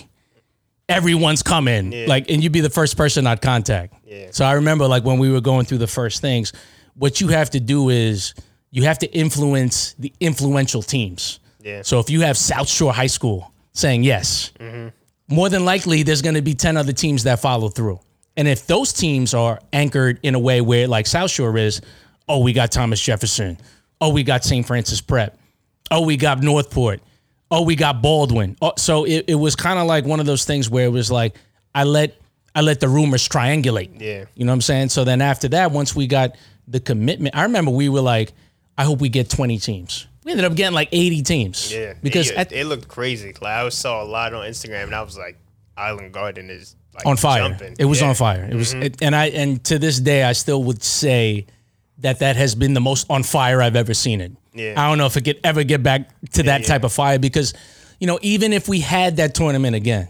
everyone's 0.89 1.43
coming." 1.43 1.91
Yeah. 1.91 2.05
Like, 2.07 2.29
and 2.29 2.43
you'd 2.43 2.51
be 2.51 2.61
the 2.61 2.69
first 2.69 2.97
person 2.97 3.27
I'd 3.27 3.41
contact. 3.41 3.93
Yeah. 4.05 4.27
So 4.31 4.45
I 4.45 4.53
remember 4.53 4.87
like 4.87 5.03
when 5.03 5.19
we 5.19 5.31
were 5.31 5.41
going 5.41 5.65
through 5.65 5.79
the 5.79 5.87
first 5.87 6.21
things, 6.21 6.53
what 6.95 7.21
you 7.21 7.27
have 7.29 7.49
to 7.51 7.59
do 7.59 7.89
is 7.89 8.33
you 8.71 8.83
have 8.83 8.99
to 8.99 9.11
influence 9.11 9.93
the 9.99 10.13
influential 10.19 10.81
teams. 10.81 11.39
Yeah. 11.61 11.81
So 11.81 11.99
if 11.99 12.09
you 12.09 12.21
have 12.21 12.37
South 12.37 12.69
Shore 12.69 12.93
High 12.93 13.07
School 13.07 13.51
saying 13.73 14.03
yes, 14.03 14.51
mm-hmm. 14.59 14.89
more 15.33 15.49
than 15.49 15.65
likely 15.65 16.03
there's 16.03 16.21
going 16.21 16.35
to 16.35 16.41
be 16.41 16.53
10 16.53 16.77
other 16.77 16.93
teams 16.93 17.23
that 17.23 17.39
follow 17.39 17.69
through. 17.69 17.99
And 18.35 18.47
if 18.47 18.67
those 18.67 18.93
teams 18.93 19.33
are 19.33 19.59
anchored 19.73 20.19
in 20.23 20.35
a 20.35 20.39
way 20.39 20.61
where 20.61 20.87
like 20.87 21.07
South 21.07 21.31
Shore 21.31 21.57
is, 21.57 21.81
oh, 22.29 22.39
we 22.39 22.53
got 22.53 22.71
Thomas 22.71 23.01
Jefferson. 23.01 23.57
Oh, 23.99 24.11
we 24.11 24.23
got 24.23 24.43
St. 24.43 24.65
Francis 24.65 25.01
Prep. 25.01 25.37
Oh, 25.89 26.05
we 26.05 26.17
got 26.17 26.41
Northport. 26.41 27.01
Oh, 27.49 27.61
we 27.61 27.75
got 27.75 28.01
Baldwin. 28.01 28.57
Oh, 28.61 28.73
so 28.77 29.05
it, 29.05 29.25
it 29.27 29.35
was 29.35 29.55
kind 29.55 29.79
of 29.79 29.87
like 29.87 30.05
one 30.05 30.19
of 30.19 30.25
those 30.25 30.43
things 30.45 30.69
where 30.69 30.85
it 30.85 30.91
was 30.91 31.09
like 31.09 31.35
I 31.73 31.83
let 31.83 32.15
I 32.55 32.61
let 32.61 32.79
the 32.79 32.89
rumors 32.89 33.27
triangulate. 33.27 34.01
Yeah. 34.01 34.25
You 34.35 34.45
know 34.45 34.51
what 34.51 34.55
I'm 34.55 34.61
saying? 34.61 34.89
So 34.89 35.03
then 35.03 35.21
after 35.21 35.47
that, 35.49 35.71
once 35.71 35.95
we 35.95 36.07
got 36.07 36.35
the 36.67 36.79
commitment, 36.79 37.35
I 37.35 37.43
remember 37.43 37.71
we 37.71 37.87
were 37.87 38.01
like, 38.01 38.33
I 38.77 38.83
hope 38.83 38.99
we 38.99 39.09
get 39.09 39.29
20 39.29 39.59
teams. 39.59 40.07
We 40.23 40.31
ended 40.31 40.45
up 40.45 40.55
getting 40.55 40.73
like 40.73 40.89
80 40.91 41.21
teams. 41.21 41.71
Yeah, 41.71 41.93
Because 42.01 42.31
it, 42.31 42.37
at, 42.37 42.51
it 42.51 42.65
looked 42.65 42.87
crazy. 42.87 43.29
Like 43.39 43.43
I 43.53 43.69
saw 43.69 44.03
a 44.03 44.05
lot 44.05 44.33
on 44.33 44.45
Instagram, 44.45 44.83
and 44.85 44.95
I 44.95 45.01
was 45.01 45.17
like, 45.17 45.37
Island 45.77 46.11
Garden 46.13 46.49
is 46.49 46.75
like 46.95 47.05
on 47.05 47.15
fire. 47.15 47.47
Jumping. 47.47 47.75
It 47.79 47.85
was 47.85 47.99
Yeah. 47.99 48.05
Mm-hmm. 48.05 48.09
on 48.09 48.15
fire. 48.15 48.47
It 48.51 48.55
was, 48.55 48.73
it, 48.73 49.01
and 49.01 49.15
I 49.15 49.27
and 49.27 49.63
to 49.65 49.79
this 49.79 49.99
day, 49.99 50.23
I 50.23 50.33
still 50.33 50.63
would 50.63 50.83
say 50.83 51.45
that 51.99 52.19
that 52.19 52.35
has 52.35 52.55
been 52.55 52.73
the 52.73 52.81
most 52.81 53.05
on 53.09 53.23
fire 53.23 53.61
I've 53.61 53.75
ever 53.75 53.93
seen 53.93 54.19
it. 54.19 54.31
Yeah. 54.57 54.73
I 54.75 54.89
don't 54.89 54.97
know 54.97 55.05
if 55.05 55.15
it 55.17 55.23
could 55.23 55.39
ever 55.43 55.63
get 55.63 55.83
back 55.83 56.09
to 56.33 56.43
that 56.43 56.61
yeah. 56.61 56.67
type 56.67 56.83
of 56.83 56.91
fire 56.93 57.19
because, 57.19 57.53
you 57.99 58.07
know, 58.07 58.19
even 58.21 58.53
if 58.53 58.67
we 58.67 58.79
had 58.79 59.17
that 59.17 59.33
tournament 59.35 59.75
again, 59.75 60.09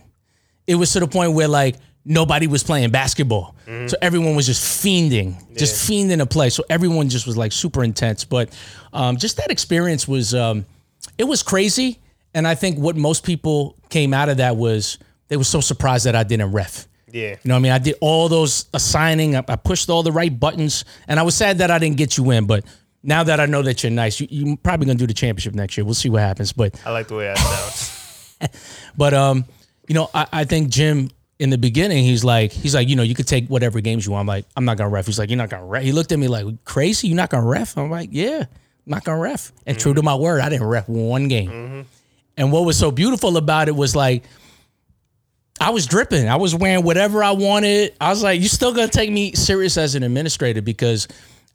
it 0.66 0.76
was 0.76 0.92
to 0.94 1.00
the 1.00 1.08
point 1.08 1.34
where 1.34 1.48
like 1.48 1.76
nobody 2.06 2.48
was 2.48 2.64
playing 2.64 2.90
basketball, 2.92 3.54
Mm-hmm. 3.68 3.88
so 3.88 3.98
everyone 4.02 4.34
was 4.36 4.46
just 4.46 4.64
fiending, 4.86 5.36
just 5.58 5.90
fiending 5.90 6.20
to 6.20 6.26
play. 6.26 6.50
So 6.50 6.64
everyone 6.70 7.10
just 7.10 7.28
was 7.28 7.36
like 7.36 7.52
super 7.52 7.84
intense. 7.84 8.24
But 8.24 8.58
um, 8.94 9.18
just 9.18 9.36
that 9.38 9.52
experience 9.52 10.08
was 10.08 10.34
um, 10.34 10.66
it 11.18 11.26
was 11.26 11.44
crazy, 11.44 12.00
and 12.34 12.48
I 12.48 12.56
think 12.56 12.78
what 12.80 12.96
most 12.96 13.26
people 13.26 13.76
came 13.90 14.14
out 14.14 14.30
of 14.30 14.38
that 14.38 14.56
was 14.56 14.98
they 15.28 15.36
were 15.36 15.44
so 15.44 15.60
surprised 15.60 16.06
that 16.06 16.16
I 16.16 16.24
didn't 16.24 16.54
ref. 16.54 16.88
Yeah, 17.12 17.32
You 17.32 17.38
know 17.46 17.56
what 17.56 17.60
I 17.60 17.62
mean? 17.62 17.72
I 17.74 17.78
did 17.80 17.96
all 18.02 18.28
those 18.30 18.68
assigning. 18.74 19.36
I, 19.36 19.44
I 19.48 19.56
pushed 19.58 19.90
all 19.90 20.04
the 20.04 20.12
right 20.12 20.38
buttons, 20.40 20.86
and 21.10 21.20
I 21.20 21.24
was 21.24 21.36
sad 21.36 21.58
that 21.58 21.72
I 21.72 21.80
didn't 21.80 21.98
get 21.98 22.18
you 22.18 22.32
in. 22.32 22.46
But 22.46 22.64
now 23.04 23.24
that 23.24 23.40
I 23.40 23.46
know 23.46 23.62
that 23.62 23.84
you're 23.84 23.92
nice, 23.92 24.20
you, 24.20 24.28
you're 24.30 24.58
probably 24.58 24.86
gonna 24.88 25.00
do 25.00 25.08
the 25.08 25.14
championship 25.14 25.54
next 25.54 25.78
year. 25.78 25.86
We'll 25.86 25.94
see 25.94 26.10
what 26.10 26.22
happens. 26.22 26.54
But 26.54 26.80
I 26.86 26.92
like 26.92 27.08
the 27.08 27.16
way 27.16 27.26
that 27.26 27.38
sounds. 27.38 28.36
but 28.98 29.14
um, 29.14 29.46
you 29.88 29.96
know, 29.96 30.10
I, 30.14 30.28
I 30.32 30.44
think 30.44 30.70
Jim 30.70 31.10
in 31.40 31.50
the 31.50 31.58
beginning, 31.58 32.04
he's 32.04 32.24
like, 32.24 32.52
he's 32.52 32.74
like, 32.74 32.90
you 32.90 32.96
know, 32.96 33.04
you 33.04 33.14
could 33.14 33.28
take 33.28 33.48
whatever 33.48 33.80
games 33.80 34.06
you 34.06 34.12
want. 34.12 34.22
I'm 34.22 34.28
like, 34.28 34.46
I'm 34.56 34.66
not 34.66 34.78
gonna 34.78 34.90
ref. 34.90 35.06
He's 35.06 35.20
like, 35.20 35.30
you're 35.30 35.38
not 35.38 35.50
gonna 35.50 35.66
ref. 35.66 35.84
He 35.84 35.92
looked 35.92 36.12
at 36.12 36.20
me 36.20 36.28
like, 36.28 36.64
crazy, 36.66 37.08
you're 37.08 37.18
not 37.18 37.30
gonna 37.30 37.48
ref. 37.48 37.78
I'm 37.78 37.90
like, 37.90 38.10
yeah, 38.12 38.40
I'm 38.40 38.48
not 38.86 39.04
gonna 39.04 39.20
ref. 39.20 39.52
And 39.66 39.78
true 39.78 39.94
to 39.94 40.02
my 40.02 40.16
word, 40.16 40.42
I 40.42 40.50
didn't 40.50 40.68
ref 40.68 40.90
one 40.90 41.28
game. 41.28 41.86
And 42.38 42.52
what 42.52 42.66
was 42.66 42.78
so 42.78 42.92
beautiful 42.92 43.38
about 43.38 43.68
it 43.68 43.76
was 43.76 43.96
like, 43.96 44.24
I 45.60 45.72
was 45.72 45.88
dripping. 45.88 46.28
I 46.28 46.36
was 46.36 46.54
wearing 46.54 46.84
whatever 46.84 47.24
I 47.24 47.32
wanted. 47.32 47.96
I 48.00 48.10
was 48.10 48.22
like, 48.22 48.42
you 48.42 48.48
still 48.48 48.74
gonna 48.74 48.88
take 48.88 49.12
me 49.12 49.34
serious 49.34 49.78
as 49.78 49.96
an 49.96 50.04
administrator 50.04 50.62
because 50.62 51.08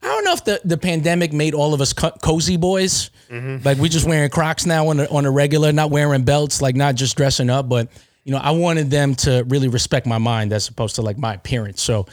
I 0.03 0.07
don't 0.07 0.25
know 0.25 0.33
if 0.33 0.45
the, 0.45 0.61
the 0.65 0.77
pandemic 0.77 1.33
made 1.33 1.55
all 1.55 1.75
of 1.75 1.81
us 1.81 1.93
co- 1.93 2.11
cozy 2.11 2.57
boys. 2.57 3.11
Mm-hmm. 3.29 3.65
Like 3.65 3.79
we're 3.79 3.89
just 3.89 4.07
wearing 4.07 4.29
Crocs 4.31 4.67
now 4.67 4.89
on 4.89 5.01
a, 5.01 5.07
on 5.07 5.27
a 5.27 5.31
regular, 5.31 5.73
not 5.73 5.91
wearing 5.91 6.25
belts, 6.25 6.61
like 6.61 6.75
not 6.75 6.97
just 6.97 7.17
dressing 7.17 7.49
up. 7.49 7.69
But 7.69 7.89
you 8.25 8.33
know, 8.33 8.39
I 8.39 8.51
wanted 8.51 8.91
them 8.91 9.15
to 9.17 9.45
really 9.49 9.69
respect 9.69 10.07
my 10.07 10.19
mind 10.19 10.53
as 10.53 10.69
opposed 10.69 10.97
to 10.97 11.03
like 11.03 11.19
my 11.19 11.35
appearance. 11.35 11.83
So 11.83 12.07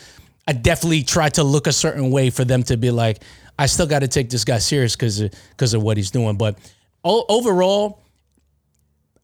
I 0.48 0.54
definitely 0.54 1.04
tried 1.04 1.36
to 1.36 1.44
look 1.44 1.68
a 1.68 1.72
certain 1.72 2.12
way 2.12 2.30
for 2.30 2.46
them 2.46 2.64
to 2.64 2.78
be 2.78 2.92
like, 2.92 3.24
I 3.58 3.66
still 3.66 3.88
got 3.88 4.00
to 4.00 4.08
take 4.08 4.30
this 4.30 4.46
guy 4.46 4.60
serious 4.60 4.96
because 4.96 5.22
because 5.22 5.74
of 5.74 5.82
what 5.82 5.98
he's 5.98 6.12
doing. 6.12 6.38
But 6.38 6.58
o- 7.04 7.26
overall, 7.28 8.02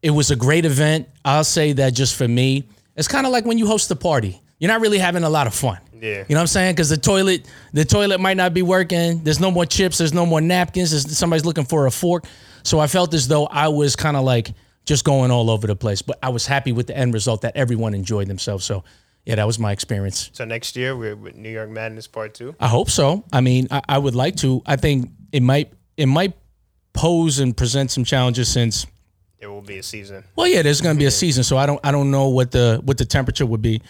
it 0.01 0.11
was 0.11 0.31
a 0.31 0.35
great 0.35 0.65
event. 0.65 1.07
I'll 1.23 1.43
say 1.43 1.73
that 1.73 1.93
just 1.93 2.15
for 2.15 2.27
me, 2.27 2.65
it's 2.95 3.07
kind 3.07 3.25
of 3.25 3.31
like 3.31 3.45
when 3.45 3.57
you 3.57 3.67
host 3.67 3.89
a 3.91 3.95
party. 3.95 4.41
You're 4.57 4.69
not 4.71 4.81
really 4.81 4.97
having 4.99 5.23
a 5.23 5.29
lot 5.29 5.47
of 5.47 5.53
fun. 5.53 5.79
Yeah. 6.01 6.25
You 6.27 6.35
know 6.35 6.35
what 6.35 6.41
I'm 6.41 6.47
saying? 6.47 6.73
Because 6.75 6.89
the 6.89 6.97
toilet, 6.97 7.47
the 7.73 7.85
toilet 7.85 8.19
might 8.19 8.37
not 8.37 8.53
be 8.53 8.61
working. 8.61 9.23
There's 9.23 9.39
no 9.39 9.51
more 9.51 9.65
chips. 9.65 9.97
There's 9.97 10.13
no 10.13 10.25
more 10.25 10.41
napkins. 10.41 10.91
There's, 10.91 11.17
somebody's 11.17 11.45
looking 11.45 11.65
for 11.65 11.85
a 11.87 11.91
fork. 11.91 12.25
So 12.63 12.79
I 12.79 12.87
felt 12.87 13.13
as 13.13 13.27
though 13.27 13.45
I 13.45 13.67
was 13.69 13.95
kind 13.95 14.17
of 14.17 14.23
like 14.23 14.53
just 14.85 15.03
going 15.03 15.31
all 15.31 15.49
over 15.49 15.67
the 15.67 15.75
place. 15.75 16.01
But 16.01 16.19
I 16.21 16.29
was 16.29 16.45
happy 16.45 16.71
with 16.71 16.87
the 16.87 16.97
end 16.97 17.13
result 17.13 17.41
that 17.41 17.55
everyone 17.55 17.93
enjoyed 17.93 18.27
themselves. 18.27 18.65
So 18.65 18.83
yeah, 19.25 19.35
that 19.35 19.47
was 19.47 19.57
my 19.57 19.71
experience. 19.71 20.29
so 20.33 20.45
next 20.45 20.75
year 20.75 20.95
we're 20.95 21.15
with 21.15 21.35
New 21.35 21.49
York 21.49 21.69
Madness 21.69 22.05
Part 22.07 22.35
Two. 22.35 22.55
I 22.59 22.67
hope 22.67 22.89
so. 22.89 23.23
I 23.33 23.41
mean, 23.41 23.67
I, 23.71 23.81
I 23.89 23.97
would 23.97 24.13
like 24.15 24.35
to. 24.37 24.61
I 24.65 24.75
think 24.75 25.09
it 25.31 25.41
might 25.41 25.73
it 25.97 26.05
might 26.05 26.33
pose 26.93 27.39
and 27.39 27.55
present 27.57 27.91
some 27.91 28.03
challenges 28.03 28.47
since 28.47 28.85
There 29.39 29.49
will 29.49 29.61
be 29.61 29.79
a 29.79 29.83
season. 29.83 30.23
Well, 30.35 30.47
yeah, 30.47 30.61
there's 30.61 30.79
going 30.79 30.95
to 30.95 30.99
be 30.99 31.05
a 31.05 31.11
season, 31.11 31.43
so 31.43 31.57
I 31.57 31.65
don't 31.65 31.79
I 31.83 31.91
don't 31.91 32.11
know 32.11 32.29
what 32.29 32.51
the 32.51 32.81
what 32.83 32.97
the 32.97 33.05
temperature 33.05 33.45
would 33.45 33.61
be, 33.61 33.81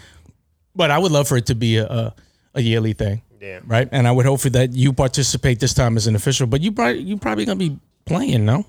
but 0.75 0.91
I 0.91 0.97
would 0.97 1.11
love 1.11 1.27
for 1.27 1.37
it 1.37 1.45
to 1.47 1.55
be 1.55 1.77
a 1.77 1.85
a, 1.87 2.15
a 2.55 2.61
yearly 2.61 2.93
thing, 2.93 3.21
Yeah. 3.41 3.59
right? 3.65 3.87
And 3.91 4.07
I 4.07 4.11
would 4.11 4.25
hope 4.25 4.39
for 4.41 4.49
that 4.51 4.73
you 4.73 4.93
participate 4.93 5.59
this 5.59 5.73
time 5.73 5.97
as 5.97 6.07
an 6.07 6.15
official, 6.15 6.47
but 6.47 6.61
you 6.61 6.71
probably 6.71 7.01
you 7.01 7.17
probably 7.17 7.45
going 7.45 7.59
to 7.59 7.69
be 7.69 7.79
playing, 8.05 8.45
no? 8.45 8.65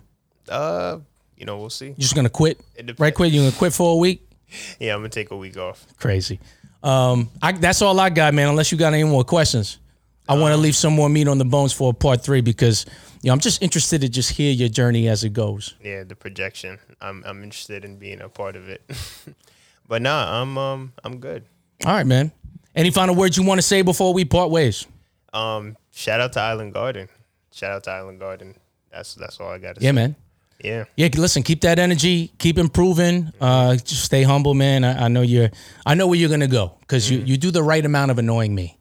Uh, 0.48 0.98
you 1.36 1.44
know, 1.44 1.58
we'll 1.58 1.70
see. 1.70 1.86
You're 1.88 1.96
just 2.08 2.14
going 2.14 2.24
to 2.26 2.30
quit, 2.30 2.60
right? 2.98 3.14
Quit. 3.14 3.32
You're 3.32 3.42
going 3.44 3.52
to 3.52 3.58
quit 3.58 3.72
for 3.72 3.92
a 3.92 3.96
week. 3.96 4.22
yeah, 4.78 4.94
I'm 4.94 5.00
gonna 5.00 5.08
take 5.08 5.30
a 5.32 5.36
week 5.36 5.56
off. 5.56 5.84
Crazy. 5.98 6.38
Um, 6.82 7.30
I, 7.42 7.50
that's 7.52 7.82
all 7.82 7.98
I 7.98 8.10
got, 8.10 8.32
man. 8.32 8.48
Unless 8.48 8.70
you 8.70 8.78
got 8.78 8.92
any 8.94 9.02
more 9.04 9.24
questions, 9.24 9.78
I 10.28 10.38
want 10.38 10.52
to 10.52 10.56
leave 10.56 10.76
some 10.76 10.92
more 10.94 11.08
meat 11.08 11.26
on 11.26 11.38
the 11.38 11.44
bones 11.44 11.72
for 11.72 11.92
part 11.92 12.22
three 12.22 12.40
because 12.42 12.86
you 13.22 13.28
know 13.28 13.32
I'm 13.34 13.40
just 13.40 13.60
interested 13.60 14.02
to 14.02 14.08
just 14.08 14.30
hear 14.30 14.52
your 14.52 14.68
journey 14.68 15.08
as 15.08 15.24
it 15.24 15.32
goes. 15.32 15.74
Yeah, 15.82 16.04
the 16.04 16.14
projection. 16.14 16.78
I'm 17.00 17.24
I'm 17.26 17.42
interested 17.42 17.84
in 17.84 17.96
being 17.98 18.20
a 18.20 18.28
part 18.28 18.54
of 18.54 18.68
it. 18.68 18.82
but 19.88 20.00
nah, 20.00 20.40
I'm 20.40 20.56
um 20.56 20.92
I'm 21.02 21.18
good. 21.18 21.44
All 21.84 21.92
right, 21.92 22.06
man. 22.06 22.32
Any 22.74 22.90
final 22.90 23.14
words 23.14 23.36
you 23.36 23.42
want 23.44 23.58
to 23.58 23.62
say 23.62 23.82
before 23.82 24.12
we 24.14 24.24
part 24.24 24.50
ways? 24.50 24.86
Um, 25.32 25.76
shout 25.92 26.20
out 26.20 26.32
to 26.34 26.40
Island 26.40 26.72
Garden. 26.74 27.08
Shout 27.52 27.70
out 27.72 27.84
to 27.84 27.90
Island 27.90 28.18
Garden. 28.20 28.54
That's 28.90 29.14
that's 29.14 29.40
all 29.40 29.48
I 29.50 29.58
got 29.58 29.76
to 29.76 29.82
Yeah, 29.82 29.90
say. 29.90 29.94
man. 29.94 30.16
Yeah. 30.62 30.84
Yeah, 30.96 31.08
listen, 31.16 31.42
keep 31.42 31.60
that 31.62 31.78
energy, 31.78 32.32
keep 32.38 32.56
improving. 32.56 33.30
Uh, 33.40 33.76
just 33.76 34.04
stay 34.04 34.22
humble, 34.22 34.54
man. 34.54 34.84
I, 34.84 35.04
I 35.04 35.08
know 35.08 35.20
you're, 35.20 35.50
I 35.84 35.94
know 35.94 36.06
where 36.06 36.18
you're 36.18 36.30
gonna 36.30 36.48
go 36.48 36.76
because 36.80 37.10
you, 37.10 37.18
you 37.18 37.36
do 37.36 37.50
the 37.50 37.62
right 37.62 37.84
amount 37.84 38.10
of 38.10 38.18
annoying 38.18 38.54
me. 38.54 38.72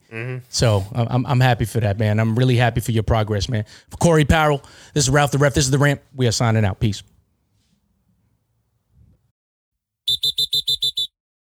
So 0.48 0.86
I'm, 0.94 1.08
I'm- 1.10 1.26
I'm 1.26 1.40
happy 1.42 1.66
for 1.66 1.82
that, 1.82 2.00
man. 2.00 2.22
I'm 2.22 2.38
really 2.40 2.56
happy 2.56 2.80
for 2.80 2.94
your 2.94 3.04
progress, 3.04 3.50
man. 3.50 3.66
For 3.90 3.98
Corey 3.98 4.24
Powell, 4.24 4.64
this 4.94 5.04
is 5.04 5.10
Ralph 5.10 5.32
the 5.32 5.38
Ref. 5.38 5.54
This 5.54 5.66
is 5.66 5.72
the 5.72 5.78
Rant. 5.78 6.00
We 6.16 6.26
are 6.26 6.32
signing 6.32 6.64
out. 6.64 6.80
Peace. 6.80 7.04